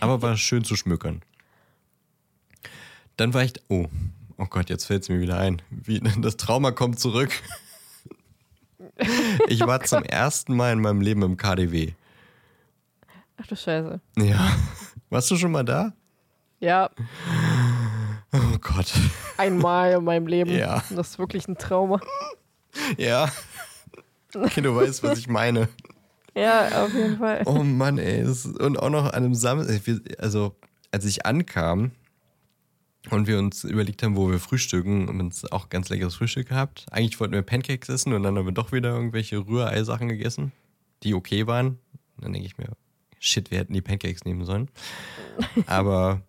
Aber 0.00 0.22
war 0.22 0.36
schön 0.36 0.64
zu 0.64 0.76
schmückern. 0.76 1.22
Dann 3.16 3.32
war 3.34 3.44
ich. 3.44 3.54
Oh, 3.68 3.86
oh 4.36 4.46
Gott, 4.46 4.68
jetzt 4.68 4.84
fällt 4.86 5.02
es 5.02 5.08
mir 5.08 5.20
wieder 5.20 5.38
ein. 5.38 5.62
Wie, 5.70 6.00
das 6.18 6.36
Trauma 6.36 6.70
kommt 6.72 6.98
zurück. 7.00 7.30
Ich 9.48 9.60
war 9.60 9.82
zum 9.82 10.04
ersten 10.04 10.56
Mal 10.56 10.72
in 10.72 10.80
meinem 10.80 11.02
Leben 11.02 11.20
im 11.22 11.36
KDW. 11.36 11.92
Ach 13.36 13.46
du 13.46 13.54
Scheiße. 13.54 14.00
Ja. 14.16 14.56
Warst 15.10 15.30
du 15.30 15.36
schon 15.36 15.50
mal 15.52 15.64
da? 15.64 15.92
Ja, 16.60 16.90
Oh 18.32 18.58
Gott. 18.60 18.92
einmal 19.36 19.92
in 19.92 20.04
meinem 20.04 20.26
Leben. 20.26 20.50
Ja. 20.50 20.82
Das 20.90 21.10
ist 21.10 21.18
wirklich 21.18 21.46
ein 21.46 21.58
Trauma. 21.58 22.00
Ja. 22.96 23.30
Okay, 24.34 24.62
du 24.62 24.74
weißt, 24.74 25.02
was 25.02 25.18
ich 25.18 25.28
meine. 25.28 25.68
Ja, 26.36 26.84
auf 26.84 26.92
jeden 26.92 27.16
Fall. 27.16 27.42
Oh 27.46 27.62
Mann, 27.62 27.98
ey. 27.98 28.24
Und 28.24 28.78
auch 28.78 28.90
noch 28.90 29.06
an 29.06 29.24
einem 29.24 29.34
Samstag. 29.34 29.80
Also, 30.18 30.54
als 30.92 31.06
ich 31.06 31.24
ankam 31.24 31.92
und 33.10 33.26
wir 33.26 33.38
uns 33.38 33.64
überlegt 33.64 34.02
haben, 34.02 34.16
wo 34.16 34.30
wir 34.30 34.38
frühstücken 34.38 35.08
und 35.08 35.20
uns 35.20 35.50
auch 35.50 35.70
ganz 35.70 35.88
leckeres 35.88 36.16
Frühstück 36.16 36.48
gehabt. 36.48 36.86
Eigentlich 36.90 37.18
wollten 37.20 37.34
wir 37.34 37.42
Pancakes 37.42 37.88
essen 37.88 38.12
und 38.12 38.22
dann 38.22 38.36
haben 38.36 38.44
wir 38.44 38.52
doch 38.52 38.72
wieder 38.72 38.90
irgendwelche 38.90 39.38
Rührei-Sachen 39.38 40.08
gegessen, 40.08 40.52
die 41.02 41.14
okay 41.14 41.46
waren. 41.46 41.78
Dann 42.18 42.32
denke 42.32 42.46
ich 42.46 42.58
mir, 42.58 42.68
shit, 43.18 43.50
wir 43.50 43.58
hätten 43.58 43.72
die 43.72 43.82
Pancakes 43.82 44.24
nehmen 44.24 44.44
sollen. 44.44 44.68
Aber 45.66 46.22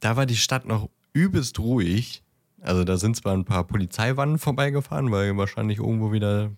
da 0.00 0.16
war 0.16 0.26
die 0.26 0.36
Stadt 0.36 0.66
noch 0.66 0.88
übelst 1.12 1.58
ruhig. 1.58 2.22
Also 2.62 2.84
da 2.84 2.96
sind 2.96 3.16
zwar 3.16 3.34
ein 3.34 3.44
paar 3.44 3.64
Polizeiwannen 3.64 4.38
vorbeigefahren, 4.38 5.10
weil 5.10 5.36
wahrscheinlich 5.36 5.78
irgendwo 5.78 6.12
wieder 6.12 6.50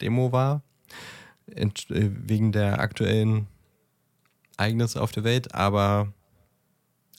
Demo 0.00 0.32
war. 0.32 0.62
Äh, 1.46 1.70
wegen 1.88 2.52
der 2.52 2.80
aktuellen 2.80 3.46
Ereignisse 4.56 5.00
auf 5.02 5.12
der 5.12 5.24
Welt, 5.24 5.54
aber 5.54 6.12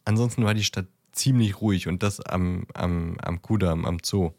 ansonsten 0.03 0.43
war 0.45 0.53
die 0.53 0.63
Stadt 0.63 0.87
ziemlich 1.11 1.61
ruhig 1.61 1.87
und 1.87 2.01
das 2.03 2.19
am, 2.21 2.65
am, 2.73 3.17
am 3.21 3.41
Kudamm, 3.41 3.85
am 3.85 3.99
Zoo. 4.03 4.31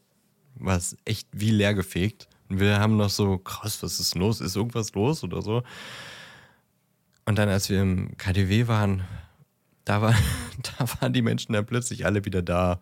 War 0.57 0.77
es 0.77 0.97
echt 1.05 1.29
wie 1.33 1.51
leer 1.51 1.75
gefegt. 1.75 2.29
Und 2.49 2.61
wir 2.61 2.79
haben 2.79 2.97
noch 2.97 3.11
so, 3.11 3.39
krass, 3.39 3.83
was 3.83 4.01
ist 4.01 4.15
los? 4.15 4.41
Ist 4.41 4.57
irgendwas 4.57 4.93
los 4.95 5.23
oder 5.23 5.43
so? 5.43 5.63
Und 7.25 7.37
dann, 7.39 7.49
als 7.49 7.69
wir 7.69 7.83
im 7.83 8.17
KDW 8.17 8.69
waren, 8.69 9.05
da, 9.85 10.01
war, 10.01 10.15
da 10.79 10.87
waren 11.01 11.13
die 11.13 11.23
Menschen 11.23 11.53
dann 11.53 11.67
plötzlich 11.67 12.07
alle 12.07 12.25
wieder 12.25 12.43
da. 12.43 12.81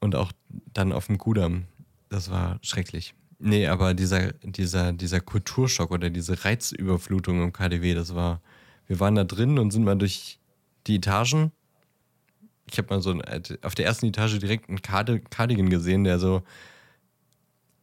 Und 0.00 0.14
auch 0.14 0.32
dann 0.72 0.92
auf 0.92 1.06
dem 1.06 1.18
Kudamm. 1.18 1.64
Das 2.08 2.30
war 2.30 2.58
schrecklich. 2.62 3.14
Nee, 3.38 3.68
aber 3.68 3.94
dieser, 3.94 4.32
dieser, 4.42 4.92
dieser 4.92 5.20
Kulturschock 5.20 5.92
oder 5.92 6.10
diese 6.10 6.44
Reizüberflutung 6.44 7.42
im 7.42 7.52
KDW, 7.52 7.94
das 7.94 8.14
war. 8.14 8.40
Wir 8.86 8.98
waren 9.00 9.14
da 9.14 9.24
drin 9.24 9.58
und 9.58 9.70
sind 9.70 9.84
mal 9.84 9.96
durch 9.96 10.40
die 10.86 10.96
Etagen. 10.96 11.52
Ich 12.70 12.78
habe 12.78 12.94
mal 12.94 13.00
so 13.00 13.10
ein, 13.10 13.22
auf 13.62 13.74
der 13.74 13.86
ersten 13.86 14.06
Etage 14.06 14.38
direkt 14.38 14.68
einen 14.68 14.82
Card 14.82 15.30
Cardigan 15.30 15.70
gesehen, 15.70 16.04
der 16.04 16.18
so 16.18 16.42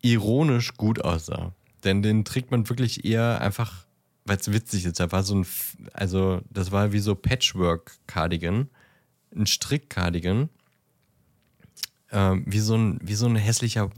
ironisch 0.02 0.74
gut 0.76 1.02
aussah. 1.04 1.54
Denn 1.84 2.02
den 2.02 2.26
trägt 2.26 2.52
man 2.52 2.68
wirklich 2.70 3.06
eher 3.06 3.40
einfach, 3.42 3.86
weil 4.26 4.38
es 4.38 4.52
witzig 4.52 4.86
ist. 4.86 5.00
Da 5.00 5.12
war 5.12 5.24
so 5.24 5.36
ein, 5.36 5.46
also 5.94 6.42
das 6.50 6.72
war 6.72 6.92
wie 6.92 7.00
so 7.00 7.16
Patchwork-Cardigan, 7.16 8.70
ein 9.36 9.48
Strick-Cardigan, 9.48 10.50
ähm, 12.12 12.44
wie, 12.48 12.60
so 12.60 12.76
ein, 12.76 13.00
wie 13.02 13.16
so 13.16 13.28
ein 13.28 13.36
hässlicher 13.36 13.90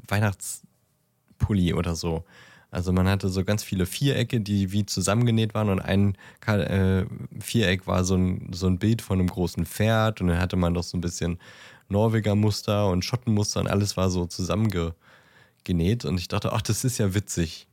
Weihnachtspulli 1.37 1.73
oder 1.73 1.95
so. 1.95 2.23
Also 2.69 2.91
man 2.91 3.07
hatte 3.07 3.29
so 3.29 3.45
ganz 3.45 3.63
viele 3.63 3.85
Vierecke, 3.85 4.41
die 4.41 4.71
wie 4.73 4.85
zusammengenäht 4.85 5.53
waren 5.53 5.69
und 5.69 5.79
ein 5.79 6.17
äh, 6.45 7.05
Viereck 7.39 7.87
war 7.87 8.03
so 8.03 8.15
ein, 8.15 8.51
so 8.53 8.67
ein 8.67 8.77
Bild 8.77 9.01
von 9.01 9.19
einem 9.19 9.29
großen 9.29 9.65
Pferd 9.65 10.19
und 10.19 10.27
dann 10.27 10.39
hatte 10.39 10.57
man 10.57 10.73
noch 10.73 10.83
so 10.83 10.97
ein 10.97 11.01
bisschen 11.01 11.39
Norweger 11.87 12.35
Muster 12.35 12.89
und 12.89 13.05
Schottenmuster 13.05 13.61
und 13.61 13.67
alles 13.67 13.95
war 13.95 14.09
so 14.09 14.25
zusammengenäht 14.25 16.03
und 16.03 16.19
ich 16.19 16.27
dachte, 16.27 16.51
ach, 16.51 16.61
das 16.61 16.83
ist 16.83 16.97
ja 16.97 17.13
witzig. 17.13 17.67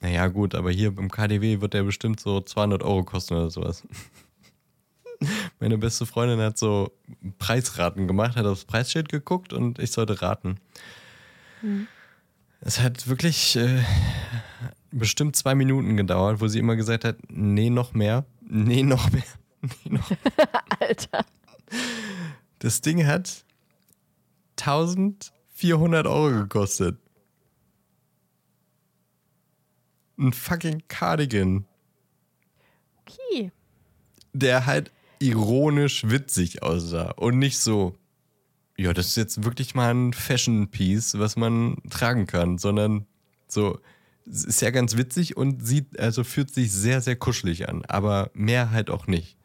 Naja 0.00 0.28
gut, 0.28 0.54
aber 0.54 0.70
hier 0.70 0.94
beim 0.94 1.10
KDW 1.10 1.62
wird 1.62 1.72
der 1.72 1.82
bestimmt 1.84 2.20
so 2.20 2.40
200 2.40 2.82
Euro 2.82 3.04
kosten 3.04 3.34
oder 3.34 3.50
sowas. 3.50 3.82
Meine 5.58 5.78
beste 5.78 6.04
Freundin 6.04 6.38
hat 6.40 6.58
so 6.58 6.92
Preisraten 7.38 8.06
gemacht, 8.06 8.36
hat 8.36 8.44
aufs 8.44 8.66
Preisschild 8.66 9.08
geguckt 9.08 9.54
und 9.54 9.78
ich 9.78 9.90
sollte 9.90 10.20
raten. 10.20 10.60
Es 12.60 12.80
hat 12.80 13.06
wirklich 13.08 13.56
äh, 13.56 13.82
bestimmt 14.90 15.36
zwei 15.36 15.54
Minuten 15.54 15.96
gedauert, 15.96 16.40
wo 16.40 16.48
sie 16.48 16.58
immer 16.58 16.76
gesagt 16.76 17.04
hat, 17.04 17.16
nee, 17.28 17.70
noch 17.70 17.94
mehr, 17.94 18.24
nee, 18.40 18.82
noch 18.82 19.10
mehr, 19.12 19.22
nee, 19.84 19.90
noch 19.98 20.10
Alter. 20.80 21.24
Das 22.58 22.80
Ding 22.80 23.06
hat 23.06 23.44
1400 24.58 26.06
Euro 26.06 26.30
gekostet. 26.30 26.98
Ein 30.18 30.32
fucking 30.32 30.82
Cardigan, 30.88 31.64
Okay. 33.02 33.52
der 34.32 34.66
halt 34.66 34.90
ironisch 35.20 36.08
witzig 36.08 36.62
aussah 36.62 37.10
und 37.12 37.38
nicht 37.38 37.58
so, 37.58 37.96
ja, 38.78 38.92
das 38.92 39.08
ist 39.08 39.16
jetzt 39.16 39.44
wirklich 39.44 39.74
mal 39.74 39.92
ein 39.92 40.12
Fashion 40.12 40.68
Piece, 40.68 41.18
was 41.18 41.36
man 41.36 41.76
tragen 41.90 42.26
kann, 42.26 42.58
sondern 42.58 43.06
so, 43.48 43.80
ist 44.24 44.62
ja 44.62 44.70
ganz 44.70 44.96
witzig 44.96 45.36
und 45.36 45.66
sieht, 45.66 45.98
also 45.98 46.22
fühlt 46.22 46.54
sich 46.54 46.70
sehr, 46.70 47.00
sehr 47.00 47.16
kuschelig 47.16 47.68
an, 47.68 47.84
aber 47.86 48.30
mehr 48.34 48.70
halt 48.70 48.88
auch 48.90 49.06
nicht. 49.08 49.36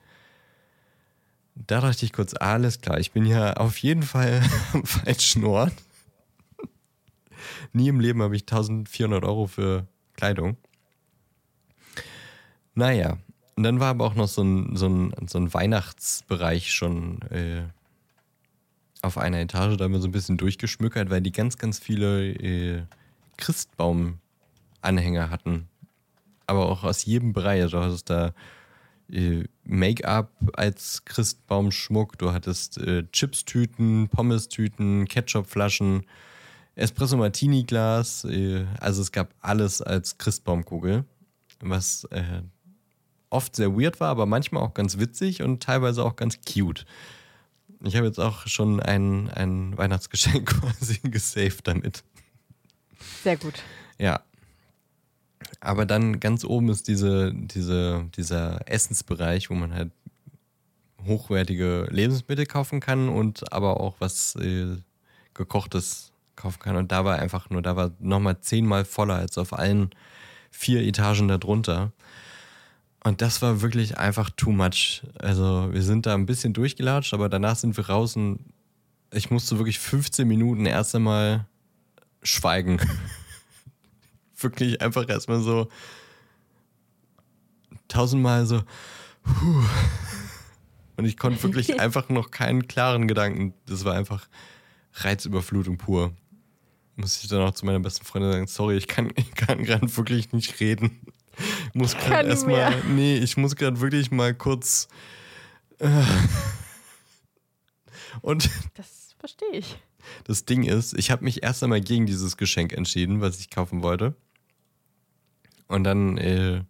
Da 1.56 1.82
dachte 1.82 2.06
ich 2.06 2.14
kurz, 2.14 2.34
alles 2.36 2.82
klar, 2.82 3.00
ich 3.00 3.12
bin 3.12 3.26
ja 3.26 3.54
auf 3.54 3.78
jeden 3.78 4.04
Fall 4.04 4.44
am 4.74 4.86
falschen 4.86 5.44
Ort. 5.46 5.74
Nie 7.72 7.88
im 7.88 8.00
Leben 8.00 8.22
habe 8.22 8.36
ich 8.36 8.44
1400 8.44 9.24
Euro 9.24 9.48
für 9.48 9.88
Kleidung. 10.16 10.58
Naja, 12.76 13.18
und 13.56 13.64
dann 13.64 13.80
war 13.80 13.90
aber 13.90 14.06
auch 14.06 14.16
noch 14.16 14.28
so 14.28 14.44
ein, 14.44 14.76
so 14.76 14.88
ein, 14.88 15.14
so 15.28 15.40
ein 15.40 15.54
Weihnachtsbereich 15.54 16.72
schon 16.72 17.22
äh, 17.24 17.64
auf 19.04 19.18
einer 19.18 19.40
Etage, 19.40 19.78
da 19.78 19.88
wir 19.90 20.00
so 20.00 20.08
ein 20.08 20.12
bisschen 20.12 20.38
durchgeschmückert, 20.38 21.10
weil 21.10 21.22
die 21.22 21.32
ganz, 21.32 21.58
ganz 21.58 21.78
viele 21.78 22.30
äh, 22.32 22.84
Christbaum-Anhänger 23.38 25.30
hatten. 25.30 25.68
Aber 26.48 26.70
auch 26.70 26.84
aus 26.84 27.06
jedem 27.06 27.34
Bereich. 27.34 27.62
Also 27.62 27.78
du 27.78 27.84
hattest 27.84 28.10
da 28.10 28.34
äh, 29.12 29.44
Make-up 29.66 30.32
als 30.54 31.04
Christbaumschmuck, 31.06 32.18
du 32.18 32.32
hattest 32.32 32.78
äh, 32.78 33.04
Chips-Tüten, 33.12 34.08
Pommes-Tüten, 34.08 35.06
Ketchup-Flaschen, 35.08 36.06
Espresso-Martini-Glas. 36.76 38.24
Äh, 38.24 38.66
also 38.80 39.02
es 39.02 39.12
gab 39.12 39.34
alles 39.42 39.82
als 39.82 40.18
Christbaumkugel, 40.18 41.04
was 41.60 42.06
äh, 42.12 42.42
oft 43.30 43.56
sehr 43.58 43.78
weird 43.78 44.00
war, 44.00 44.10
aber 44.10 44.26
manchmal 44.26 44.64
auch 44.64 44.74
ganz 44.74 44.98
witzig 44.98 45.42
und 45.42 45.62
teilweise 45.62 46.06
auch 46.06 46.16
ganz 46.16 46.40
cute. 46.42 46.86
Ich 47.84 47.96
habe 47.98 48.08
jetzt 48.08 48.20
auch 48.20 48.48
schon 48.48 48.80
ein, 48.80 49.30
ein 49.30 49.78
Weihnachtsgeschenk 49.78 50.46
quasi 50.62 51.00
gesaved 51.04 51.68
damit. 51.68 52.04
Sehr 53.24 53.38
gut. 53.38 53.62
Ja. 53.98 54.22
Aber 55.60 55.86
dann 55.86 56.20
ganz 56.20 56.46
oben 56.46 56.70
ist 56.70 56.88
diese, 56.88 57.34
diese, 57.34 58.06
dieser 58.16 58.68
Essensbereich, 58.70 59.50
wo 59.50 59.54
man 59.54 59.74
halt 59.74 59.92
hochwertige 61.06 61.88
Lebensmittel 61.90 62.46
kaufen 62.46 62.80
kann 62.80 63.10
und 63.10 63.52
aber 63.52 63.80
auch 63.80 63.96
was 64.00 64.36
äh, 64.36 64.78
gekochtes 65.34 66.14
kaufen 66.36 66.60
kann. 66.60 66.76
Und 66.76 66.92
da 66.92 67.06
war 67.06 67.20
einfach 67.20 67.50
nur, 67.50 67.62
da 67.62 67.76
war 67.76 67.92
nochmal 68.00 68.40
zehnmal 68.40 68.86
voller 68.86 69.16
als 69.16 69.38
auf 69.38 69.54
allen 69.54 69.90
vier 70.50 70.82
Etagen 70.82 71.28
darunter. 71.28 71.92
Und 73.04 73.22
das 73.22 73.42
war 73.42 73.62
wirklich 73.62 73.98
einfach 73.98 74.30
too 74.30 74.52
much. 74.52 75.04
Also 75.20 75.70
wir 75.72 75.82
sind 75.82 76.06
da 76.06 76.14
ein 76.14 76.26
bisschen 76.26 76.54
durchgelatscht, 76.54 77.14
aber 77.14 77.28
danach 77.28 77.58
sind 77.58 77.76
wir 77.76 77.88
raus 77.88 78.16
und 78.16 78.40
ich 79.12 79.30
musste 79.30 79.58
wirklich 79.58 79.80
15 79.80 80.28
Minuten 80.28 80.66
erst 80.66 80.96
einmal 80.96 81.46
schweigen. 82.22 82.80
wirklich 84.38 84.82
einfach 84.82 85.08
erstmal 85.08 85.42
so 85.42 85.70
tausendmal 87.88 88.46
so. 88.46 88.64
Puh. 89.24 89.64
Und 90.96 91.06
ich 91.06 91.18
konnte 91.18 91.42
wirklich 91.44 91.80
einfach 91.80 92.10
noch 92.10 92.32
keinen 92.32 92.68
klaren 92.68 93.08
Gedanken. 93.08 93.54
Das 93.66 93.86
war 93.86 93.96
einfach 93.96 94.28
Reizüberflutung 94.94 95.78
pur. 95.78 96.14
Muss 96.96 97.24
ich 97.24 97.30
dann 97.30 97.42
auch 97.42 97.54
zu 97.54 97.66
meiner 97.66 97.80
besten 97.80 98.06
Freundin 98.06 98.32
sagen, 98.32 98.48
sorry, 98.48 98.78
ich 98.78 98.88
kann, 98.88 99.12
ich 99.16 99.34
kann 99.36 99.64
gerade 99.64 99.96
wirklich 99.98 100.32
nicht 100.32 100.60
reden. 100.60 101.02
Ich 101.38 101.74
muss 101.74 101.98
gerade 101.98 102.30
erstmal, 102.30 102.84
nee, 102.86 103.18
ich 103.18 103.38
muss 103.38 103.56
gerade 103.56 103.80
wirklich 103.80 104.12
mal 104.12 104.34
kurz. 104.34 104.88
Äh. 105.80 105.90
Und 108.22 108.50
Das 108.76 109.16
verstehe 109.20 109.52
ich. 109.54 109.78
das 110.26 110.46
Ding 110.46 110.64
ist, 110.64 110.98
ich 110.98 111.12
habe 111.12 111.24
mich 111.24 111.44
erst 111.44 111.64
einmal 111.64 111.82
gegen 111.82 112.06
dieses 112.06 112.38
Geschenk 112.38 112.74
entschieden, 112.74 113.22
was 113.22 113.40
ich 113.40 113.50
kaufen 113.50 113.84
wollte. 113.84 114.16
Und 115.68 115.84
dann 115.84 116.18
äh, 116.18 116.62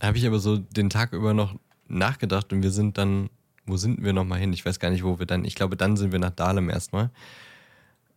habe 0.00 0.18
ich 0.18 0.26
aber 0.26 0.38
so 0.38 0.58
den 0.58 0.90
Tag 0.90 1.12
über 1.12 1.34
noch 1.34 1.54
nachgedacht 1.88 2.52
und 2.52 2.62
wir 2.62 2.70
sind 2.70 2.98
dann, 2.98 3.30
wo 3.66 3.76
sind 3.76 4.02
wir 4.02 4.12
nochmal 4.12 4.38
hin? 4.38 4.52
Ich 4.52 4.64
weiß 4.64 4.78
gar 4.78 4.90
nicht, 4.90 5.04
wo 5.04 5.18
wir 5.18 5.26
dann, 5.26 5.44
ich 5.44 5.54
glaube, 5.54 5.76
dann 5.76 5.96
sind 5.96 6.12
wir 6.12 6.18
nach 6.18 6.30
Dahlem 6.30 6.70
erstmal. 6.70 7.10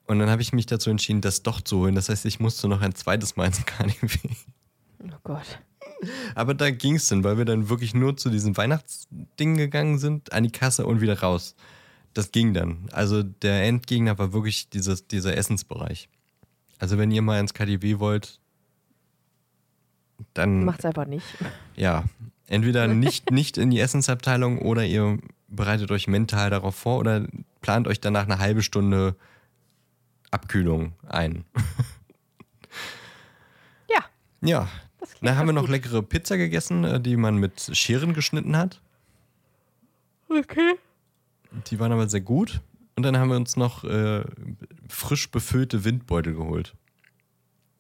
Und 0.08 0.20
dann 0.20 0.30
habe 0.30 0.42
ich 0.42 0.54
mich 0.54 0.68
dazu 0.68 0.90
entschieden, 0.90 1.22
das 1.22 1.42
doch 1.42 1.62
zu 1.62 1.80
holen. 1.80 1.96
Das 1.96 2.10
heißt, 2.10 2.26
ich 2.26 2.40
musste 2.40 2.68
noch 2.68 2.82
ein 2.82 2.94
zweites 2.94 3.36
Mal 3.36 3.46
ins 3.46 3.66
KDW. 3.66 4.20
Oh 5.04 5.18
Gott. 5.24 5.60
Aber 6.36 6.54
da 6.54 6.72
ging 6.72 6.96
es 6.96 7.08
dann, 7.08 7.24
weil 7.24 7.38
wir 7.38 7.46
dann 7.46 7.70
wirklich 7.70 7.94
nur 7.94 8.18
zu 8.18 8.30
diesem 8.30 8.58
Weihnachtsding 8.58 9.58
gegangen 9.58 9.98
sind, 9.98 10.34
an 10.34 10.44
die 10.44 10.52
Kasse 10.52 10.86
und 10.86 11.02
wieder 11.02 11.20
raus. 11.20 11.56
Das 12.14 12.32
ging 12.32 12.54
dann. 12.54 12.88
Also 12.92 13.24
der 13.24 13.64
Endgegner 13.64 14.18
war 14.18 14.34
wirklich 14.34 14.70
dieses, 14.70 15.08
dieser 15.08 15.36
Essensbereich. 15.36 16.10
Also 16.80 16.98
wenn 16.98 17.12
ihr 17.12 17.22
mal 17.22 17.40
ins 17.40 17.54
KDW 17.54 18.00
wollt, 18.00 18.40
dann. 20.34 20.66
Macht's 20.66 20.86
einfach 20.86 21.06
nicht. 21.06 21.26
Ja. 21.76 22.06
Entweder 22.48 22.88
nicht, 22.88 23.32
nicht 23.32 23.58
in 23.58 23.70
die 23.70 23.82
Essensabteilung 23.82 24.60
oder 24.60 24.86
ihr 24.86 25.18
bereitet 25.50 25.92
euch 25.92 26.08
mental 26.08 26.50
darauf 26.50 26.76
vor 26.76 27.00
oder 27.00 27.28
plant 27.60 27.88
euch 27.88 28.00
danach 28.00 28.24
eine 28.24 28.40
halbe 28.40 28.62
Stunde 28.62 29.16
Abkühlung 30.32 30.94
ein. 31.08 31.44
Ja. 33.90 34.06
Ja. 34.42 34.68
Dann 35.22 35.38
haben 35.38 35.48
wir 35.48 35.54
noch 35.54 35.62
gut. 35.64 35.72
leckere 35.72 36.02
Pizza 36.04 36.38
gegessen, 36.38 36.84
äh, 36.84 37.00
die 37.00 37.18
man 37.18 37.38
mit 37.38 37.70
Scheren 37.74 38.14
geschnitten 38.14 38.56
hat. 38.58 38.82
Okay. 40.30 40.76
Die 41.68 41.80
waren 41.80 41.92
aber 41.92 42.08
sehr 42.10 42.22
gut. 42.22 42.62
Und 42.96 43.04
dann 43.04 43.18
haben 43.18 43.30
wir 43.30 43.36
uns 43.36 43.56
noch 43.58 43.84
äh, 43.84 44.24
frisch 44.90 45.30
befüllte 45.30 45.84
Windbeutel 45.84 46.34
geholt. 46.34 46.74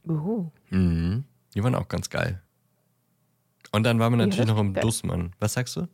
Uhu. 0.07 0.51
Mhm. 0.69 1.23
Die 1.53 1.63
waren 1.63 1.75
auch 1.75 1.87
ganz 1.87 2.09
geil. 2.09 2.41
Und 3.71 3.83
dann 3.83 3.99
waren 3.99 4.13
wir 4.13 4.19
Ja, 4.19 4.25
natürlich 4.25 4.45
das 4.45 4.55
noch 4.55 4.61
im 4.61 4.73
geil. 4.73 4.81
Dussmann. 4.83 5.33
Was 5.39 5.53
sagst 5.53 5.75
du? 5.77 5.87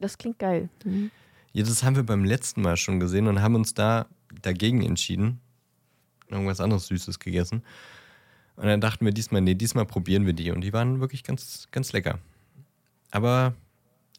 Das 0.00 0.18
klingt 0.18 0.38
geil. 0.38 0.68
Mhm. 0.84 1.10
Ja, 1.52 1.64
das 1.64 1.82
haben 1.82 1.96
wir 1.96 2.02
beim 2.04 2.24
letzten 2.24 2.62
Mal 2.62 2.76
schon 2.76 3.00
gesehen 3.00 3.26
und 3.26 3.40
haben 3.42 3.54
uns 3.54 3.74
da 3.74 4.06
dagegen 4.42 4.82
entschieden. 4.82 5.40
Irgendwas 6.28 6.60
anderes 6.60 6.86
Süßes 6.86 7.18
gegessen. 7.18 7.62
Und 8.60 8.66
dann 8.66 8.82
dachten 8.82 9.06
wir 9.06 9.12
diesmal, 9.12 9.40
nee, 9.40 9.54
diesmal 9.54 9.86
probieren 9.86 10.26
wir 10.26 10.34
die. 10.34 10.50
Und 10.50 10.60
die 10.60 10.74
waren 10.74 11.00
wirklich 11.00 11.24
ganz, 11.24 11.68
ganz 11.70 11.94
lecker. 11.94 12.18
Aber 13.10 13.54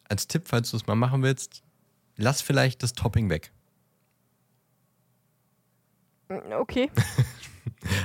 als 0.10 0.28
Tipp, 0.28 0.48
falls 0.48 0.72
du 0.72 0.78
es 0.78 0.88
mal 0.88 0.96
machen 0.96 1.22
willst, 1.22 1.62
lass 2.18 2.42
vielleicht 2.42 2.82
das 2.82 2.94
Topping 2.94 3.30
weg. 3.30 3.52
Okay. 6.30 6.90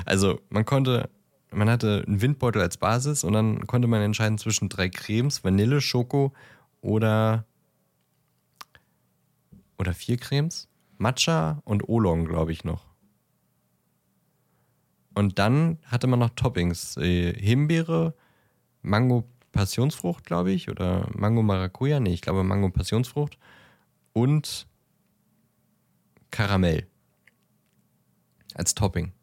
Also 0.05 0.41
man 0.49 0.65
konnte, 0.65 1.11
man 1.51 1.69
hatte 1.69 2.05
einen 2.07 2.21
Windbeutel 2.23 2.63
als 2.63 2.77
Basis 2.79 3.25
und 3.25 3.35
dann 3.35 3.67
konnte 3.67 3.89
man 3.89 4.01
entscheiden 4.01 4.39
zwischen 4.39 4.69
drei 4.69 4.89
Cremes, 4.89 5.45
Vanille, 5.45 5.81
Schoko 5.81 6.33
oder 6.81 7.45
oder 9.79 9.93
vier 9.93 10.17
Cremes, 10.17 10.69
Matcha 10.97 11.61
und 11.65 11.89
Oolong, 11.89 12.25
glaube 12.25 12.53
ich 12.53 12.65
noch. 12.65 12.85
Und 15.17 15.39
dann 15.39 15.79
hatte 15.87 16.09
man 16.09 16.19
noch 16.19 16.29
Toppings, 16.37 16.99
äh, 16.99 17.33
Himbeere, 17.33 18.15
Mango 18.83 19.25
Passionsfrucht, 19.51 20.27
glaube 20.27 20.53
ich, 20.53 20.69
oder 20.69 21.09
Mango 21.15 21.43
Maracuja, 21.43 22.01
nee, 22.01 22.13
ich 22.13 22.21
glaube 22.21 22.45
Mango 22.45 22.69
Passionsfrucht 22.69 23.39
und 24.13 24.67
Karamell 26.31 26.87
als 28.53 28.75
Topping. 28.75 29.15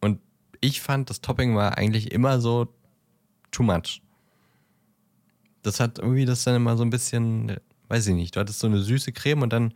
Und 0.00 0.18
ich 0.60 0.80
fand, 0.80 1.10
das 1.10 1.20
Topping 1.20 1.54
war 1.54 1.78
eigentlich 1.78 2.10
immer 2.10 2.40
so 2.40 2.74
too 3.52 3.62
much. 3.62 4.02
Das 5.62 5.78
hat 5.78 6.00
irgendwie 6.00 6.24
das 6.24 6.42
dann 6.42 6.56
immer 6.56 6.76
so 6.76 6.82
ein 6.82 6.90
bisschen, 6.90 7.56
weiß 7.86 8.08
ich 8.08 8.16
nicht, 8.16 8.34
du 8.34 8.40
hattest 8.40 8.58
so 8.58 8.66
eine 8.66 8.80
süße 8.80 9.12
Creme 9.12 9.42
und 9.42 9.52
dann 9.52 9.74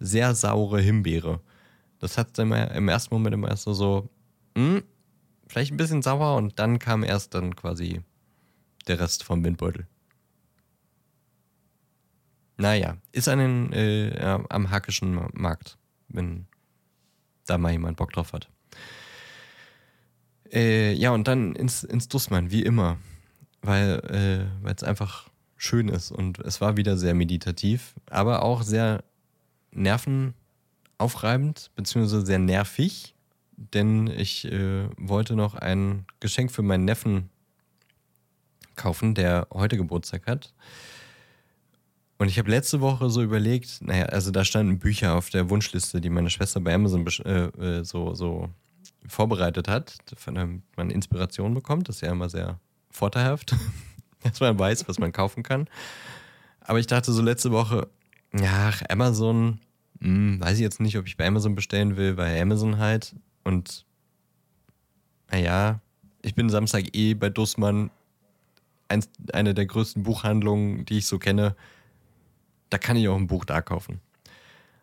sehr 0.00 0.34
saure 0.34 0.80
Himbeere. 0.80 1.42
Das 1.98 2.16
hat 2.16 2.38
dann 2.38 2.52
im 2.52 2.88
ersten 2.88 3.14
Moment 3.14 3.34
immer 3.34 3.48
erst 3.48 3.64
so 3.64 4.08
hm, 4.58 4.82
vielleicht 5.46 5.72
ein 5.72 5.76
bisschen 5.76 6.02
sauer 6.02 6.36
und 6.36 6.58
dann 6.58 6.78
kam 6.78 7.04
erst 7.04 7.34
dann 7.34 7.54
quasi 7.54 8.02
der 8.86 8.98
Rest 8.98 9.24
vom 9.24 9.44
Windbeutel. 9.44 9.86
Naja, 12.56 12.96
ist 13.12 13.28
an 13.28 13.38
den, 13.38 13.72
äh, 13.72 14.18
am 14.48 14.70
Hackischen 14.70 15.28
Markt, 15.32 15.78
wenn 16.08 16.46
da 17.46 17.56
mal 17.56 17.70
jemand 17.70 17.96
Bock 17.96 18.12
drauf 18.12 18.32
hat. 18.32 18.48
Äh, 20.52 20.92
ja, 20.94 21.12
und 21.12 21.28
dann 21.28 21.54
ins, 21.54 21.84
ins 21.84 22.08
Dussmann, 22.08 22.50
wie 22.50 22.62
immer. 22.62 22.98
Weil 23.62 24.00
äh, 24.10 24.64
weil 24.64 24.74
es 24.74 24.82
einfach 24.82 25.28
schön 25.56 25.88
ist. 25.88 26.10
Und 26.10 26.38
es 26.40 26.60
war 26.60 26.76
wieder 26.76 26.96
sehr 26.96 27.14
meditativ, 27.14 27.94
aber 28.10 28.42
auch 28.42 28.62
sehr 28.62 29.04
nervenaufreibend, 29.72 31.70
beziehungsweise 31.74 32.24
sehr 32.24 32.38
nervig. 32.38 33.14
Denn 33.60 34.06
ich 34.06 34.44
äh, 34.44 34.88
wollte 34.96 35.34
noch 35.34 35.56
ein 35.56 36.06
Geschenk 36.20 36.52
für 36.52 36.62
meinen 36.62 36.84
Neffen 36.84 37.28
kaufen, 38.76 39.14
der 39.14 39.48
heute 39.52 39.76
Geburtstag 39.76 40.26
hat. 40.28 40.54
Und 42.18 42.28
ich 42.28 42.38
habe 42.38 42.50
letzte 42.50 42.80
Woche 42.80 43.10
so 43.10 43.22
überlegt, 43.22 43.82
naja, 43.82 44.06
also 44.06 44.30
da 44.30 44.44
standen 44.44 44.78
Bücher 44.78 45.16
auf 45.16 45.30
der 45.30 45.50
Wunschliste, 45.50 46.00
die 46.00 46.08
meine 46.08 46.30
Schwester 46.30 46.60
bei 46.60 46.72
Amazon 46.72 47.06
äh, 47.24 47.46
äh, 47.46 47.84
so, 47.84 48.14
so 48.14 48.48
vorbereitet 49.06 49.66
hat, 49.66 49.96
von 50.16 50.34
dem 50.36 50.62
man 50.76 50.90
Inspiration 50.90 51.52
bekommt. 51.54 51.88
Das 51.88 51.96
ist 51.96 52.02
ja 52.02 52.12
immer 52.12 52.28
sehr 52.28 52.60
vorteilhaft, 52.90 53.56
dass 54.22 54.40
man 54.40 54.58
weiß, 54.58 54.88
was 54.88 54.98
man 54.98 55.12
kaufen 55.12 55.42
kann. 55.42 55.68
Aber 56.60 56.78
ich 56.78 56.86
dachte 56.86 57.12
so 57.12 57.22
letzte 57.22 57.50
Woche, 57.50 57.88
ach, 58.40 58.82
Amazon, 58.88 59.58
hm, 60.00 60.40
weiß 60.40 60.54
ich 60.54 60.62
jetzt 60.62 60.80
nicht, 60.80 60.96
ob 60.98 61.06
ich 61.06 61.16
bei 61.16 61.26
Amazon 61.26 61.54
bestellen 61.54 61.96
will, 61.96 62.16
weil 62.16 62.40
Amazon 62.40 62.78
halt. 62.78 63.14
Und 63.48 63.86
naja, 65.30 65.80
ich 66.20 66.34
bin 66.34 66.50
Samstag 66.50 66.94
eh 66.94 67.14
bei 67.14 67.30
Dussmann, 67.30 67.90
eins, 68.88 69.08
eine 69.32 69.54
der 69.54 69.64
größten 69.64 70.02
Buchhandlungen, 70.02 70.84
die 70.84 70.98
ich 70.98 71.06
so 71.06 71.18
kenne. 71.18 71.56
Da 72.68 72.76
kann 72.76 72.98
ich 72.98 73.08
auch 73.08 73.16
ein 73.16 73.26
Buch 73.26 73.46
da 73.46 73.62
kaufen. 73.62 74.00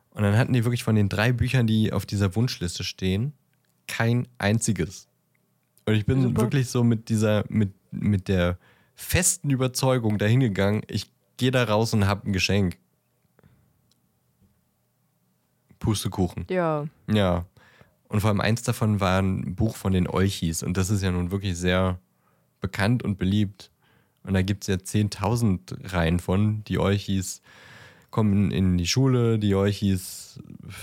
Und 0.10 0.24
dann 0.24 0.36
hatten 0.36 0.52
die 0.52 0.66
wirklich 0.66 0.84
von 0.84 0.96
den 0.96 1.10
drei 1.10 1.32
Büchern, 1.32 1.68
die 1.68 1.94
auf 1.94 2.08
dieser 2.08 2.36
Wunschliste 2.36 2.84
stehen, 2.84 3.34
kein 3.86 4.28
einziges. 4.40 5.08
Und 5.86 5.94
ich 5.94 6.08
bin 6.08 6.24
Super. 6.24 6.42
wirklich 6.42 6.68
so 6.68 6.84
mit 6.84 7.10
dieser, 7.10 7.44
mit, 7.48 7.72
mit 7.92 8.28
der 8.28 8.58
festen 8.96 9.52
Überzeugung 9.52 10.18
dahingegangen, 10.18 10.82
ich 10.88 11.12
gehe 11.38 11.52
da 11.52 11.66
raus 11.66 11.94
und 11.94 12.08
habe 12.08 12.28
ein 12.28 12.34
Geschenk. 12.34 12.80
Pustekuchen. 15.78 16.48
Ja. 16.50 16.88
Ja. 17.08 17.46
Und 18.08 18.22
vor 18.22 18.30
allem 18.30 18.42
eins 18.42 18.62
davon 18.62 19.00
war 19.00 19.22
ein 19.22 19.56
Buch 19.56 19.76
von 19.76 19.94
den 19.94 20.08
Olchis. 20.08 20.64
Und 20.64 20.78
das 20.78 20.90
ist 20.90 21.02
ja 21.02 21.12
nun 21.12 21.32
wirklich 21.32 21.58
sehr 21.58 22.00
bekannt 22.62 23.04
und 23.04 23.18
beliebt. 23.18 23.72
Und 24.24 24.34
da 24.34 24.42
gibt 24.42 24.64
es 24.64 24.68
ja 24.68 24.76
10.000 24.76 25.94
Reihen 25.94 26.20
von. 26.20 26.64
Die 26.66 26.80
Olchis 26.80 27.42
kommen 28.12 28.52
in 28.52 28.78
die 28.78 28.88
Schule, 28.88 29.40
die 29.40 29.56
Olchis, 29.56 30.40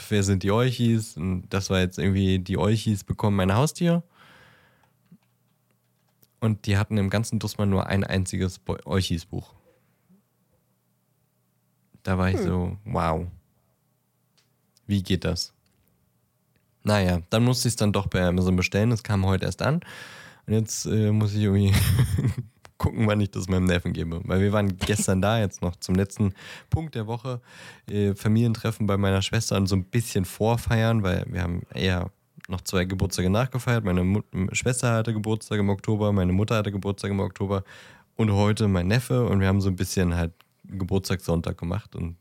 wer 0.08 0.22
sind 0.22 0.42
die 0.42 0.50
Olchis? 0.50 1.16
Und 1.16 1.48
das 1.50 1.70
war 1.70 1.80
jetzt 1.80 1.98
irgendwie, 1.98 2.38
die 2.38 2.58
Olchis 2.58 3.04
bekommen 3.04 3.40
ein 3.40 3.54
Haustier. 3.54 4.02
Und 6.40 6.66
die 6.66 6.76
hatten 6.76 6.98
im 6.98 7.08
ganzen 7.08 7.38
Dussmann 7.38 7.70
nur 7.70 7.86
ein 7.86 8.04
einziges 8.04 8.60
Olchis-Buch. 8.84 9.54
Da 12.02 12.18
war 12.18 12.30
ich 12.30 12.38
so, 12.38 12.76
wow. 12.84 13.26
Wie 14.86 15.02
geht 15.02 15.24
das? 15.24 15.54
Naja, 16.84 17.20
dann 17.30 17.44
musste 17.44 17.68
ich 17.68 17.72
es 17.72 17.76
dann 17.76 17.92
doch 17.92 18.08
bei 18.08 18.22
Amazon 18.24 18.56
bestellen. 18.56 18.92
Es 18.92 19.02
kam 19.02 19.24
heute 19.24 19.46
erst 19.46 19.62
an. 19.62 19.80
Und 20.46 20.54
jetzt 20.54 20.86
äh, 20.86 21.12
muss 21.12 21.34
ich 21.34 21.42
irgendwie 21.42 21.72
gucken, 22.78 23.06
wann 23.06 23.20
ich 23.20 23.30
das 23.30 23.48
meinem 23.48 23.64
Neffen 23.64 23.92
gebe. 23.92 24.20
Weil 24.24 24.40
wir 24.40 24.52
waren 24.52 24.76
gestern 24.78 25.22
da, 25.22 25.38
jetzt 25.38 25.62
noch 25.62 25.76
zum 25.76 25.94
letzten 25.94 26.34
Punkt 26.70 26.94
der 26.94 27.06
Woche. 27.06 27.40
Äh, 27.88 28.14
Familientreffen 28.14 28.86
bei 28.86 28.96
meiner 28.96 29.22
Schwester 29.22 29.56
und 29.56 29.66
so 29.68 29.76
ein 29.76 29.84
bisschen 29.84 30.24
vorfeiern, 30.24 31.02
weil 31.02 31.24
wir 31.28 31.42
haben 31.42 31.62
eher 31.72 32.10
noch 32.48 32.60
zwei 32.62 32.84
Geburtstage 32.84 33.30
nachgefeiert. 33.30 33.84
Meine 33.84 34.02
Mut 34.02 34.24
Schwester 34.52 34.92
hatte 34.92 35.12
Geburtstag 35.12 35.60
im 35.60 35.68
Oktober, 35.68 36.12
meine 36.12 36.32
Mutter 36.32 36.56
hatte 36.56 36.72
Geburtstag 36.72 37.12
im 37.12 37.20
Oktober 37.20 37.62
und 38.16 38.32
heute 38.32 38.66
mein 38.66 38.88
Neffe. 38.88 39.26
Und 39.26 39.40
wir 39.40 39.46
haben 39.46 39.60
so 39.60 39.68
ein 39.68 39.76
bisschen 39.76 40.16
halt 40.16 40.32
Geburtstagssonntag 40.64 41.56
gemacht 41.56 41.94
und 41.94 42.16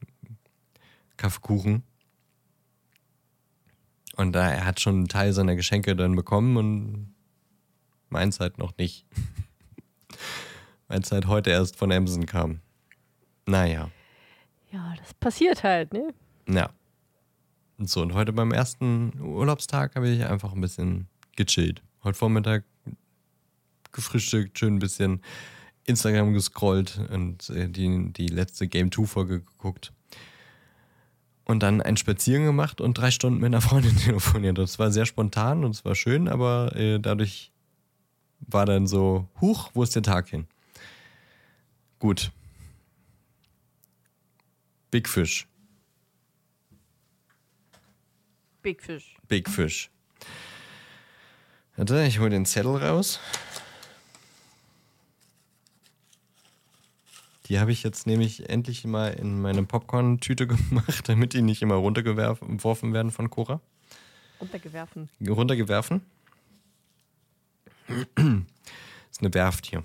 Kaffeekuchen. 1.17 1.83
Und 4.15 4.33
da 4.33 4.49
er 4.49 4.65
hat 4.65 4.79
schon 4.79 4.95
einen 4.95 5.07
Teil 5.07 5.33
seiner 5.33 5.55
Geschenke 5.55 5.95
dann 5.95 6.15
bekommen 6.15 6.57
und 6.57 7.13
meins 8.09 8.39
halt 8.39 8.57
noch 8.57 8.77
nicht. 8.77 9.05
meins 10.87 11.11
halt 11.11 11.27
heute 11.27 11.49
erst 11.49 11.77
von 11.77 11.91
Amazon 11.91 12.25
kam. 12.25 12.59
Naja, 13.45 13.89
Ja, 14.71 14.93
das 14.97 15.13
passiert 15.13 15.63
halt, 15.63 15.93
ne? 15.93 16.13
ja. 16.47 16.69
Und 17.77 17.89
so, 17.89 18.01
und 18.03 18.13
heute 18.13 18.31
beim 18.31 18.51
ersten 18.51 19.19
Urlaubstag 19.19 19.95
habe 19.95 20.07
ich 20.07 20.23
einfach 20.23 20.53
ein 20.53 20.61
bisschen 20.61 21.07
gechillt. 21.35 21.81
Heute 22.03 22.15
Vormittag 22.17 22.63
gefrühstückt, 23.91 24.59
schön 24.59 24.75
ein 24.75 24.79
bisschen 24.79 25.21
Instagram 25.85 26.33
gescrollt 26.33 26.99
und 27.11 27.49
äh, 27.49 27.67
die, 27.67 28.13
die 28.13 28.27
letzte 28.27 28.67
Game 28.67 28.91
2 28.91 29.05
Folge 29.05 29.41
geguckt. 29.41 29.93
Und 31.51 31.59
dann 31.59 31.81
einen 31.81 31.97
Spaziergang 31.97 32.45
gemacht 32.45 32.79
und 32.79 32.93
drei 32.93 33.11
Stunden 33.11 33.41
mit 33.41 33.47
einer 33.47 33.59
Freundin 33.59 33.97
telefoniert. 34.05 34.57
Das 34.57 34.79
war 34.79 34.89
sehr 34.89 35.05
spontan 35.05 35.65
und 35.65 35.71
es 35.71 35.83
war 35.83 35.95
schön, 35.95 36.29
aber 36.29 36.73
äh, 36.77 36.97
dadurch 36.97 37.51
war 38.39 38.65
dann 38.65 38.87
so, 38.87 39.27
huch, 39.41 39.69
wo 39.73 39.83
ist 39.83 39.93
der 39.93 40.01
Tag 40.01 40.29
hin? 40.29 40.47
Gut. 41.99 42.31
Big 44.91 45.09
Fish. 45.09 45.45
Big 48.61 48.81
Fish. 48.81 49.17
Big 49.27 49.49
Fish. 49.49 49.89
Warte, 51.75 52.05
ich 52.05 52.19
hole 52.19 52.29
den 52.29 52.45
Zettel 52.45 52.77
raus. 52.77 53.19
Die 57.51 57.59
habe 57.59 57.73
ich 57.73 57.83
jetzt 57.83 58.07
nämlich 58.07 58.49
endlich 58.49 58.85
mal 58.85 59.09
in 59.09 59.41
meine 59.41 59.63
Popcorn-Tüte 59.63 60.47
gemacht, 60.47 61.09
damit 61.09 61.33
die 61.33 61.41
nicht 61.41 61.61
immer 61.61 61.75
runtergeworfen 61.75 62.93
werden 62.93 63.11
von 63.11 63.29
Cora. 63.29 63.59
Runtergewerfen. 64.39 65.09
Runtergewerfen. 65.27 66.01
ist 68.15 69.19
eine 69.19 69.33
Werft 69.33 69.65
hier. 69.65 69.83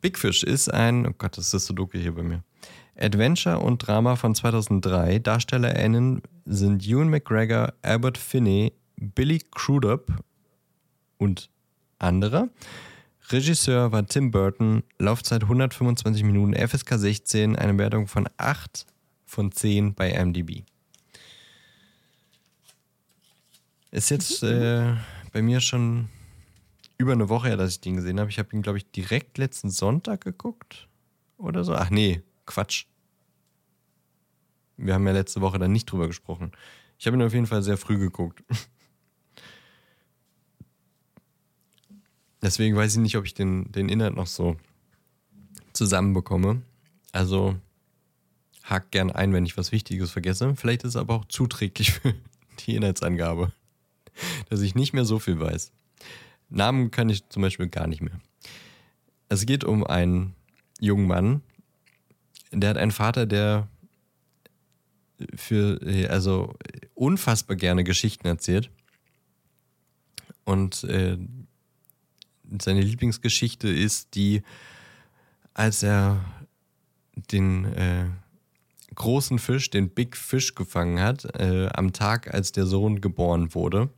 Big 0.00 0.18
Fish 0.18 0.42
ist 0.42 0.68
ein, 0.68 1.06
oh 1.06 1.12
Gott, 1.16 1.38
das 1.38 1.54
ist 1.54 1.66
so 1.66 1.74
dunkel 1.74 2.00
hier 2.00 2.16
bei 2.16 2.24
mir. 2.24 2.42
Adventure 2.98 3.60
und 3.60 3.86
Drama 3.86 4.16
von 4.16 4.34
2003. 4.34 5.20
DarstellerInnen 5.20 6.22
sind 6.44 6.84
Ewan 6.84 7.08
McGregor, 7.08 7.74
Albert 7.82 8.18
Finney, 8.18 8.72
Billy 8.96 9.40
Crudup 9.52 10.12
und 11.18 11.50
andere. 12.00 12.50
Regisseur 13.32 13.92
war 13.92 14.06
Tim 14.06 14.30
Burton, 14.30 14.82
Laufzeit 14.98 15.42
125 15.42 16.24
Minuten, 16.24 16.54
FSK 16.54 16.98
16, 16.98 17.56
eine 17.56 17.78
Wertung 17.78 18.08
von 18.08 18.28
8 18.38 18.86
von 19.24 19.52
10 19.52 19.94
bei 19.94 20.12
MDB. 20.12 20.64
Ist 23.92 24.10
jetzt 24.10 24.42
äh, 24.42 24.94
bei 25.32 25.42
mir 25.42 25.60
schon 25.60 26.08
über 26.98 27.12
eine 27.12 27.28
Woche 27.28 27.48
her, 27.48 27.56
dass 27.56 27.70
ich 27.70 27.80
den 27.80 27.96
gesehen 27.96 28.20
habe. 28.20 28.30
Ich 28.30 28.38
habe 28.38 28.54
ihn, 28.54 28.62
glaube 28.62 28.78
ich, 28.78 28.90
direkt 28.90 29.38
letzten 29.38 29.70
Sonntag 29.70 30.22
geguckt 30.22 30.88
oder 31.38 31.64
so. 31.64 31.74
Ach 31.74 31.90
nee, 31.90 32.22
Quatsch. 32.46 32.86
Wir 34.76 34.94
haben 34.94 35.06
ja 35.06 35.12
letzte 35.12 35.40
Woche 35.40 35.58
dann 35.58 35.72
nicht 35.72 35.86
drüber 35.86 36.06
gesprochen. 36.06 36.52
Ich 36.98 37.06
habe 37.06 37.16
ihn 37.16 37.22
auf 37.22 37.32
jeden 37.32 37.46
Fall 37.46 37.62
sehr 37.62 37.76
früh 37.76 37.98
geguckt. 37.98 38.42
Deswegen 42.42 42.76
weiß 42.76 42.94
ich 42.94 43.00
nicht, 43.00 43.16
ob 43.16 43.24
ich 43.24 43.34
den, 43.34 43.70
den 43.72 43.88
Inhalt 43.88 44.16
noch 44.16 44.26
so 44.26 44.56
zusammenbekomme. 45.72 46.62
Also 47.12 47.56
hakt 48.62 48.92
gern 48.92 49.10
ein, 49.10 49.32
wenn 49.32 49.44
ich 49.44 49.56
was 49.56 49.72
Wichtiges 49.72 50.10
vergesse. 50.10 50.54
Vielleicht 50.56 50.84
ist 50.84 50.90
es 50.90 50.96
aber 50.96 51.14
auch 51.14 51.24
zuträglich 51.26 51.90
für 51.92 52.14
die 52.60 52.76
Inhaltsangabe, 52.76 53.52
dass 54.48 54.60
ich 54.60 54.74
nicht 54.74 54.92
mehr 54.92 55.04
so 55.04 55.18
viel 55.18 55.38
weiß. 55.38 55.72
Namen 56.48 56.90
kann 56.90 57.08
ich 57.08 57.28
zum 57.28 57.42
Beispiel 57.42 57.68
gar 57.68 57.86
nicht 57.86 58.02
mehr. 58.02 58.20
Es 59.28 59.46
geht 59.46 59.64
um 59.64 59.84
einen 59.84 60.34
jungen 60.80 61.06
Mann, 61.06 61.42
der 62.52 62.70
hat 62.70 62.76
einen 62.76 62.90
Vater, 62.90 63.26
der 63.26 63.68
für, 65.34 65.78
also 66.10 66.54
unfassbar 66.94 67.56
gerne 67.56 67.84
Geschichten 67.84 68.26
erzählt. 68.26 68.70
Und 70.44 70.82
äh, 70.84 71.18
seine 72.60 72.80
Lieblingsgeschichte 72.80 73.68
ist 73.68 74.14
die, 74.14 74.42
als 75.54 75.82
er 75.82 76.24
den 77.32 77.64
äh, 77.74 78.06
großen 78.94 79.38
Fisch, 79.38 79.70
den 79.70 79.90
Big 79.90 80.16
Fish 80.16 80.54
gefangen 80.54 81.00
hat, 81.00 81.24
äh, 81.38 81.68
am 81.72 81.92
Tag, 81.92 82.32
als 82.32 82.52
der 82.52 82.66
Sohn 82.66 83.00
geboren 83.00 83.54
wurde. 83.54 83.88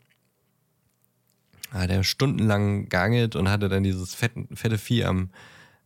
Hat 1.70 1.90
er 1.90 2.04
stundenlang 2.04 2.88
geangelt 2.88 3.34
und 3.34 3.48
hatte 3.48 3.68
dann 3.68 3.82
dieses 3.82 4.14
fette, 4.14 4.46
fette 4.54 4.78
Vieh 4.78 5.04
am, 5.04 5.30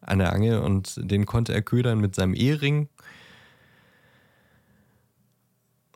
an 0.01 0.19
der 0.19 0.33
Angel 0.33 0.59
und 0.59 0.99
den 0.99 1.27
konnte 1.27 1.55
er 1.55 1.63
ködern 1.63 2.01
mit 2.01 2.15
seinem 2.15 2.35
Ehering. 2.35 2.89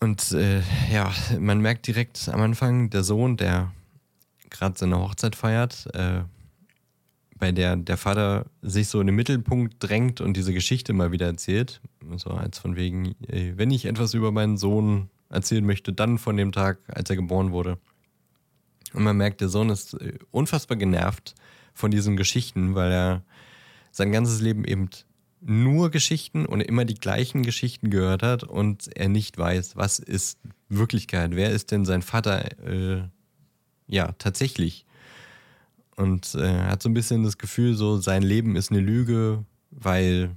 Und 0.00 0.32
äh, 0.32 0.62
ja, 0.90 1.12
man 1.38 1.60
merkt 1.60 1.86
direkt 1.86 2.28
am 2.28 2.40
Anfang, 2.40 2.88
der 2.90 3.02
Sohn, 3.02 3.36
der 3.36 3.72
gerade 4.48 4.78
seine 4.78 4.98
Hochzeit 4.98 5.36
feiert, 5.36 5.88
äh, 5.94 6.22
bei 7.40 7.50
der 7.50 7.76
der 7.76 7.96
Vater 7.96 8.46
sich 8.62 8.88
so 8.88 9.00
in 9.00 9.08
den 9.08 9.16
Mittelpunkt 9.16 9.76
drängt 9.80 10.20
und 10.20 10.36
diese 10.36 10.52
Geschichte 10.52 10.92
mal 10.92 11.10
wieder 11.10 11.26
erzählt. 11.26 11.80
So 12.16 12.30
als 12.30 12.58
von 12.58 12.76
wegen, 12.76 13.14
wenn 13.28 13.70
ich 13.70 13.86
etwas 13.86 14.14
über 14.14 14.30
meinen 14.30 14.56
Sohn 14.56 15.10
erzählen 15.30 15.64
möchte, 15.64 15.92
dann 15.92 16.18
von 16.18 16.36
dem 16.36 16.52
Tag, 16.52 16.78
als 16.88 17.10
er 17.10 17.16
geboren 17.16 17.52
wurde. 17.52 17.78
Und 18.92 19.04
man 19.04 19.16
merkt, 19.16 19.40
der 19.40 19.48
Sohn 19.48 19.70
ist 19.70 19.94
äh, 19.94 20.18
unfassbar 20.30 20.76
genervt 20.76 21.34
von 21.74 21.90
diesen 21.90 22.16
Geschichten, 22.16 22.74
weil 22.74 22.92
er 22.92 23.22
sein 23.92 24.12
ganzes 24.12 24.40
Leben 24.40 24.64
eben 24.64 24.90
nur 25.40 25.90
Geschichten 25.90 26.44
und 26.44 26.60
immer 26.60 26.84
die 26.84 26.94
gleichen 26.94 27.42
Geschichten 27.42 27.90
gehört 27.90 28.22
hat 28.22 28.44
und 28.44 28.94
er 28.94 29.08
nicht 29.08 29.38
weiß, 29.38 29.76
was 29.76 29.98
ist 29.98 30.38
Wirklichkeit, 30.68 31.34
wer 31.34 31.50
ist 31.50 31.70
denn 31.70 31.84
sein 31.84 32.02
Vater 32.02 32.44
äh, 32.66 33.02
ja 33.86 34.12
tatsächlich. 34.18 34.84
Und 36.00 36.34
äh, 36.34 36.62
hat 36.62 36.82
so 36.82 36.88
ein 36.88 36.94
bisschen 36.94 37.24
das 37.24 37.36
Gefühl, 37.36 37.74
so 37.74 37.98
sein 37.98 38.22
Leben 38.22 38.56
ist 38.56 38.70
eine 38.70 38.80
Lüge, 38.80 39.44
weil 39.70 40.30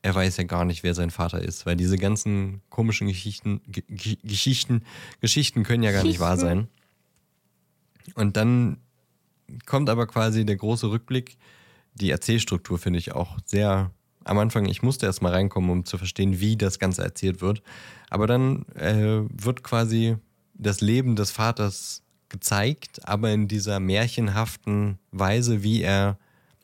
er 0.00 0.14
weiß 0.14 0.38
ja 0.38 0.44
gar 0.44 0.64
nicht, 0.64 0.82
wer 0.82 0.94
sein 0.94 1.10
Vater 1.10 1.42
ist, 1.42 1.66
weil 1.66 1.76
diese 1.76 1.98
ganzen 1.98 2.62
komischen 2.70 3.08
Geschichten, 3.08 3.60
G 3.66 4.16
Geschichten, 4.22 4.84
Geschichten 5.20 5.64
können 5.64 5.82
ja 5.82 5.92
gar 5.92 6.02
nicht 6.02 6.18
wahr 6.18 6.38
sein. 6.38 6.66
Und 8.14 8.38
dann 8.38 8.78
kommt 9.66 9.90
aber 9.90 10.06
quasi 10.06 10.46
der 10.46 10.56
große 10.56 10.90
Rückblick. 10.90 11.36
Die 11.94 12.10
Erzählstruktur 12.10 12.78
finde 12.78 12.98
ich 12.98 13.12
auch 13.12 13.38
sehr 13.44 13.90
am 14.24 14.38
Anfang, 14.38 14.64
ich 14.64 14.82
musste 14.82 15.04
erst 15.04 15.20
mal 15.20 15.32
reinkommen, 15.32 15.68
um 15.68 15.84
zu 15.84 15.98
verstehen, 15.98 16.40
wie 16.40 16.56
das 16.56 16.78
Ganze 16.78 17.02
erzählt 17.02 17.42
wird. 17.42 17.62
Aber 18.08 18.26
dann 18.26 18.64
äh, 18.76 19.22
wird 19.30 19.62
quasi 19.62 20.16
das 20.54 20.80
Leben 20.80 21.16
des 21.16 21.32
Vaters 21.32 22.02
gezeigt, 22.32 23.06
aber 23.06 23.30
in 23.30 23.46
dieser 23.46 23.78
märchenhaften 23.78 24.98
Weise, 25.12 25.62
wie 25.62 25.82
er 25.82 26.18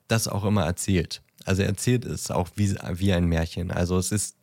das 0.09 0.27
auch 0.27 0.45
immer 0.45 0.65
erzählt. 0.65 1.23
Also 1.45 1.63
er 1.63 1.69
erzählt 1.69 2.05
es 2.05 2.31
auch 2.31 2.49
wie, 2.57 2.75
wie 2.95 3.13
ein 3.13 3.27
Märchen. 3.27 3.71
Also 3.71 3.97
es 3.99 4.11
ist 4.11 4.37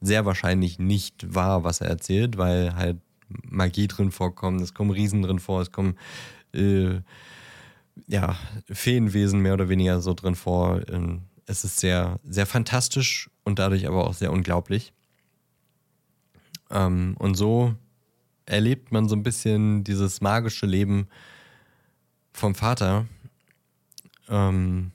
sehr 0.00 0.24
wahrscheinlich 0.24 0.78
nicht 0.78 1.34
wahr, 1.34 1.62
was 1.62 1.80
er 1.80 1.88
erzählt, 1.88 2.36
weil 2.36 2.74
halt 2.74 2.98
Magie 3.28 3.86
drin 3.86 4.10
vorkommt, 4.10 4.60
es 4.60 4.74
kommen 4.74 4.90
Riesen 4.90 5.22
drin 5.22 5.38
vor, 5.38 5.60
es 5.60 5.70
kommen 5.70 5.96
äh, 6.52 7.00
ja, 8.06 8.36
Feenwesen 8.70 9.40
mehr 9.40 9.54
oder 9.54 9.68
weniger 9.68 10.00
so 10.00 10.14
drin 10.14 10.34
vor. 10.34 10.82
Ähm, 10.88 11.22
es 11.46 11.64
ist 11.64 11.78
sehr, 11.78 12.18
sehr 12.24 12.46
fantastisch 12.46 13.30
und 13.44 13.58
dadurch 13.58 13.86
aber 13.86 14.06
auch 14.06 14.14
sehr 14.14 14.32
unglaublich. 14.32 14.92
Ähm, 16.70 17.14
und 17.18 17.34
so 17.34 17.74
erlebt 18.46 18.92
man 18.92 19.08
so 19.08 19.16
ein 19.16 19.22
bisschen 19.22 19.84
dieses 19.84 20.20
magische 20.20 20.66
Leben 20.66 21.08
vom 22.32 22.54
Vater. 22.54 23.06
Ähm 24.28 24.92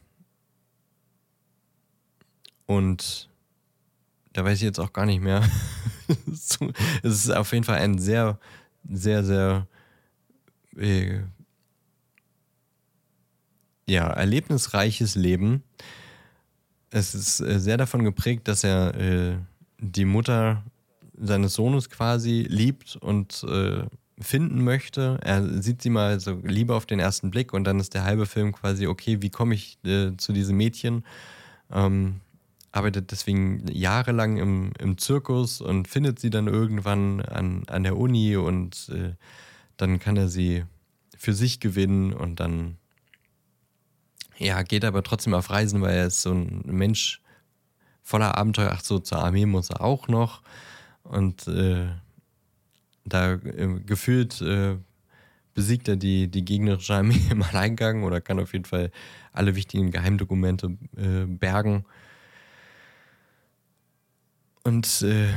und 2.65 3.29
da 4.33 4.45
weiß 4.45 4.57
ich 4.57 4.63
jetzt 4.63 4.79
auch 4.79 4.93
gar 4.93 5.05
nicht 5.05 5.21
mehr. 5.21 5.43
es 6.31 6.57
ist 7.03 7.31
auf 7.31 7.51
jeden 7.51 7.63
Fall 7.63 7.79
ein 7.79 7.97
sehr, 7.97 8.39
sehr, 8.87 9.23
sehr 9.23 9.67
äh, 10.77 11.21
ja, 13.87 14.07
erlebnisreiches 14.07 15.15
Leben. 15.15 15.63
Es 16.91 17.15
ist 17.15 17.39
äh, 17.41 17.59
sehr 17.59 17.77
davon 17.77 18.03
geprägt, 18.03 18.47
dass 18.47 18.63
er 18.63 18.95
äh, 18.95 19.37
die 19.79 20.05
Mutter 20.05 20.63
seines 21.19 21.53
Sohnes 21.53 21.89
quasi 21.89 22.45
liebt 22.49 22.95
und 22.95 23.43
äh, 23.43 23.83
finden 24.21 24.63
möchte. 24.63 25.19
Er 25.21 25.61
sieht 25.61 25.81
sie 25.81 25.89
mal 25.89 26.19
so 26.19 26.39
lieber 26.43 26.75
auf 26.75 26.85
den 26.85 26.99
ersten 26.99 27.31
Blick 27.31 27.53
und 27.53 27.63
dann 27.63 27.79
ist 27.79 27.93
der 27.93 28.03
halbe 28.03 28.25
Film 28.25 28.51
quasi, 28.51 28.87
okay, 28.87 29.21
wie 29.21 29.29
komme 29.29 29.55
ich 29.55 29.77
äh, 29.85 30.15
zu 30.17 30.33
diesem 30.33 30.57
Mädchen? 30.57 31.03
Ähm, 31.71 32.21
arbeitet 32.71 33.11
deswegen 33.11 33.65
jahrelang 33.71 34.37
im, 34.37 34.71
im 34.79 34.97
Zirkus 34.97 35.61
und 35.61 35.87
findet 35.87 36.19
sie 36.19 36.29
dann 36.29 36.47
irgendwann 36.47 37.21
an, 37.21 37.63
an 37.67 37.83
der 37.83 37.97
Uni 37.97 38.35
und 38.35 38.89
äh, 38.89 39.13
dann 39.77 39.99
kann 39.99 40.17
er 40.17 40.27
sie 40.27 40.65
für 41.17 41.33
sich 41.33 41.59
gewinnen 41.59 42.13
und 42.13 42.39
dann 42.39 42.77
ja, 44.37 44.61
geht 44.61 44.85
aber 44.85 45.03
trotzdem 45.03 45.33
auf 45.33 45.49
Reisen, 45.49 45.81
weil 45.81 45.95
er 45.95 46.07
ist 46.07 46.21
so 46.21 46.31
ein 46.31 46.61
Mensch 46.65 47.21
voller 48.01 48.37
Abenteuer. 48.37 48.71
Ach 48.73 48.81
so, 48.81 48.99
zur 48.99 49.19
Armee 49.19 49.45
muss 49.45 49.69
er 49.69 49.81
auch 49.81 50.07
noch. 50.07 50.41
Und 51.09 51.47
äh, 51.47 51.87
da 53.03 53.33
äh, 53.33 53.79
gefühlt 53.85 54.41
äh, 54.41 54.77
besiegt 55.55 55.87
er 55.87 55.95
die, 55.95 56.27
die 56.27 56.45
gegnerische 56.45 56.93
Armee 56.93 57.19
im 57.31 57.41
Alleingang 57.41 58.03
oder 58.03 58.21
kann 58.21 58.39
auf 58.39 58.53
jeden 58.53 58.65
Fall 58.65 58.91
alle 59.33 59.55
wichtigen 59.55 59.89
Geheimdokumente 59.89 60.77
äh, 60.95 61.25
bergen. 61.25 61.83
Und 64.63 65.01
äh, 65.01 65.29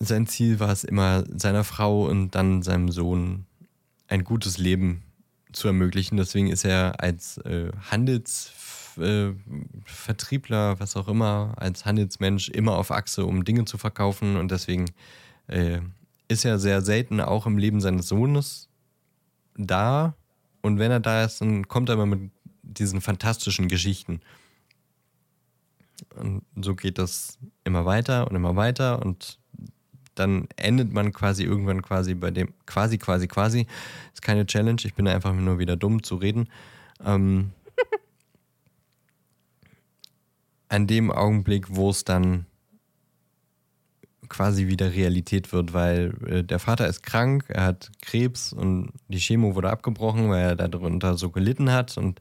sein 0.00 0.26
Ziel 0.26 0.58
war 0.58 0.70
es 0.70 0.82
immer, 0.82 1.24
seiner 1.32 1.62
Frau 1.62 2.08
und 2.08 2.32
dann 2.32 2.62
seinem 2.62 2.90
Sohn 2.90 3.46
ein 4.08 4.24
gutes 4.24 4.58
Leben 4.58 5.04
zu 5.52 5.68
ermöglichen. 5.68 6.16
Deswegen 6.16 6.48
ist 6.48 6.64
er 6.64 7.00
als 7.00 7.38
äh, 7.38 7.70
Handelsvertriebler, 7.90 8.67
äh, 8.98 9.34
was 10.78 10.96
auch 10.96 11.08
immer, 11.08 11.54
als 11.56 11.84
Handelsmensch 11.84 12.48
immer 12.48 12.76
auf 12.76 12.90
Achse, 12.90 13.24
um 13.24 13.44
Dinge 13.44 13.64
zu 13.64 13.78
verkaufen. 13.78 14.36
Und 14.36 14.50
deswegen 14.50 14.86
äh, 15.46 15.80
ist 16.28 16.44
er 16.44 16.58
sehr 16.58 16.82
selten 16.82 17.20
auch 17.20 17.46
im 17.46 17.58
Leben 17.58 17.80
seines 17.80 18.08
Sohnes 18.08 18.68
da. 19.56 20.14
Und 20.62 20.78
wenn 20.78 20.90
er 20.90 21.00
da 21.00 21.24
ist, 21.24 21.40
dann 21.40 21.68
kommt 21.68 21.88
er 21.88 21.94
immer 21.94 22.06
mit 22.06 22.30
diesen 22.62 23.00
fantastischen 23.00 23.68
Geschichten. 23.68 24.20
Und 26.14 26.42
so 26.60 26.74
geht 26.74 26.98
das 26.98 27.38
immer 27.64 27.84
weiter 27.84 28.28
und 28.28 28.36
immer 28.36 28.56
weiter 28.56 29.04
und 29.04 29.38
dann 30.14 30.48
endet 30.56 30.92
man 30.92 31.12
quasi 31.12 31.44
irgendwann 31.44 31.82
quasi 31.82 32.14
bei 32.14 32.30
dem, 32.30 32.52
quasi, 32.66 32.98
quasi, 32.98 33.28
quasi, 33.28 33.66
ist 34.12 34.22
keine 34.22 34.46
Challenge, 34.46 34.80
ich 34.84 34.94
bin 34.94 35.06
einfach 35.06 35.32
nur 35.32 35.58
wieder 35.58 35.76
dumm 35.76 36.02
zu 36.02 36.16
reden. 36.16 36.48
Ähm, 37.04 37.52
an 40.68 40.86
dem 40.86 41.10
Augenblick, 41.10 41.66
wo 41.74 41.90
es 41.90 42.04
dann 42.04 42.46
quasi 44.28 44.66
wieder 44.66 44.92
Realität 44.92 45.52
wird, 45.52 45.72
weil 45.72 46.14
äh, 46.26 46.44
der 46.44 46.58
Vater 46.58 46.86
ist 46.86 47.02
krank, 47.02 47.44
er 47.48 47.64
hat 47.64 47.90
Krebs 48.02 48.52
und 48.52 48.92
die 49.08 49.18
Chemo 49.18 49.54
wurde 49.54 49.70
abgebrochen, 49.70 50.28
weil 50.28 50.58
er 50.58 50.68
darunter 50.68 51.16
so 51.16 51.30
gelitten 51.30 51.72
hat 51.72 51.96
und 51.96 52.20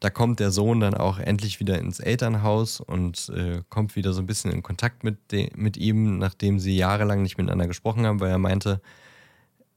da 0.00 0.08
kommt 0.08 0.40
der 0.40 0.50
Sohn 0.50 0.80
dann 0.80 0.94
auch 0.94 1.18
endlich 1.18 1.60
wieder 1.60 1.78
ins 1.78 2.00
Elternhaus 2.00 2.80
und 2.80 3.30
äh, 3.36 3.62
kommt 3.68 3.96
wieder 3.96 4.14
so 4.14 4.22
ein 4.22 4.26
bisschen 4.26 4.50
in 4.50 4.62
Kontakt 4.62 5.04
mit, 5.04 5.18
mit 5.54 5.76
ihm, 5.76 6.18
nachdem 6.18 6.58
sie 6.58 6.74
jahrelang 6.74 7.20
nicht 7.20 7.36
miteinander 7.36 7.66
gesprochen 7.66 8.06
haben, 8.06 8.18
weil 8.20 8.30
er 8.30 8.38
meinte, 8.38 8.80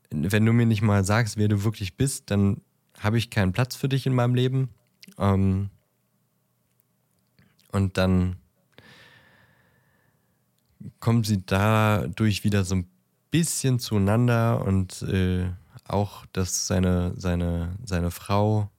wenn 0.09 0.45
du 0.45 0.53
mir 0.53 0.66
nicht 0.66 0.82
mal 0.82 1.03
sagst, 1.03 1.36
wer 1.36 1.49
du 1.49 1.66
wirklich 1.66 1.97
bist, 1.97 2.32
dann 2.32 2.61
habe 2.99 3.18
ich 3.18 3.32
keinen 3.32 3.51
Platz 3.51 3.76
für 3.76 3.89
dich 3.89 4.05
in 4.05 4.14
meinem 4.14 4.34
Leben. 4.34 4.70
Ähm, 5.18 5.70
und 7.74 7.98
dann 7.98 8.38
kommen 11.00 11.24
sie 11.24 11.44
dadurch 11.46 12.44
wieder 12.44 12.64
so 12.64 12.76
ein 12.76 12.88
bisschen 13.32 13.80
zueinander 13.80 14.66
und 14.66 15.02
äh, 15.04 15.50
auch, 15.88 16.26
dass 16.34 16.68
seine, 16.68 17.14
seine, 17.18 17.76
seine 17.84 18.12
Frau 18.12 18.70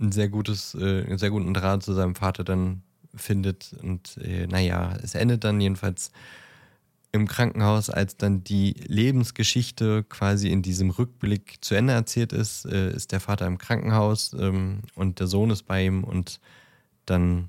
ein 0.00 0.12
sehr 0.12 0.28
gutes, 0.28 0.74
äh, 0.74 1.04
einen 1.04 1.18
sehr 1.18 1.30
guten 1.30 1.52
Draht 1.52 1.82
zu 1.82 1.92
seinem 1.92 2.14
Vater 2.14 2.44
dann 2.44 2.82
findet. 3.14 3.74
Und 3.82 4.16
äh, 4.18 4.46
naja, 4.46 4.96
es 5.02 5.14
endet 5.14 5.44
dann 5.44 5.60
jedenfalls 5.60 6.12
im 7.10 7.26
Krankenhaus, 7.26 7.90
als 7.90 8.16
dann 8.16 8.44
die 8.44 8.74
Lebensgeschichte 8.86 10.04
quasi 10.04 10.50
in 10.50 10.62
diesem 10.62 10.90
Rückblick 10.90 11.56
zu 11.62 11.74
Ende 11.74 11.94
erzählt 11.94 12.32
ist, 12.32 12.66
äh, 12.66 12.92
ist 12.92 13.12
der 13.12 13.20
Vater 13.20 13.46
im 13.46 13.58
Krankenhaus 13.58 14.34
ähm, 14.38 14.82
und 14.94 15.18
der 15.18 15.26
Sohn 15.26 15.50
ist 15.50 15.64
bei 15.64 15.84
ihm 15.84 16.04
und 16.04 16.38
dann 17.06 17.48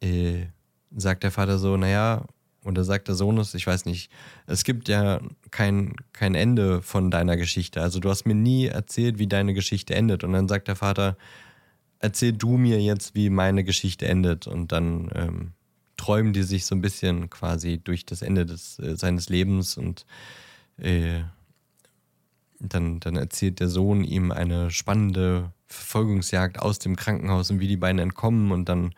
äh, 0.00 0.46
sagt 0.94 1.22
der 1.22 1.30
Vater 1.30 1.58
so, 1.58 1.76
naja, 1.76 2.24
oder 2.64 2.82
sagt 2.82 3.08
der 3.08 3.14
Sohn 3.14 3.38
es, 3.38 3.54
ich 3.54 3.66
weiß 3.66 3.84
nicht, 3.84 4.10
es 4.46 4.64
gibt 4.64 4.88
ja 4.88 5.20
kein, 5.50 5.94
kein 6.12 6.34
Ende 6.34 6.82
von 6.82 7.10
deiner 7.10 7.36
Geschichte. 7.36 7.80
Also 7.80 8.00
du 8.00 8.10
hast 8.10 8.26
mir 8.26 8.34
nie 8.34 8.66
erzählt, 8.66 9.18
wie 9.18 9.28
deine 9.28 9.54
Geschichte 9.54 9.94
endet. 9.94 10.24
Und 10.24 10.32
dann 10.32 10.48
sagt 10.48 10.66
der 10.66 10.74
Vater, 10.74 11.16
erzähl 12.00 12.32
du 12.32 12.56
mir 12.56 12.80
jetzt, 12.80 13.14
wie 13.14 13.30
meine 13.30 13.62
Geschichte 13.62 14.06
endet. 14.08 14.48
Und 14.48 14.72
dann 14.72 15.10
ähm, 15.14 15.52
träumen 15.96 16.32
die 16.32 16.42
sich 16.42 16.66
so 16.66 16.74
ein 16.74 16.80
bisschen 16.80 17.30
quasi 17.30 17.78
durch 17.78 18.04
das 18.04 18.22
Ende 18.22 18.46
des, 18.46 18.78
äh, 18.80 18.96
seines 18.96 19.28
Lebens 19.28 19.76
und 19.76 20.04
äh, 20.78 21.20
dann, 22.58 23.00
dann 23.00 23.16
erzählt 23.16 23.60
der 23.60 23.68
Sohn 23.68 24.02
ihm 24.02 24.32
eine 24.32 24.70
spannende 24.70 25.52
Verfolgungsjagd 25.66 26.58
aus 26.58 26.78
dem 26.78 26.96
Krankenhaus 26.96 27.50
und 27.50 27.60
wie 27.60 27.68
die 27.68 27.76
beiden 27.76 27.98
entkommen 27.98 28.50
und 28.52 28.68
dann 28.68 28.92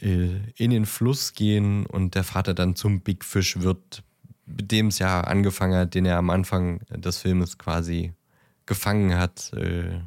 in 0.00 0.70
den 0.70 0.86
Fluss 0.86 1.32
gehen 1.32 1.86
und 1.86 2.14
der 2.14 2.24
Vater 2.24 2.54
dann 2.54 2.76
zum 2.76 3.00
Big 3.00 3.24
Fish 3.24 3.60
wird, 3.60 4.02
mit 4.46 4.70
dem 4.72 4.88
es 4.88 4.98
ja 4.98 5.20
angefangen 5.22 5.76
hat, 5.76 5.94
den 5.94 6.06
er 6.06 6.18
am 6.18 6.30
Anfang 6.30 6.80
des 6.90 7.18
Filmes 7.18 7.58
quasi 7.58 8.12
gefangen 8.66 9.16
hat. 9.16 9.52
Äh, 9.54 10.00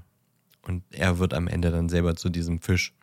und 0.64 0.84
er 0.92 1.20
wird 1.20 1.34
am 1.34 1.48
Ende 1.48 1.72
dann 1.72 1.90
selber 1.90 2.16
zu 2.16 2.30
diesem 2.30 2.62
Fisch. 2.62 2.94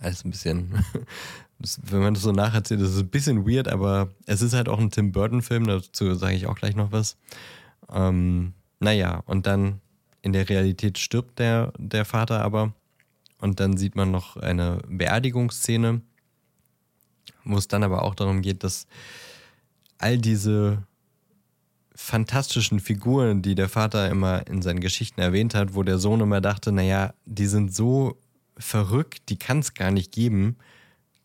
Alles 0.00 0.24
ein 0.24 0.30
bisschen, 0.30 0.84
wenn 1.82 2.00
man 2.00 2.14
das 2.14 2.24
so 2.24 2.32
nacherzählt, 2.32 2.80
ist 2.80 2.98
ein 2.98 3.08
bisschen 3.08 3.46
weird, 3.46 3.68
aber 3.68 4.10
es 4.26 4.42
ist 4.42 4.52
halt 4.52 4.68
auch 4.68 4.78
ein 4.78 4.90
Tim 4.90 5.12
Burton-Film, 5.12 5.66
dazu 5.66 6.14
sage 6.14 6.34
ich 6.34 6.46
auch 6.46 6.56
gleich 6.56 6.76
noch 6.76 6.92
was. 6.92 7.16
Ähm, 7.90 8.54
naja, 8.80 9.22
und 9.26 9.46
dann 9.46 9.80
in 10.22 10.32
der 10.32 10.48
Realität 10.48 10.98
stirbt 10.98 11.38
der, 11.38 11.72
der 11.78 12.04
Vater 12.04 12.42
aber 12.42 12.74
und 13.40 13.60
dann 13.60 13.76
sieht 13.76 13.96
man 13.96 14.10
noch 14.10 14.36
eine 14.36 14.80
Beerdigungsszene, 14.88 16.00
wo 17.44 17.56
es 17.56 17.68
dann 17.68 17.82
aber 17.82 18.02
auch 18.02 18.14
darum 18.14 18.42
geht, 18.42 18.64
dass 18.64 18.86
all 19.98 20.18
diese 20.18 20.82
fantastischen 21.94 22.78
Figuren, 22.80 23.42
die 23.42 23.54
der 23.54 23.68
Vater 23.68 24.10
immer 24.10 24.46
in 24.46 24.60
seinen 24.60 24.80
Geschichten 24.80 25.20
erwähnt 25.20 25.54
hat, 25.54 25.74
wo 25.74 25.82
der 25.82 25.98
Sohn 25.98 26.20
immer 26.20 26.40
dachte, 26.40 26.70
naja, 26.70 27.14
die 27.24 27.46
sind 27.46 27.74
so 27.74 28.18
verrückt, 28.58 29.28
die 29.28 29.38
kann 29.38 29.60
es 29.60 29.74
gar 29.74 29.90
nicht 29.90 30.12
geben, 30.12 30.56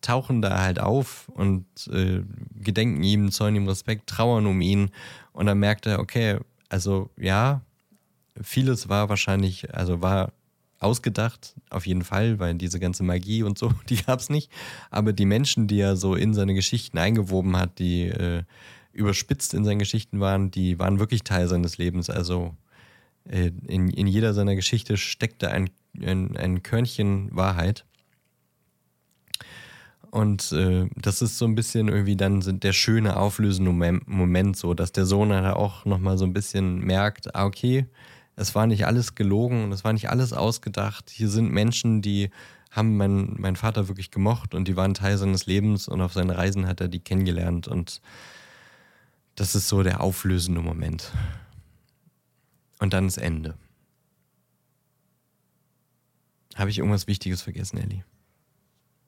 tauchen 0.01 0.41
da 0.41 0.61
halt 0.61 0.79
auf 0.79 1.29
und 1.29 1.65
äh, 1.91 2.23
gedenken 2.55 3.03
ihm, 3.03 3.31
zollen 3.31 3.55
ihm 3.55 3.67
Respekt, 3.67 4.07
trauern 4.07 4.45
um 4.45 4.61
ihn. 4.61 4.89
Und 5.33 5.45
dann 5.45 5.59
merkt 5.59 5.85
er, 5.85 5.99
okay, 5.99 6.39
also 6.69 7.09
ja, 7.17 7.61
vieles 8.41 8.89
war 8.89 9.09
wahrscheinlich, 9.09 9.73
also 9.75 10.01
war 10.01 10.31
ausgedacht, 10.81 11.55
auf 11.69 11.85
jeden 11.85 12.03
Fall, 12.03 12.39
weil 12.39 12.55
diese 12.55 12.79
ganze 12.79 13.03
Magie 13.03 13.43
und 13.43 13.57
so, 13.57 13.71
die 13.89 13.97
gab 13.97 14.19
es 14.19 14.29
nicht. 14.29 14.51
Aber 14.89 15.13
die 15.13 15.25
Menschen, 15.25 15.67
die 15.67 15.79
er 15.79 15.95
so 15.95 16.15
in 16.15 16.33
seine 16.33 16.53
Geschichten 16.53 16.97
eingewoben 16.97 17.55
hat, 17.57 17.79
die 17.79 18.07
äh, 18.07 18.43
überspitzt 18.93 19.53
in 19.53 19.63
seinen 19.63 19.79
Geschichten 19.79 20.19
waren, 20.19 20.51
die 20.51 20.79
waren 20.79 20.99
wirklich 20.99 21.23
Teil 21.23 21.47
seines 21.47 21.77
Lebens. 21.77 22.09
Also 22.09 22.55
äh, 23.29 23.51
in, 23.67 23.89
in 23.89 24.07
jeder 24.07 24.33
seiner 24.33 24.55
Geschichte 24.55 24.97
steckte 24.97 25.51
ein, 25.51 25.69
ein, 26.01 26.35
ein 26.35 26.63
Körnchen 26.63 27.29
Wahrheit. 27.35 27.85
Und 30.09 30.51
äh, 30.51 30.89
das 30.97 31.21
ist 31.21 31.37
so 31.37 31.45
ein 31.45 31.55
bisschen 31.55 31.87
irgendwie 31.87 32.17
dann 32.17 32.41
der 32.59 32.73
schöne 32.73 33.15
auflösende 33.15 33.71
Moment, 33.71 34.07
Moment, 34.09 34.57
so, 34.57 34.73
dass 34.73 34.91
der 34.91 35.05
Sohn 35.05 35.29
dann 35.29 35.45
auch 35.45 35.85
nochmal 35.85 36.17
so 36.17 36.25
ein 36.25 36.33
bisschen 36.33 36.79
merkt, 36.79 37.33
ah, 37.33 37.45
okay, 37.45 37.85
es 38.41 38.55
war 38.55 38.67
nicht 38.67 38.85
alles 38.85 39.15
gelogen 39.15 39.63
und 39.63 39.71
es 39.71 39.83
war 39.83 39.93
nicht 39.93 40.09
alles 40.09 40.33
ausgedacht. 40.33 41.09
Hier 41.09 41.29
sind 41.29 41.51
Menschen, 41.51 42.01
die 42.01 42.31
haben 42.71 42.97
meinen 42.97 43.35
mein 43.39 43.55
Vater 43.55 43.87
wirklich 43.87 44.11
gemocht 44.11 44.55
und 44.55 44.67
die 44.67 44.75
waren 44.75 44.93
Teil 44.93 45.17
seines 45.17 45.45
Lebens 45.45 45.87
und 45.87 46.01
auf 46.01 46.13
seinen 46.13 46.31
Reisen 46.31 46.67
hat 46.67 46.81
er 46.81 46.87
die 46.87 46.99
kennengelernt 46.99 47.67
und 47.67 48.01
das 49.35 49.55
ist 49.55 49.67
so 49.67 49.83
der 49.83 50.01
auflösende 50.01 50.61
Moment. 50.61 51.11
Und 52.79 52.93
dann 52.93 53.05
das 53.05 53.17
Ende. 53.17 53.57
Habe 56.55 56.69
ich 56.69 56.79
irgendwas 56.79 57.07
Wichtiges 57.07 57.41
vergessen, 57.41 57.77
Ellie? 57.77 58.03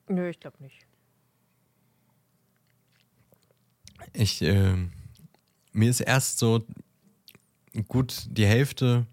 Nö, 0.08 0.28
ich 0.28 0.38
glaube 0.38 0.62
nicht. 0.62 0.86
Ich, 4.12 4.42
äh, 4.42 4.76
mir 5.72 5.90
ist 5.90 6.00
erst 6.00 6.38
so 6.38 6.64
gut 7.88 8.26
die 8.30 8.46
Hälfte 8.46 9.06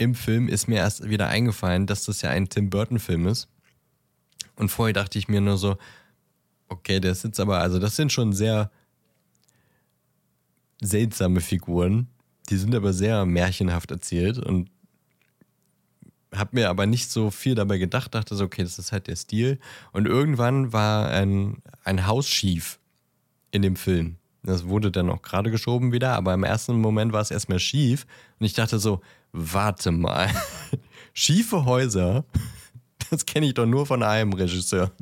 im 0.00 0.14
Film 0.14 0.48
ist 0.48 0.66
mir 0.66 0.78
erst 0.78 1.08
wieder 1.10 1.28
eingefallen, 1.28 1.86
dass 1.86 2.06
das 2.06 2.22
ja 2.22 2.30
ein 2.30 2.48
Tim 2.48 2.70
Burton-Film 2.70 3.26
ist. 3.26 3.48
Und 4.56 4.70
vorher 4.70 4.94
dachte 4.94 5.18
ich 5.18 5.28
mir 5.28 5.42
nur 5.42 5.58
so, 5.58 5.76
okay, 6.68 7.00
der 7.00 7.14
sitzt 7.14 7.38
aber, 7.38 7.58
also 7.58 7.78
das 7.78 7.96
sind 7.96 8.10
schon 8.10 8.32
sehr 8.32 8.70
seltsame 10.80 11.42
Figuren. 11.42 12.08
Die 12.48 12.56
sind 12.56 12.74
aber 12.74 12.94
sehr 12.94 13.26
märchenhaft 13.26 13.90
erzählt 13.90 14.38
und 14.38 14.70
habe 16.34 16.50
mir 16.52 16.70
aber 16.70 16.86
nicht 16.86 17.10
so 17.10 17.30
viel 17.30 17.54
dabei 17.54 17.76
gedacht, 17.76 18.14
dachte 18.14 18.34
so, 18.34 18.44
okay, 18.44 18.62
das 18.62 18.78
ist 18.78 18.92
halt 18.92 19.06
der 19.06 19.16
Stil. 19.16 19.58
Und 19.92 20.06
irgendwann 20.06 20.72
war 20.72 21.10
ein, 21.10 21.58
ein 21.84 22.06
Haus 22.06 22.26
schief 22.26 22.78
in 23.50 23.60
dem 23.60 23.76
Film. 23.76 24.16
Das 24.42 24.66
wurde 24.66 24.90
dann 24.90 25.10
auch 25.10 25.22
gerade 25.22 25.50
geschoben 25.50 25.92
wieder, 25.92 26.14
aber 26.14 26.32
im 26.34 26.44
ersten 26.44 26.80
Moment 26.80 27.12
war 27.12 27.20
es 27.20 27.30
erstmal 27.30 27.58
schief. 27.58 28.06
Und 28.38 28.46
ich 28.46 28.54
dachte 28.54 28.78
so, 28.78 29.00
warte 29.32 29.90
mal, 29.90 30.30
schiefe 31.12 31.64
Häuser, 31.64 32.24
das 33.10 33.26
kenne 33.26 33.46
ich 33.46 33.54
doch 33.54 33.66
nur 33.66 33.86
von 33.86 34.02
einem 34.02 34.32
Regisseur. 34.32 34.92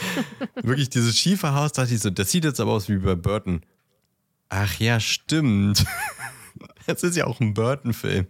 Wirklich, 0.62 0.90
dieses 0.90 1.18
schiefe 1.18 1.54
Haus, 1.54 1.72
dachte 1.72 1.94
ich 1.94 2.00
so, 2.00 2.10
das 2.10 2.30
sieht 2.30 2.44
jetzt 2.44 2.60
aber 2.60 2.72
aus 2.72 2.88
wie 2.88 2.98
bei 2.98 3.14
Burton. 3.14 3.62
Ach 4.48 4.78
ja, 4.78 5.00
stimmt. 5.00 5.84
Das 6.86 7.02
ist 7.02 7.16
ja 7.16 7.26
auch 7.26 7.40
ein 7.40 7.54
Burton-Film. 7.54 8.26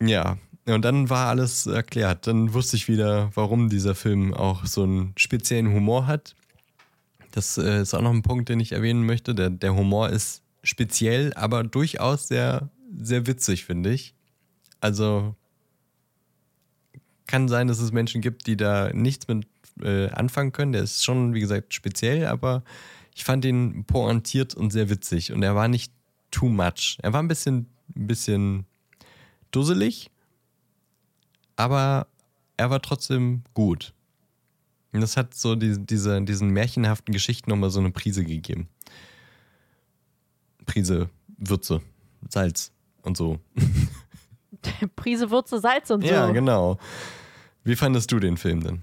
Ja, 0.00 0.38
und 0.66 0.82
dann 0.82 1.10
war 1.10 1.28
alles 1.28 1.66
erklärt. 1.66 2.26
Dann 2.26 2.54
wusste 2.54 2.76
ich 2.76 2.88
wieder, 2.88 3.30
warum 3.34 3.68
dieser 3.68 3.94
Film 3.94 4.32
auch 4.32 4.64
so 4.64 4.84
einen 4.84 5.12
speziellen 5.16 5.72
Humor 5.72 6.06
hat. 6.06 6.34
Das 7.34 7.58
äh, 7.58 7.82
ist 7.82 7.94
auch 7.94 8.00
noch 8.00 8.12
ein 8.12 8.22
Punkt, 8.22 8.48
den 8.48 8.60
ich 8.60 8.70
erwähnen 8.70 9.04
möchte. 9.04 9.34
Der, 9.34 9.50
der 9.50 9.74
Humor 9.74 10.08
ist 10.08 10.42
speziell, 10.62 11.34
aber 11.34 11.64
durchaus 11.64 12.28
sehr, 12.28 12.70
sehr 12.96 13.26
witzig, 13.26 13.64
finde 13.64 13.92
ich. 13.92 14.14
Also 14.80 15.34
kann 17.26 17.48
sein, 17.48 17.66
dass 17.66 17.80
es 17.80 17.90
Menschen 17.90 18.20
gibt, 18.20 18.46
die 18.46 18.56
da 18.56 18.92
nichts 18.92 19.26
mit 19.26 19.48
äh, 19.82 20.10
anfangen 20.10 20.52
können. 20.52 20.70
Der 20.70 20.84
ist 20.84 21.04
schon, 21.04 21.34
wie 21.34 21.40
gesagt, 21.40 21.74
speziell, 21.74 22.26
aber 22.26 22.62
ich 23.16 23.24
fand 23.24 23.44
ihn 23.44 23.84
pointiert 23.84 24.54
und 24.54 24.70
sehr 24.70 24.88
witzig. 24.88 25.32
Und 25.32 25.42
er 25.42 25.56
war 25.56 25.66
nicht 25.66 25.92
too 26.30 26.48
much. 26.48 26.98
Er 27.02 27.12
war 27.12 27.20
ein 27.20 27.26
bisschen, 27.26 27.66
ein 27.96 28.06
bisschen 28.06 28.64
dusselig, 29.50 30.08
aber 31.56 32.06
er 32.56 32.70
war 32.70 32.80
trotzdem 32.80 33.42
gut. 33.54 33.92
Und 34.94 35.00
das 35.00 35.16
hat 35.16 35.34
so 35.34 35.56
die, 35.56 35.76
diese, 35.84 36.22
diesen 36.22 36.50
märchenhaften 36.50 37.12
Geschichten 37.12 37.50
nochmal 37.50 37.70
so 37.70 37.80
eine 37.80 37.90
Prise 37.90 38.24
gegeben. 38.24 38.68
Prise 40.66 41.10
Würze, 41.36 41.80
Salz 42.28 42.72
und 43.02 43.16
so. 43.16 43.40
Prise 44.96 45.30
Würze, 45.30 45.58
Salz 45.58 45.90
und 45.90 46.02
so. 46.02 46.06
Ja, 46.06 46.30
genau. 46.30 46.78
Wie 47.64 47.74
fandest 47.76 48.12
du 48.12 48.20
den 48.20 48.36
Film 48.36 48.62
denn? 48.62 48.82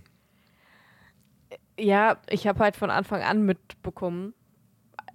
Ja, 1.79 2.17
ich 2.29 2.45
habe 2.45 2.59
halt 2.59 2.75
von 2.75 2.91
Anfang 2.91 3.21
an 3.21 3.45
mitbekommen, 3.45 4.33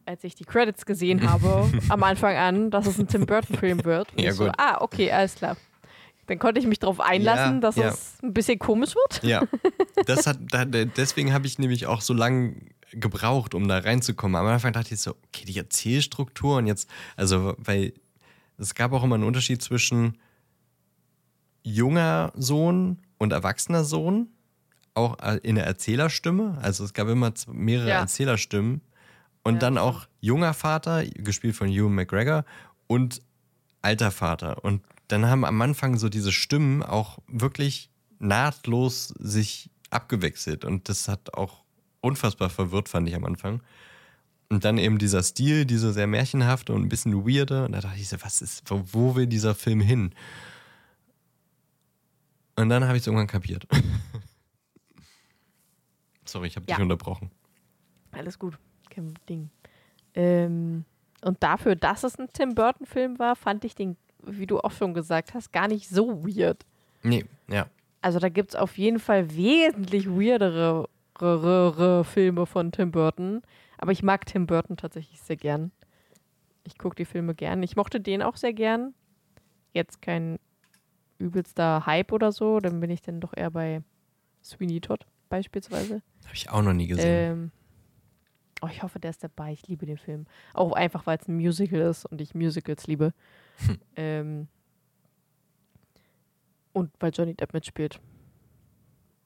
als 0.06 0.24
ich 0.24 0.34
die 0.34 0.44
Credits 0.44 0.86
gesehen 0.86 1.30
habe, 1.30 1.70
am 1.90 2.02
Anfang 2.02 2.36
an, 2.36 2.70
dass 2.70 2.86
es 2.86 2.98
ein 2.98 3.06
Tim 3.06 3.26
Burton-Film 3.26 3.84
wird. 3.84 4.10
Und 4.12 4.20
Ja, 4.22 4.30
ich 4.30 4.36
so, 4.36 4.46
gut. 4.46 4.54
ah, 4.56 4.78
okay, 4.80 5.12
alles 5.12 5.34
klar. 5.34 5.56
Dann 6.26 6.38
konnte 6.38 6.60
ich 6.60 6.66
mich 6.66 6.78
darauf 6.78 7.00
einlassen, 7.00 7.54
Ja, 7.56 7.60
dass 7.60 7.76
ja. 7.76 7.88
es 7.88 8.18
ein 8.22 8.32
bisschen 8.34 8.58
komisch 8.58 8.94
wird. 8.94 9.22
Ja, 9.22 9.42
das 10.06 10.26
hat, 10.26 10.38
deswegen 10.96 11.32
habe 11.32 11.46
ich 11.46 11.58
nämlich 11.58 11.86
auch 11.86 12.00
so 12.00 12.14
lange 12.14 12.54
gebraucht, 12.92 13.54
um 13.54 13.68
da 13.68 13.78
reinzukommen. 13.78 14.36
Am 14.36 14.46
Anfang 14.46 14.72
dachte 14.72 14.94
ich 14.94 15.00
so, 15.00 15.12
okay, 15.26 15.44
die 15.44 15.58
Erzählstruktur 15.58 16.56
und 16.58 16.66
jetzt, 16.66 16.88
also, 17.16 17.54
weil 17.58 17.92
es 18.58 18.74
gab 18.74 18.92
auch 18.92 19.04
immer 19.04 19.16
einen 19.16 19.24
Unterschied 19.24 19.62
zwischen 19.62 20.18
junger 21.62 22.32
Sohn 22.36 22.98
und 23.18 23.32
erwachsener 23.32 23.84
Sohn, 23.84 24.28
auch 24.94 25.16
in 25.42 25.56
der 25.56 25.66
Erzählerstimme. 25.66 26.58
Also 26.62 26.84
es 26.84 26.94
gab 26.94 27.08
immer 27.08 27.32
mehrere 27.48 27.88
Ja. 27.88 28.00
Erzählerstimmen. 28.00 28.80
Und 29.42 29.54
Ja, 29.54 29.60
dann 29.60 29.78
auch 29.78 30.06
junger 30.20 30.54
Vater, 30.54 31.04
gespielt 31.04 31.54
von 31.54 31.68
Ewan 31.68 31.94
McGregor, 31.94 32.44
und 32.86 33.20
alter 33.82 34.10
Vater. 34.10 34.64
Und 34.64 34.82
dann 35.08 35.26
haben 35.26 35.44
am 35.44 35.60
Anfang 35.62 35.96
so 35.98 36.08
diese 36.08 36.32
Stimmen 36.32 36.82
auch 36.82 37.18
wirklich 37.28 37.90
nahtlos 38.18 39.08
sich 39.18 39.70
abgewechselt. 39.90 40.64
Und 40.64 40.88
das 40.88 41.08
hat 41.08 41.34
auch 41.34 41.62
unfassbar 42.00 42.50
verwirrt, 42.50 42.88
fand 42.88 43.08
ich 43.08 43.14
am 43.14 43.24
Anfang. 43.24 43.62
Und 44.48 44.64
dann 44.64 44.78
eben 44.78 44.98
dieser 44.98 45.22
Stil, 45.22 45.64
dieser 45.64 45.92
sehr 45.92 46.06
märchenhafte 46.06 46.72
und 46.72 46.82
ein 46.82 46.88
bisschen 46.88 47.26
weirde. 47.26 47.64
Und 47.66 47.72
da 47.72 47.80
dachte 47.80 47.98
ich 47.98 48.08
so, 48.08 48.16
was 48.22 48.42
ist, 48.42 48.62
wo, 48.70 48.82
wo 48.92 49.14
will 49.16 49.26
dieser 49.26 49.54
Film 49.54 49.80
hin? 49.80 50.12
Und 52.56 52.68
dann 52.68 52.84
habe 52.84 52.96
ich 52.96 53.02
es 53.02 53.06
irgendwann 53.06 53.26
kapiert. 53.26 53.66
Sorry, 56.24 56.48
ich 56.48 56.56
habe 56.56 56.66
dich 56.66 56.76
Ja. 56.76 56.82
unterbrochen. 56.82 57.30
Alles 58.12 58.38
gut, 58.38 58.58
kein 58.90 59.14
Ding. 59.28 59.50
Ähm, 60.14 60.84
und 61.22 61.42
dafür, 61.42 61.76
dass 61.76 62.04
es 62.04 62.18
ein 62.18 62.28
Tim 62.32 62.54
Burton-Film 62.54 63.18
war, 63.18 63.36
fand 63.36 63.64
ich 63.64 63.74
den, 63.74 63.96
wie 64.22 64.46
du 64.46 64.60
auch 64.60 64.72
schon 64.72 64.94
gesagt 64.94 65.34
hast, 65.34 65.52
gar 65.52 65.68
nicht 65.68 65.88
so 65.88 66.24
weird. 66.26 66.64
Nee, 67.02 67.24
ja. 67.48 67.66
Also 68.02 68.18
da 68.18 68.28
gibt 68.28 68.50
es 68.50 68.56
auf 68.56 68.78
jeden 68.78 68.98
Fall 68.98 69.34
wesentlich 69.34 70.08
weirdere 70.08 70.88
re- 71.20 71.42
re- 71.42 71.78
re- 71.78 72.04
Filme 72.04 72.46
von 72.46 72.72
Tim 72.72 72.90
Burton. 72.92 73.42
Aber 73.78 73.92
ich 73.92 74.02
mag 74.02 74.26
Tim 74.26 74.46
Burton 74.46 74.76
tatsächlich 74.76 75.20
sehr 75.20 75.36
gern. 75.36 75.70
Ich 76.64 76.78
gucke 76.78 76.96
die 76.96 77.04
Filme 77.04 77.34
gern. 77.34 77.62
Ich 77.62 77.76
mochte 77.76 78.00
den 78.00 78.22
auch 78.22 78.36
sehr 78.36 78.52
gern. 78.52 78.94
Jetzt 79.72 80.02
kein 80.02 80.38
übelster 81.18 81.86
Hype 81.86 82.12
oder 82.12 82.32
so. 82.32 82.60
Dann 82.60 82.80
bin 82.80 82.90
ich 82.90 83.02
dann 83.02 83.20
doch 83.20 83.32
eher 83.36 83.50
bei 83.50 83.82
Sweeney 84.42 84.80
Todd 84.80 85.06
beispielsweise. 85.28 86.02
Habe 86.24 86.34
ich 86.34 86.50
auch 86.50 86.62
noch 86.62 86.72
nie 86.72 86.86
gesehen. 86.86 87.06
Ähm, 87.32 87.50
oh, 88.62 88.68
ich 88.70 88.82
hoffe, 88.82 88.98
der 89.00 89.10
ist 89.10 89.22
dabei. 89.24 89.52
Ich 89.52 89.66
liebe 89.68 89.86
den 89.86 89.98
Film. 89.98 90.26
Auch 90.54 90.72
einfach, 90.72 91.06
weil 91.06 91.18
es 91.18 91.28
ein 91.28 91.36
Musical 91.36 91.80
ist 91.80 92.04
und 92.06 92.20
ich 92.20 92.34
Musicals 92.34 92.86
liebe. 92.86 93.12
ähm, 93.96 94.48
und 96.72 96.90
weil 97.00 97.12
Johnny 97.12 97.34
Depp 97.34 97.54
mitspielt. 97.54 98.00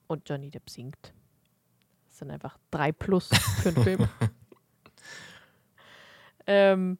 Und 0.07 0.27
Johnny 0.27 0.49
Depp 0.49 0.69
singt. 0.69 1.13
Das 2.07 2.19
sind 2.19 2.31
einfach 2.31 2.57
drei 2.69 2.91
plus 2.91 3.29
für 3.61 3.69
einen 3.69 3.83
Film. 3.83 4.09
ähm, 6.47 6.97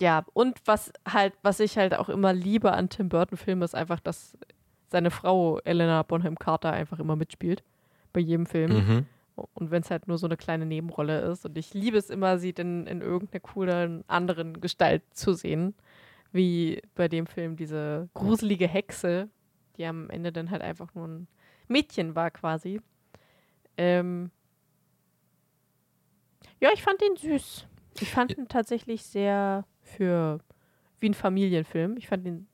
ja, 0.00 0.24
und 0.34 0.60
was 0.64 0.92
halt, 1.08 1.34
was 1.42 1.60
ich 1.60 1.78
halt 1.78 1.94
auch 1.94 2.08
immer 2.08 2.32
liebe 2.32 2.72
an 2.72 2.88
Tim 2.88 3.08
Burton-Filmen, 3.08 3.62
ist 3.62 3.74
einfach, 3.74 4.00
dass 4.00 4.36
seine 4.88 5.10
Frau 5.10 5.58
Elena 5.60 6.02
Bonham 6.02 6.38
Carter 6.38 6.72
einfach 6.72 6.98
immer 6.98 7.16
mitspielt. 7.16 7.62
Bei 8.12 8.20
jedem 8.20 8.46
Film. 8.46 8.72
Mhm. 8.72 9.06
Und 9.54 9.70
wenn 9.70 9.82
es 9.82 9.90
halt 9.90 10.08
nur 10.08 10.18
so 10.18 10.26
eine 10.26 10.36
kleine 10.36 10.66
Nebenrolle 10.66 11.20
ist. 11.20 11.44
Und 11.44 11.58
ich 11.58 11.74
liebe 11.74 11.98
es 11.98 12.10
immer, 12.10 12.38
sie 12.38 12.50
in, 12.50 12.86
in 12.86 13.02
irgendeiner 13.02 13.40
coolen 13.40 14.04
anderen 14.06 14.60
Gestalt 14.60 15.02
zu 15.12 15.34
sehen. 15.34 15.74
Wie 16.36 16.82
bei 16.94 17.08
dem 17.08 17.26
Film 17.26 17.56
diese 17.56 18.08
gruselige 18.14 18.68
Hexe, 18.68 19.30
die 19.76 19.86
am 19.86 20.10
Ende 20.10 20.32
dann 20.32 20.50
halt 20.50 20.62
einfach 20.62 20.94
nur 20.94 21.08
ein 21.08 21.28
Mädchen 21.66 22.14
war 22.14 22.30
quasi. 22.30 22.80
Ähm 23.76 24.30
ja, 26.60 26.70
ich 26.74 26.82
fand 26.82 27.00
den 27.00 27.16
süß. 27.16 27.66
Ich 28.00 28.10
fand 28.10 28.36
ihn 28.36 28.48
tatsächlich 28.48 29.02
sehr 29.02 29.64
für 29.82 30.40
wie 31.00 31.08
ein 31.08 31.14
Familienfilm. 31.14 31.96
Ich 31.96 32.08
fand 32.08 32.26
ihn 32.26 32.46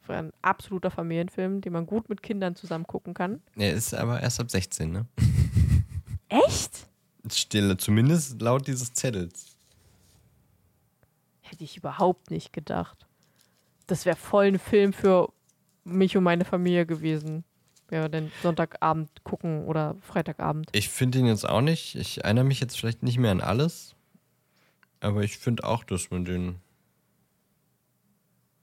für 0.00 0.14
ein 0.14 0.32
absoluter 0.42 0.90
Familienfilm, 0.90 1.60
den 1.60 1.72
man 1.72 1.86
gut 1.86 2.08
mit 2.08 2.22
Kindern 2.22 2.56
zusammen 2.56 2.86
gucken 2.86 3.14
kann. 3.14 3.42
Er 3.56 3.72
ist 3.72 3.94
aber 3.94 4.20
erst 4.20 4.40
ab 4.40 4.50
16, 4.50 4.90
ne? 4.90 5.06
Echt? 6.28 6.86
Stille, 7.30 7.76
zumindest 7.76 8.40
laut 8.40 8.66
dieses 8.66 8.92
Zettels. 8.92 9.56
Hätte 11.40 11.64
ich 11.64 11.76
überhaupt 11.76 12.30
nicht 12.30 12.52
gedacht. 12.52 13.06
Das 13.90 14.06
wäre 14.06 14.16
voll 14.16 14.46
ein 14.46 14.58
Film 14.58 14.92
für 14.92 15.32
mich 15.84 16.16
und 16.16 16.22
meine 16.22 16.44
Familie 16.44 16.86
gewesen. 16.86 17.44
Ja, 17.90 18.08
denn 18.08 18.30
Sonntagabend 18.42 19.24
gucken 19.24 19.64
oder 19.64 19.96
Freitagabend. 20.00 20.68
Ich 20.72 20.88
finde 20.88 21.18
ihn 21.18 21.26
jetzt 21.26 21.48
auch 21.48 21.60
nicht. 21.60 21.96
Ich 21.96 22.22
erinnere 22.22 22.44
mich 22.44 22.60
jetzt 22.60 22.78
vielleicht 22.78 23.02
nicht 23.02 23.18
mehr 23.18 23.32
an 23.32 23.40
alles. 23.40 23.96
Aber 25.00 25.22
ich 25.22 25.38
finde 25.38 25.64
auch, 25.64 25.82
dass 25.82 26.10
man 26.10 26.24
den 26.24 26.60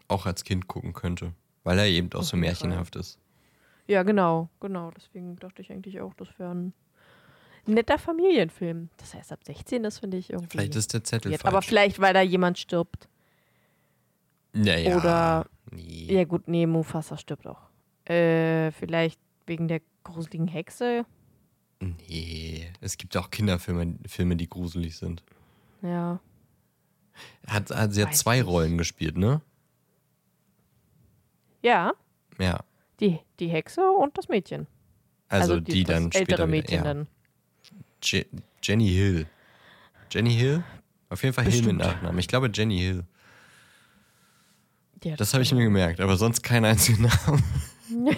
auch 0.08 0.26
als 0.26 0.46
Kind 0.46 0.68
gucken 0.68 0.94
könnte. 0.94 1.34
Weil 1.64 1.80
er 1.80 1.88
eben 1.88 2.10
auch 2.14 2.24
so 2.24 2.38
märchenhaft 2.38 2.96
ist. 2.96 3.20
Ja, 3.88 4.04
genau, 4.04 4.50
genau. 4.62 4.92
Deswegen 4.92 5.36
dachte 5.38 5.62
ich 5.62 5.72
eigentlich 5.72 6.00
auch, 6.00 6.14
das 6.14 6.30
wäre 6.38 6.52
ein 6.52 6.74
netter 7.66 7.98
Familienfilm. 7.98 8.90
Das 8.96 9.14
heißt, 9.14 9.34
ab 9.34 9.40
16, 9.44 9.84
das 9.84 10.00
finde 10.00 10.16
ich 10.16 10.30
irgendwie. 10.30 10.52
Vielleicht 10.52 10.76
ist 10.78 10.94
der 10.94 11.04
Zettel 11.04 11.32
weird. 11.32 11.42
falsch. 11.42 11.54
Aber 11.54 11.62
vielleicht, 11.62 12.00
weil 12.00 12.14
da 12.14 12.22
jemand 12.22 12.58
stirbt. 12.58 13.10
Naja, 14.58 14.98
oder- 14.98 15.46
Nee. 15.72 16.08
Ja, 16.10 16.24
gut, 16.24 16.48
nee, 16.48 16.66
Mufasa 16.66 17.18
stirbt 17.18 17.46
auch. 17.46 17.60
Äh, 18.06 18.72
vielleicht 18.72 19.20
wegen 19.46 19.68
der 19.68 19.82
gruseligen 20.06 20.48
Hexe. 20.48 21.06
Nee. 21.82 22.72
Es 22.80 22.98
gibt 22.98 23.18
auch 23.18 23.30
Kinderfilme, 23.30 23.96
Filme, 24.08 24.38
die 24.38 24.48
gruselig 24.50 24.96
sind. 24.98 25.24
Ja. 25.82 26.20
Hat, 27.48 27.70
hat, 27.72 27.94
sie 27.94 28.02
hat 28.02 28.10
Weiß 28.12 28.20
zwei 28.20 28.38
nicht. 28.38 28.48
Rollen 28.48 28.78
gespielt, 28.78 29.18
ne? 29.18 29.42
Ja, 31.62 31.94
Ja. 32.40 32.62
die, 33.00 33.20
die 33.40 33.48
Hexe 33.50 33.82
und 33.92 34.18
das 34.18 34.30
Mädchen. 34.30 34.68
Also, 35.28 35.60
die, 35.60 35.84
das 35.84 35.94
dann 35.96 36.04
ältere 36.06 36.24
später 36.26 36.48
Mädchen 36.48 36.80
wieder, 36.80 36.88
ja. 36.88 36.94
dann. 36.94 37.08
Je 38.04 38.26
Jenny 38.64 38.88
Hill. 38.88 39.28
Jenny 40.12 40.34
Hill? 40.34 40.64
Auf 41.10 41.24
jeden 41.24 41.34
Fall 41.34 41.44
Hill 41.46 41.54
mit 41.64 41.78
Bestimmt. 41.78 41.80
Nachnamen. 41.80 42.20
Ich 42.20 42.28
glaube 42.28 42.50
Jenny 42.54 42.80
Hill. 42.80 43.04
Hat 45.06 45.20
Das 45.20 45.34
habe 45.34 45.44
ich 45.44 45.52
mir 45.54 45.64
gemerkt, 45.64 46.00
aber 46.00 46.18
sonst 46.18 46.42
keinen 46.44 46.66
einzigen 46.66 47.04
Namen. 47.04 47.44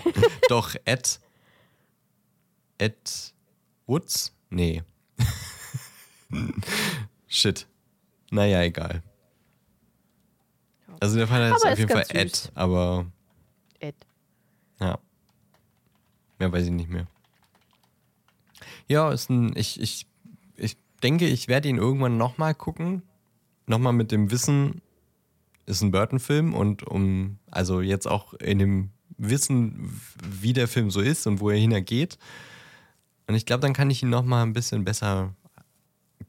Doch, 0.49 0.75
Ed. 0.85 1.19
Ed 2.77 3.33
Woods? 3.85 4.33
Nee. 4.49 4.83
Shit. 7.27 7.67
Naja, 8.31 8.61
egal. 8.63 9.03
Also 10.99 11.17
der 11.17 11.27
Fall 11.27 11.51
ist 11.51 11.61
Aber 11.63 11.73
auf 11.73 11.79
jeden 11.79 11.89
Fall 11.89 12.03
ganz 12.03 12.13
Ed, 12.13 12.35
süß. 12.35 12.51
aber 12.55 13.05
Ed. 13.79 13.95
ja. 14.79 14.99
Mehr 16.39 16.51
weiß 16.51 16.65
ich 16.65 16.71
nicht 16.71 16.89
mehr. 16.89 17.07
Ja, 18.87 19.11
ist 19.11 19.29
ein. 19.29 19.55
Ich, 19.55 19.79
ich, 19.79 20.07
ich 20.55 20.77
denke, 21.03 21.27
ich 21.27 21.47
werde 21.47 21.69
ihn 21.69 21.77
irgendwann 21.77 22.17
nochmal 22.17 22.55
gucken. 22.55 23.03
Nochmal 23.67 23.93
mit 23.93 24.11
dem 24.11 24.31
Wissen, 24.31 24.81
ist 25.69 25.81
ein 25.81 25.91
Burton-Film 25.91 26.53
und 26.53 26.83
um, 26.83 27.37
also 27.51 27.81
jetzt 27.81 28.07
auch 28.07 28.33
in 28.33 28.59
dem 28.59 28.89
Wissen, 29.17 30.01
wie 30.23 30.53
der 30.53 30.67
Film 30.67 30.91
so 30.91 31.01
ist 31.01 31.27
und 31.27 31.39
wo 31.39 31.49
er 31.49 31.57
hingeht. 31.57 32.17
Und 33.27 33.35
ich 33.35 33.45
glaube, 33.45 33.61
dann 33.61 33.73
kann 33.73 33.89
ich 33.91 34.01
ihn 34.01 34.09
nochmal 34.09 34.43
ein 34.45 34.53
bisschen 34.53 34.83
besser 34.83 35.33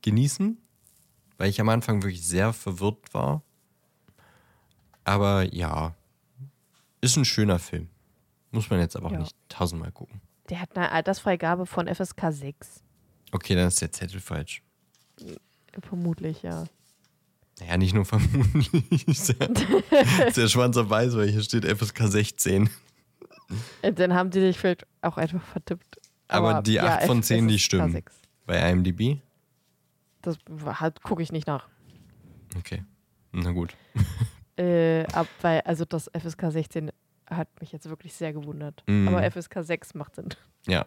genießen, 0.03 0.59
weil 1.39 1.49
ich 1.49 1.61
am 1.61 1.69
Anfang 1.69 2.03
wirklich 2.03 2.27
sehr 2.27 2.53
verwirrt 2.53 3.15
war. 3.15 3.43
Aber 5.05 5.43
ja, 5.55 5.95
ist 7.01 7.17
ein 7.17 7.25
schöner 7.25 7.59
Film. 7.59 7.89
Muss 8.51 8.69
man 8.69 8.81
jetzt 8.81 8.97
aber 8.97 9.07
auch 9.07 9.13
Ja. 9.13 9.21
nicht 9.21 9.37
tausendmal 9.49 9.93
gucken. 9.93 10.21
Der 10.51 10.61
hat 10.61 10.77
eine 10.77 10.91
Altersfreigabe 10.91 11.65
von 11.65 11.87
FSK 11.87 12.33
6. 12.33 12.83
Okay, 13.33 13.55
dann 13.55 13.69
ist 13.69 13.81
der 13.81 13.93
Zettel 13.93 14.21
falsch. 14.21 14.63
Vermutlich, 15.83 16.43
ja. 16.43 16.65
Naja, 17.61 17.77
nicht 17.77 17.95
nur 17.95 18.05
vermutlich. 18.05 19.07
ist 19.09 19.29
der 20.37 20.49
Schwanz 20.49 20.77
auf 20.77 20.89
weiß, 20.89 21.17
weil 21.17 21.29
hier 21.29 21.43
steht 21.43 21.65
FSK 21.65 22.09
16. 22.09 22.71
Äh, 23.83 23.93
Dann 23.93 24.15
haben 24.15 24.31
die 24.31 24.41
sich 24.41 24.59
vielleicht 24.59 24.87
auch 25.03 25.17
einfach 25.17 25.43
vertippt. 25.43 26.01
Aber 26.29 26.63
die 26.63 26.81
acht 26.81 27.05
von 27.05 27.23
zehn, 27.23 27.49
die 27.49 27.59
FSK 27.59 27.65
stimmen. 27.65 27.93
6. 27.93 28.15
Bei 28.47 28.71
IMDb? 28.71 29.19
Das 30.23 30.39
halt, 30.65 31.03
gucke 31.03 31.23
ich 31.23 31.33
nicht 31.33 31.47
nach. 31.47 31.69
Okay. 32.57 32.85
Na 33.33 33.53
gut. 33.53 33.77
Äh, 34.57 35.07
ab, 35.15 35.27
weil, 35.41 35.63
also 35.63 35.87
das 35.87 36.11
FSK 36.13 36.51
16 36.51 36.91
hat 37.31 37.49
mich 37.63 37.73
jetzt 37.73 37.89
wirklich 37.89 38.13
sehr 38.13 38.35
gewundert. 38.35 38.83
Mhm. 38.87 39.09
Aber 39.09 39.23
FSK 39.31 39.63
6 39.63 39.95
macht 39.95 40.17
Sinn. 40.17 40.29
Ja. 40.67 40.85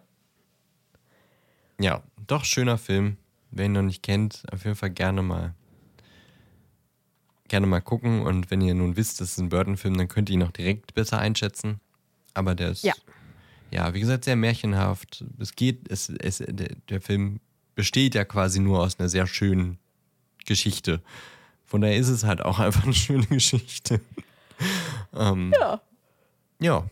Ja, 1.79 2.03
doch 2.27 2.45
schöner 2.45 2.77
Film. 2.77 3.17
Wer 3.49 3.65
ihn 3.65 3.71
noch 3.71 3.81
nicht 3.81 4.03
kennt, 4.03 4.43
auf 4.51 4.63
jeden 4.63 4.75
Fall 4.75 4.91
gerne 4.91 5.23
mal 5.23 5.55
gerne 7.53 7.67
mal 7.67 7.81
gucken. 7.81 8.21
Und 8.23 8.49
wenn 8.49 8.61
ihr 8.61 8.73
nun 8.73 8.97
wisst, 8.97 9.21
das 9.21 9.33
ist 9.33 9.37
ein 9.37 9.49
Burton-Film, 9.49 9.95
dann 9.95 10.07
könnt 10.07 10.27
ihr 10.29 10.33
ihn 10.33 10.43
auch 10.43 10.51
direkt 10.51 10.95
besser 10.95 11.19
einschätzen. 11.19 11.79
Aber 12.33 12.55
der 12.55 12.69
ist, 12.71 12.83
Ja. 12.83 12.93
ja, 13.69 13.93
wie 13.93 13.99
gesagt, 13.99 14.25
sehr 14.25 14.35
märchenhaft. 14.35 15.23
Es 15.37 15.55
geht, 15.55 15.87
es, 15.91 16.09
es, 16.09 16.39
der, 16.39 16.75
der 16.89 16.99
Film 16.99 17.39
besteht 17.75 18.15
ja 18.15 18.25
quasi 18.25 18.59
nur 18.59 18.79
aus 18.79 18.99
einer 18.99 19.07
sehr 19.07 19.27
schönen 19.27 19.77
Geschichte. 20.45 20.99
Von 21.65 21.81
daher 21.81 21.95
ist 21.97 22.09
es 22.09 22.23
halt 22.23 22.41
auch 22.41 22.57
einfach 22.65 22.85
eine 22.85 22.93
schöne 22.95 23.27
Geschichte. 23.27 24.01
ähm, 25.15 25.53
Ja. 25.59 25.79
ja, 26.59 26.85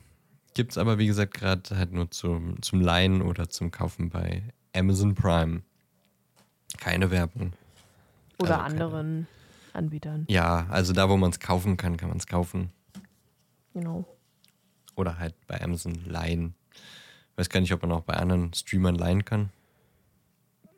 gibt's 0.54 0.78
aber 0.78 1.00
wie 1.00 1.08
gesagt 1.08 1.34
gerade 1.34 1.76
halt 1.76 1.92
nur 1.92 2.12
zum, 2.12 2.62
zum 2.62 2.82
Leihen 2.82 3.24
oder 3.24 3.50
zum 3.50 3.72
Kaufen 3.72 4.10
bei 4.10 4.44
Amazon 4.76 5.16
Prime. 5.16 5.64
Keine 6.80 7.10
Werbung. 7.10 7.54
Oder 8.38 8.62
Also 8.64 8.76
keine- 8.76 8.84
anderen 8.86 9.28
Anbietern. 9.74 10.26
Ja, 10.30 10.68
also 10.70 10.94
da, 10.94 11.10
wo 11.10 11.18
man 11.18 11.32
es 11.32 11.40
kaufen 11.40 11.78
kann, 11.78 11.98
kann 11.98 12.10
man 12.10 12.18
es 12.18 12.28
kaufen. 12.28 12.72
Genau. 13.74 14.06
Oder 14.96 15.18
halt 15.18 15.36
bei 15.48 15.62
Amazon 15.62 15.96
leihen. 16.06 16.56
Weiß 17.36 17.50
gar 17.50 17.62
nicht, 17.62 17.74
ob 17.74 17.82
man 17.82 17.92
auch 17.92 18.04
bei 18.04 18.14
anderen 18.16 18.54
Streamern 18.54 18.96
leihen 18.96 19.26
kann. 19.26 19.50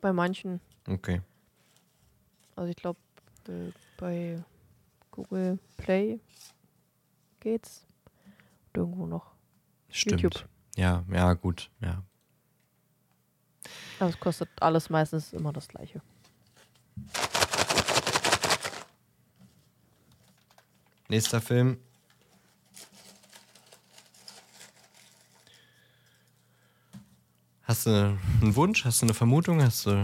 Bei 0.00 0.12
manchen. 0.12 0.60
Okay. 0.88 1.20
Also 2.56 2.70
ich 2.70 2.76
glaube, 2.76 2.98
äh, 3.48 3.72
bei 3.96 4.42
Google 5.10 5.58
Play 5.76 6.20
geht's. 7.40 7.86
Und 8.72 8.80
irgendwo 8.80 9.06
noch. 9.06 9.34
Stimmt. 9.88 10.22
YouTube. 10.22 10.48
Ja, 10.76 11.04
ja, 11.10 11.34
gut. 11.34 11.70
Ja. 11.80 12.02
Aber 13.98 14.10
es 14.10 14.18
kostet 14.18 14.48
alles 14.60 14.90
meistens 14.90 15.32
immer 15.32 15.52
das 15.52 15.68
gleiche. 15.68 16.02
Nächster 21.14 21.40
Film. 21.40 21.78
Hast 27.62 27.86
du 27.86 27.90
einen 27.90 28.56
Wunsch? 28.56 28.84
Hast 28.84 29.00
du 29.00 29.06
eine 29.06 29.14
Vermutung? 29.14 29.62
Hast 29.62 29.86
du. 29.86 30.02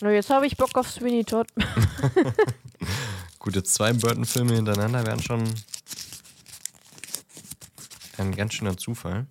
Na, 0.00 0.12
jetzt 0.12 0.30
habe 0.30 0.46
ich 0.46 0.56
Bock 0.56 0.76
auf 0.78 0.88
Sweeney 0.88 1.24
Todd. 1.24 1.48
Gut, 3.40 3.56
jetzt 3.56 3.74
zwei 3.74 3.92
Burton-Filme 3.92 4.54
hintereinander 4.54 5.04
wären 5.04 5.20
schon 5.20 5.42
ein 8.18 8.32
ganz 8.34 8.54
schöner 8.54 8.76
Zufall. 8.76 9.26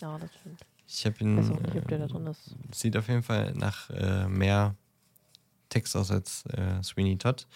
ja, 0.00 0.18
das 0.18 0.30
stimmt. 0.40 0.60
Ich 0.86 1.04
habe 1.04 1.16
Ich 1.16 1.20
ihn. 1.20 1.36
weiß 1.36 1.50
auch 1.50 1.60
nicht, 1.60 1.76
ob 1.76 1.88
der 1.88 1.98
da 1.98 2.06
drin 2.06 2.26
ist. 2.28 2.54
Sieht 2.72 2.96
auf 2.96 3.08
jeden 3.08 3.22
Fall 3.22 3.52
nach 3.52 3.90
äh, 3.90 4.26
mehr 4.26 4.74
Text 5.68 5.96
aus 5.96 6.10
als 6.10 6.44
äh, 6.46 6.82
Sweeney 6.82 7.16
Todd. 7.18 7.46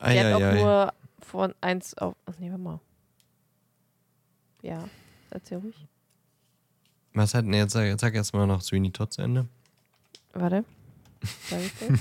Der 0.00 0.26
hat 0.26 0.34
auch 0.34 0.40
Eieiei. 0.46 0.60
nur 0.62 0.92
von 1.20 1.54
1 1.60 1.98
auf. 1.98 2.14
Ach 2.26 2.34
nee, 2.38 2.50
warte 2.50 2.62
mal. 2.62 2.80
Ja, 4.62 4.84
erzähl 5.30 5.58
ruhig. 5.58 5.86
Was 7.14 7.34
hat 7.34 7.44
denn 7.44 7.54
jetzt? 7.54 7.72
Sag, 7.72 7.98
sag 8.00 8.14
erst 8.14 8.32
mal 8.34 8.46
noch 8.46 8.62
Sweeney 8.62 8.90
Todd 8.90 9.12
zu 9.12 9.22
Ende. 9.22 9.48
Warte. 10.32 10.64
Sag 11.48 11.60
ich 11.60 11.72
das? 11.78 12.00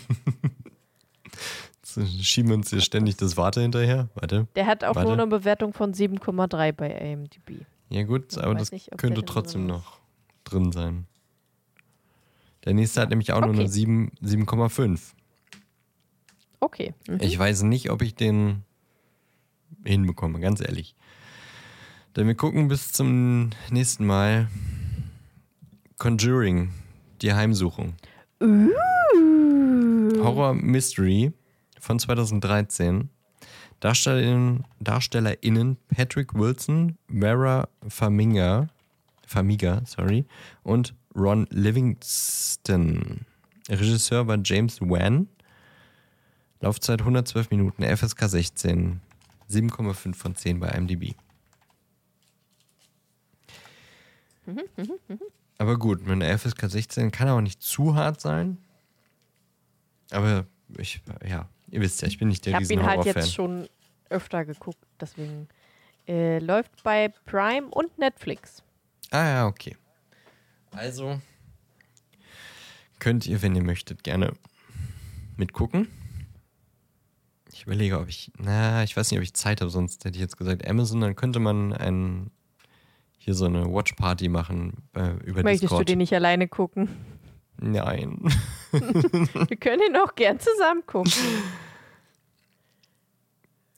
Jetzt 1.98 2.24
schieben 2.26 2.50
wir 2.50 2.56
uns 2.56 2.70
hier 2.70 2.82
ständig 2.82 3.18
das 3.18 3.36
Warte 3.38 3.62
hinterher. 3.62 4.08
Warte. 4.16 4.48
Der 4.56 4.66
hat 4.66 4.84
auch 4.84 4.96
Warte. 4.96 5.10
nur 5.10 5.14
eine 5.20 5.28
Bewertung 5.28 5.74
von 5.74 5.94
7,3 5.94 6.72
bei 6.72 7.14
AMDB. 7.14 7.66
Ja, 7.90 8.04
gut, 8.04 8.32
Ich 8.32 8.42
aber 8.42 8.56
das 8.56 8.72
nicht, 8.72 8.90
könnte 8.98 9.26
trotzdem 9.26 9.66
noch 9.68 10.00
drin 10.46 10.72
sein. 10.72 11.06
Der 12.66 12.74
nächste 12.74 13.02
hat 13.02 13.10
nämlich 13.10 13.34
auch 13.34 13.42
nur 13.42 13.50
Okay. 13.50 13.60
eine 13.60 13.70
7 13.70 14.12
7,5. 14.22 15.14
Okay. 16.60 16.94
Mhm. 17.08 17.18
Ich 17.22 17.38
weiß 17.38 17.64
nicht, 17.64 17.90
ob 17.90 18.02
ich 18.02 18.16
den 18.16 18.64
hinbekomme, 19.84 20.40
ganz 20.40 20.62
ehrlich. 20.62 20.96
Dann 22.14 22.28
wir 22.28 22.36
gucken 22.36 22.68
bis 22.68 22.92
zum 22.92 23.52
nächsten 23.70 24.06
Mal. 24.06 24.48
Conjuring, 25.98 26.72
die 27.22 27.34
Heimsuchung. 27.34 27.94
Uh. 28.42 28.70
Horror 30.24 30.54
Mystery 30.56 31.32
von 31.80 32.00
2013. 32.00 33.10
DarstellerInnen, 33.80 34.64
DarstellerInnen 34.80 35.78
Patrick 35.88 36.34
Wilson, 36.36 36.98
Vera 37.08 37.68
Farmiga, 37.88 38.68
Farmiga 39.26 39.82
sorry, 39.86 40.26
und 40.64 40.94
Ron 41.16 41.48
Livingston. 41.50 43.26
Regisseur 43.70 44.28
war 44.28 44.38
James 44.44 44.82
Wan. 44.82 45.28
Laufzeit 46.60 47.00
112 47.00 47.50
Minuten, 47.50 47.84
FSK 47.84 48.30
16. 48.30 49.02
7,5 49.50 50.16
von 50.16 50.36
10 50.36 50.60
bei 50.60 50.70
IMDb. 50.70 51.14
Aber 55.58 55.78
gut, 55.78 56.02
mit 56.02 56.12
einer 56.12 56.38
FSK 56.38 56.70
16 56.70 57.12
kann 57.12 57.30
auch 57.30 57.42
nicht 57.42 57.62
zu 57.62 57.96
hart 57.96 58.22
sein. 58.22 58.58
Aber 60.12 60.46
ich, 60.78 61.02
ja, 61.28 61.48
ihr 61.70 61.82
wisst 61.82 62.02
ja, 62.02 62.08
ich 62.08 62.18
bin 62.18 62.28
nicht 62.30 62.46
der 62.46 62.60
Ich 62.60 62.70
habe 62.70 62.74
ihn 62.74 62.86
halt 62.86 63.06
jetzt 63.06 63.34
schon 63.34 63.68
öfter 64.10 64.46
geguckt, 64.46 64.84
deswegen 65.00 65.48
äh, 66.08 66.40
läuft 66.40 66.84
bei 66.84 67.10
Prime 67.26 67.68
und 67.68 67.98
Netflix. 67.98 68.64
Ah 69.12 69.26
ja, 69.26 69.48
okay. 69.48 69.78
Also 70.72 71.20
könnt 73.00 73.26
ihr, 73.26 73.42
wenn 73.42 73.56
ihr 73.56 73.64
möchtet, 73.64 74.04
gerne 74.04 74.34
mitgucken. 75.36 75.88
Ich 77.52 77.64
überlege, 77.64 78.00
ob 78.00 78.08
ich, 78.08 78.32
na, 78.38 78.84
ich 78.84 78.96
weiß 78.96 79.12
nicht, 79.12 79.20
ob 79.20 79.24
ich 79.24 79.34
Zeit 79.34 79.60
habe, 79.62 79.70
sonst 79.70 80.06
hätte 80.06 80.16
ich 80.16 80.22
jetzt 80.22 80.38
gesagt 80.38 80.68
Amazon, 80.68 81.02
dann 81.02 81.16
könnte 81.16 81.40
man 81.40 81.74
ein, 81.74 82.32
hier 83.18 83.34
so 83.34 83.46
eine 83.46 83.72
Watch 83.72 83.94
Party 83.94 84.30
machen 84.30 84.84
äh, 84.94 85.12
über 85.26 85.44
Möchtest 85.44 85.64
Discord. 85.64 85.82
du 85.82 85.86
den 85.86 85.98
nicht 85.98 86.14
alleine 86.14 86.48
gucken? 86.48 86.90
Nein. 87.58 88.20
Wir 88.72 89.58
können 89.58 89.82
ihn 89.90 89.98
auch 89.98 90.16
gern 90.16 90.40
zusammen 90.40 90.84
gucken. 90.88 91.12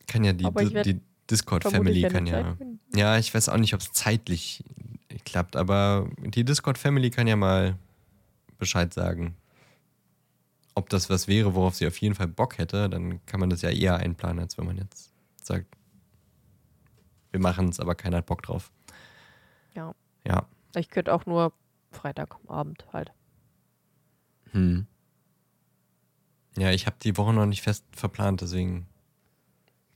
Kann 0.07 0.23
ja 0.23 0.33
die, 0.33 0.45
die 0.83 1.01
Discord 1.29 1.63
vermutlich 1.63 2.03
Family 2.03 2.29
keine 2.29 2.57
kann 2.57 2.77
ja. 2.95 3.13
Ja, 3.13 3.17
ich 3.17 3.33
weiß 3.33 3.49
auch 3.49 3.57
nicht, 3.57 3.73
ob 3.73 3.81
es 3.81 3.91
zeitlich 3.91 4.63
klappt, 5.25 5.55
aber 5.55 6.09
die 6.19 6.43
Discord 6.43 6.77
Family 6.77 7.09
kann 7.09 7.27
ja 7.27 7.35
mal 7.35 7.77
Bescheid 8.57 8.93
sagen. 8.93 9.35
Ob 10.75 10.89
das 10.89 11.09
was 11.09 11.27
wäre, 11.27 11.53
worauf 11.53 11.75
sie 11.75 11.85
auf 11.87 11.97
jeden 11.97 12.15
Fall 12.15 12.27
Bock 12.27 12.57
hätte, 12.57 12.89
dann 12.89 13.23
kann 13.25 13.39
man 13.39 13.49
das 13.49 13.61
ja 13.61 13.69
eher 13.69 13.97
einplanen, 13.97 14.39
als 14.39 14.57
wenn 14.57 14.65
man 14.65 14.77
jetzt 14.77 15.11
sagt, 15.41 15.67
wir 17.31 17.39
machen 17.39 17.69
es, 17.69 17.79
aber 17.79 17.95
keiner 17.95 18.17
hat 18.17 18.25
Bock 18.25 18.41
drauf. 18.41 18.71
Ja. 19.75 19.93
Ja. 20.25 20.47
Ich 20.75 20.89
könnte 20.89 21.13
auch 21.13 21.25
nur 21.25 21.53
Freitagabend 21.91 22.85
halt. 22.91 23.11
Hm. 24.51 24.87
Ja, 26.57 26.71
ich 26.71 26.85
habe 26.85 26.95
die 27.03 27.17
Woche 27.17 27.33
noch 27.33 27.45
nicht 27.45 27.61
fest 27.61 27.85
verplant, 27.91 28.41
deswegen 28.41 28.87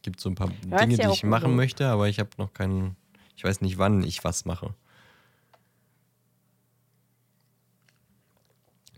gibt 0.02 0.18
es 0.18 0.24
so 0.24 0.30
ein 0.30 0.36
paar 0.36 0.52
Ja, 0.70 0.78
Dinge, 0.80 0.96
ja 0.96 1.08
die 1.08 1.14
ich 1.14 1.24
machen 1.24 1.56
möchte, 1.56 1.88
aber 1.88 2.08
ich 2.08 2.20
habe 2.20 2.30
noch 2.38 2.54
keinen, 2.54 2.96
ich 3.36 3.44
weiß 3.44 3.62
nicht, 3.62 3.78
wann 3.78 4.04
ich 4.04 4.24
was 4.24 4.46
mache. 4.46 4.74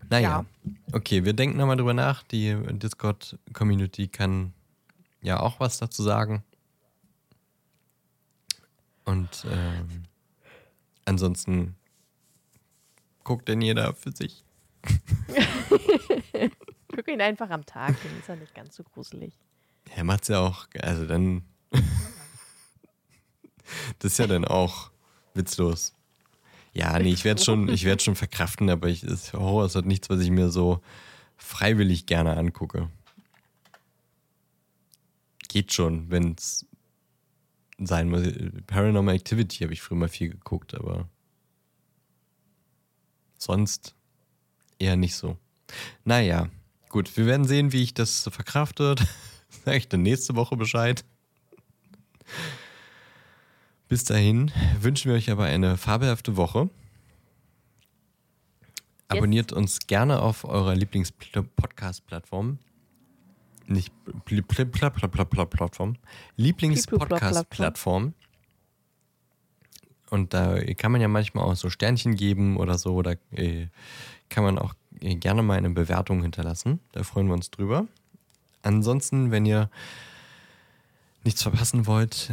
Naja, 0.10 0.46
okay, 0.92 1.24
wir 1.24 1.34
denken 1.34 1.58
nochmal 1.58 1.78
drüber 1.78 1.94
nach. 1.94 2.24
Die 2.24 2.56
Discord-Community 2.56 4.08
kann 4.08 4.54
ja 5.22 5.40
auch 5.40 5.60
was 5.60 5.78
dazu 5.78 6.02
sagen. 6.02 6.44
Und 9.06 9.46
ähm, 9.50 10.04
ansonsten 11.06 11.76
guckt 13.24 13.48
denn 13.48 13.62
jeder 13.62 13.94
für 13.94 14.12
sich. 14.12 14.44
Guck 16.96 17.08
ihn 17.08 17.22
einfach 17.22 17.50
am 17.52 17.66
Tag, 17.66 17.96
dann 18.04 18.20
ist 18.20 18.30
er 18.30 18.36
nicht 18.36 18.56
ganz 18.56 18.76
so 18.76 18.84
gruselig. 18.84 19.34
Er 19.96 20.04
macht's 20.04 20.28
ja 20.28 20.40
auch, 20.40 20.68
also 20.82 21.06
dann. 21.06 21.44
das 24.00 24.14
ist 24.14 24.18
ja 24.20 24.28
dann 24.28 24.46
auch 24.46 24.92
witzlos. 25.34 25.94
Ja, 26.74 26.98
nee, 27.00 27.12
ich 27.12 27.26
werde 27.26 27.42
schon, 27.42 27.68
ich 27.70 27.86
schon 28.02 28.16
verkraften, 28.16 28.70
aber 28.70 28.88
ich, 28.88 29.04
ist, 29.04 29.34
Horror 29.34 29.66
ist 29.66 29.76
halt 29.76 29.86
nichts, 29.86 30.10
was 30.10 30.22
ich 30.22 30.30
mir 30.30 30.50
so 30.50 30.82
freiwillig 31.38 32.06
gerne 32.06 32.38
angucke. 32.38 32.90
Geht 35.48 35.74
schon, 35.74 36.10
wenn 36.12 36.36
es 36.38 36.68
sein 37.80 38.10
muss. 38.10 38.28
Paranormal 38.68 39.16
Activity 39.16 39.64
habe 39.64 39.74
ich 39.74 39.82
früher 39.82 39.98
mal 39.98 40.10
viel 40.10 40.30
geguckt, 40.30 40.76
aber 40.76 41.10
sonst 43.38 43.96
eher 44.78 44.96
nicht 44.96 45.16
so. 45.16 45.38
Naja, 46.04 46.50
gut, 46.90 47.16
wir 47.18 47.26
werden 47.26 47.46
sehen, 47.46 47.72
wie 47.72 47.84
ich 47.84 47.94
das 47.94 48.30
verkrafte. 48.32 48.96
Sage 49.66 49.78
ich 49.78 49.90
dann 49.90 50.04
nächste 50.04 50.36
Woche 50.36 50.56
Bescheid. 50.56 51.04
Bis 53.90 54.04
dahin 54.04 54.52
wünschen 54.80 55.10
wir 55.10 55.18
euch 55.18 55.32
aber 55.32 55.46
eine 55.46 55.76
fabelhafte 55.76 56.38
Woche. 56.38 56.70
Abonniert 59.08 59.52
uns 59.52 59.80
gerne 59.88 60.22
auf 60.22 60.46
eurer 60.46 60.76
Lieblings-Podcast-Plattform. 60.76 62.60
Nicht 63.66 63.92
Plattform. 64.26 65.98
Lieblings-Podcast-Plattform. 66.38 68.14
Und 70.12 70.36
da 70.36 70.64
kann 70.76 70.92
man 70.92 71.02
ja 71.02 71.08
manchmal 71.08 71.46
auch 71.46 71.56
so 71.56 71.72
Sternchen 71.72 72.16
geben 72.16 72.58
oder 72.58 72.78
so. 72.78 73.02
Da 73.02 73.16
kann 74.30 74.44
man 74.44 74.60
auch 74.60 74.76
gerne 75.00 75.42
mal 75.42 75.58
eine 75.58 75.72
Bewertung 75.72 76.22
hinterlassen. 76.22 76.80
Da 76.92 77.02
freuen 77.02 77.26
wir 77.26 77.34
uns 77.34 77.50
drüber. 77.50 77.88
Ansonsten, 78.62 79.32
wenn 79.32 79.48
ihr 79.48 79.72
nichts 81.24 81.42
verpassen 81.42 81.88
wollt, 81.88 82.32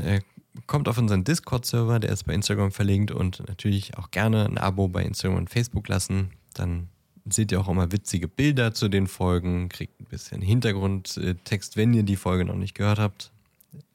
kommt 0.66 0.88
auf 0.88 0.98
unseren 0.98 1.24
Discord-Server, 1.24 1.98
der 1.98 2.10
ist 2.10 2.24
bei 2.24 2.34
Instagram 2.34 2.72
verlinkt 2.72 3.10
und 3.10 3.46
natürlich 3.48 3.96
auch 3.96 4.10
gerne 4.10 4.46
ein 4.46 4.58
Abo 4.58 4.88
bei 4.88 5.02
Instagram 5.02 5.38
und 5.38 5.50
Facebook 5.50 5.88
lassen. 5.88 6.30
Dann 6.54 6.88
seht 7.28 7.52
ihr 7.52 7.60
auch 7.60 7.68
immer 7.68 7.92
witzige 7.92 8.28
Bilder 8.28 8.72
zu 8.72 8.88
den 8.88 9.06
Folgen, 9.06 9.68
kriegt 9.68 10.00
ein 10.00 10.06
bisschen 10.06 10.40
Hintergrundtext, 10.40 11.76
wenn 11.76 11.92
ihr 11.94 12.02
die 12.02 12.16
Folge 12.16 12.44
noch 12.44 12.54
nicht 12.56 12.74
gehört 12.74 12.98
habt. 12.98 13.32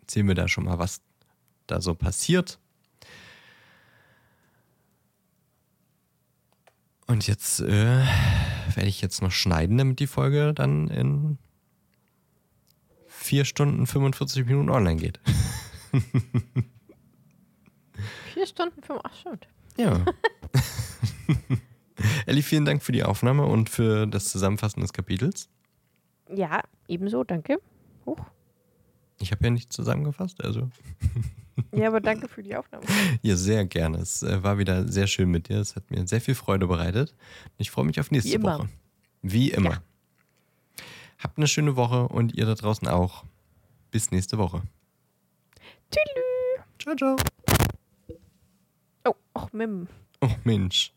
Erzählen 0.02 0.28
wir 0.28 0.36
da 0.36 0.48
schon 0.48 0.66
mal, 0.66 0.80
was 0.80 1.02
da 1.68 1.82
so 1.82 1.96
passiert. 1.96 2.60
Und 7.08 7.28
jetzt 7.28 7.60
äh, 7.60 8.06
werde 8.76 8.88
ich 8.88 9.02
jetzt 9.02 9.22
noch 9.22 9.32
schneiden, 9.32 9.78
damit 9.78 10.00
die 10.00 10.08
Folge 10.08 10.54
dann 10.54 10.88
in 10.88 11.38
4 13.08 13.46
Stunden 13.46 13.86
45 13.86 14.46
Minuten 14.46 14.70
online 14.70 15.00
geht. 15.00 15.20
Vier 18.34 18.48
Stunden, 18.48 18.82
fünf, 18.82 19.00
ach 19.04 19.16
stimmt. 19.16 19.48
Ja. 19.78 20.04
Elli, 22.26 22.42
vielen 22.42 22.66
Dank 22.66 22.82
für 22.82 22.92
die 22.92 23.04
Aufnahme 23.04 23.46
und 23.46 23.70
für 23.70 24.08
das 24.08 24.30
Zusammenfassen 24.30 24.82
des 24.82 24.94
Kapitels. 24.94 25.50
Ja, 26.34 26.62
ebenso, 26.88 27.24
danke. 27.24 27.60
Huch. 28.06 28.20
Ich 29.20 29.32
habe 29.32 29.44
ja 29.44 29.52
nicht 29.52 29.72
zusammengefasst, 29.72 30.44
also. 30.44 30.70
Ja, 31.74 31.90
aber 31.90 32.00
danke 32.00 32.28
für 32.28 32.42
die 32.42 32.56
Aufnahme. 32.56 32.86
Ja, 33.22 33.36
sehr 33.36 33.66
gerne. 33.66 34.00
Es 34.00 34.24
äh, 34.24 34.42
war 34.42 34.58
wieder 34.58 34.88
sehr 34.88 35.06
schön 35.06 35.30
mit 35.30 35.50
dir. 35.50 35.60
Es 35.60 35.76
hat 35.76 35.92
mir 35.92 36.08
sehr 36.08 36.22
viel 36.22 36.34
Freude 36.34 36.66
bereitet. 36.66 37.14
Ich 37.58 37.72
freue 37.72 37.86
mich 37.86 38.00
auf 38.00 38.10
nächste 38.10 38.40
Wie. 38.40 38.44
Woche. 38.44 38.70
Wie 39.22 39.52
immer. 39.52 39.72
Ja. 39.72 39.82
Habt 41.20 41.38
eine 41.38 41.48
schöne 41.48 41.76
Woche 41.76 42.08
und 42.08 42.34
ihr 42.34 42.46
da 42.46 42.56
draußen 42.56 42.88
auch. 42.88 43.26
Bis 43.92 44.12
nächste 44.12 44.38
Woche. 44.38 44.64
Tschüss. 45.92 46.64
Ciao, 46.80 46.96
ciao. 46.96 47.16
Oh, 49.06 49.16
ach, 49.34 49.52
Mim. 49.54 49.88
Oh 50.22 50.30
Mensch. 50.44 50.94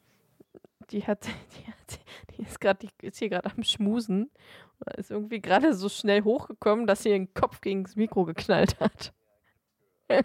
Die 0.91 1.05
hat, 1.07 1.27
die 1.59 1.66
hat, 1.66 2.01
die 2.31 2.43
ist 2.43 2.61
gerade, 2.61 2.87
die 2.87 3.07
ist 3.07 3.19
hier 3.19 3.29
gerade 3.29 3.51
am 3.55 3.62
Schmusen. 3.62 4.31
Und 4.79 4.95
ist 4.97 5.11
irgendwie 5.11 5.41
gerade 5.41 5.75
so 5.75 5.89
schnell 5.89 6.23
hochgekommen, 6.23 6.87
dass 6.87 7.03
sie 7.03 7.11
ihren 7.11 7.33
Kopf 7.35 7.61
gegen 7.61 7.85
das 7.85 7.97
Mikro 7.97 8.25
geknallt 8.25 8.79
hat. 8.81 9.12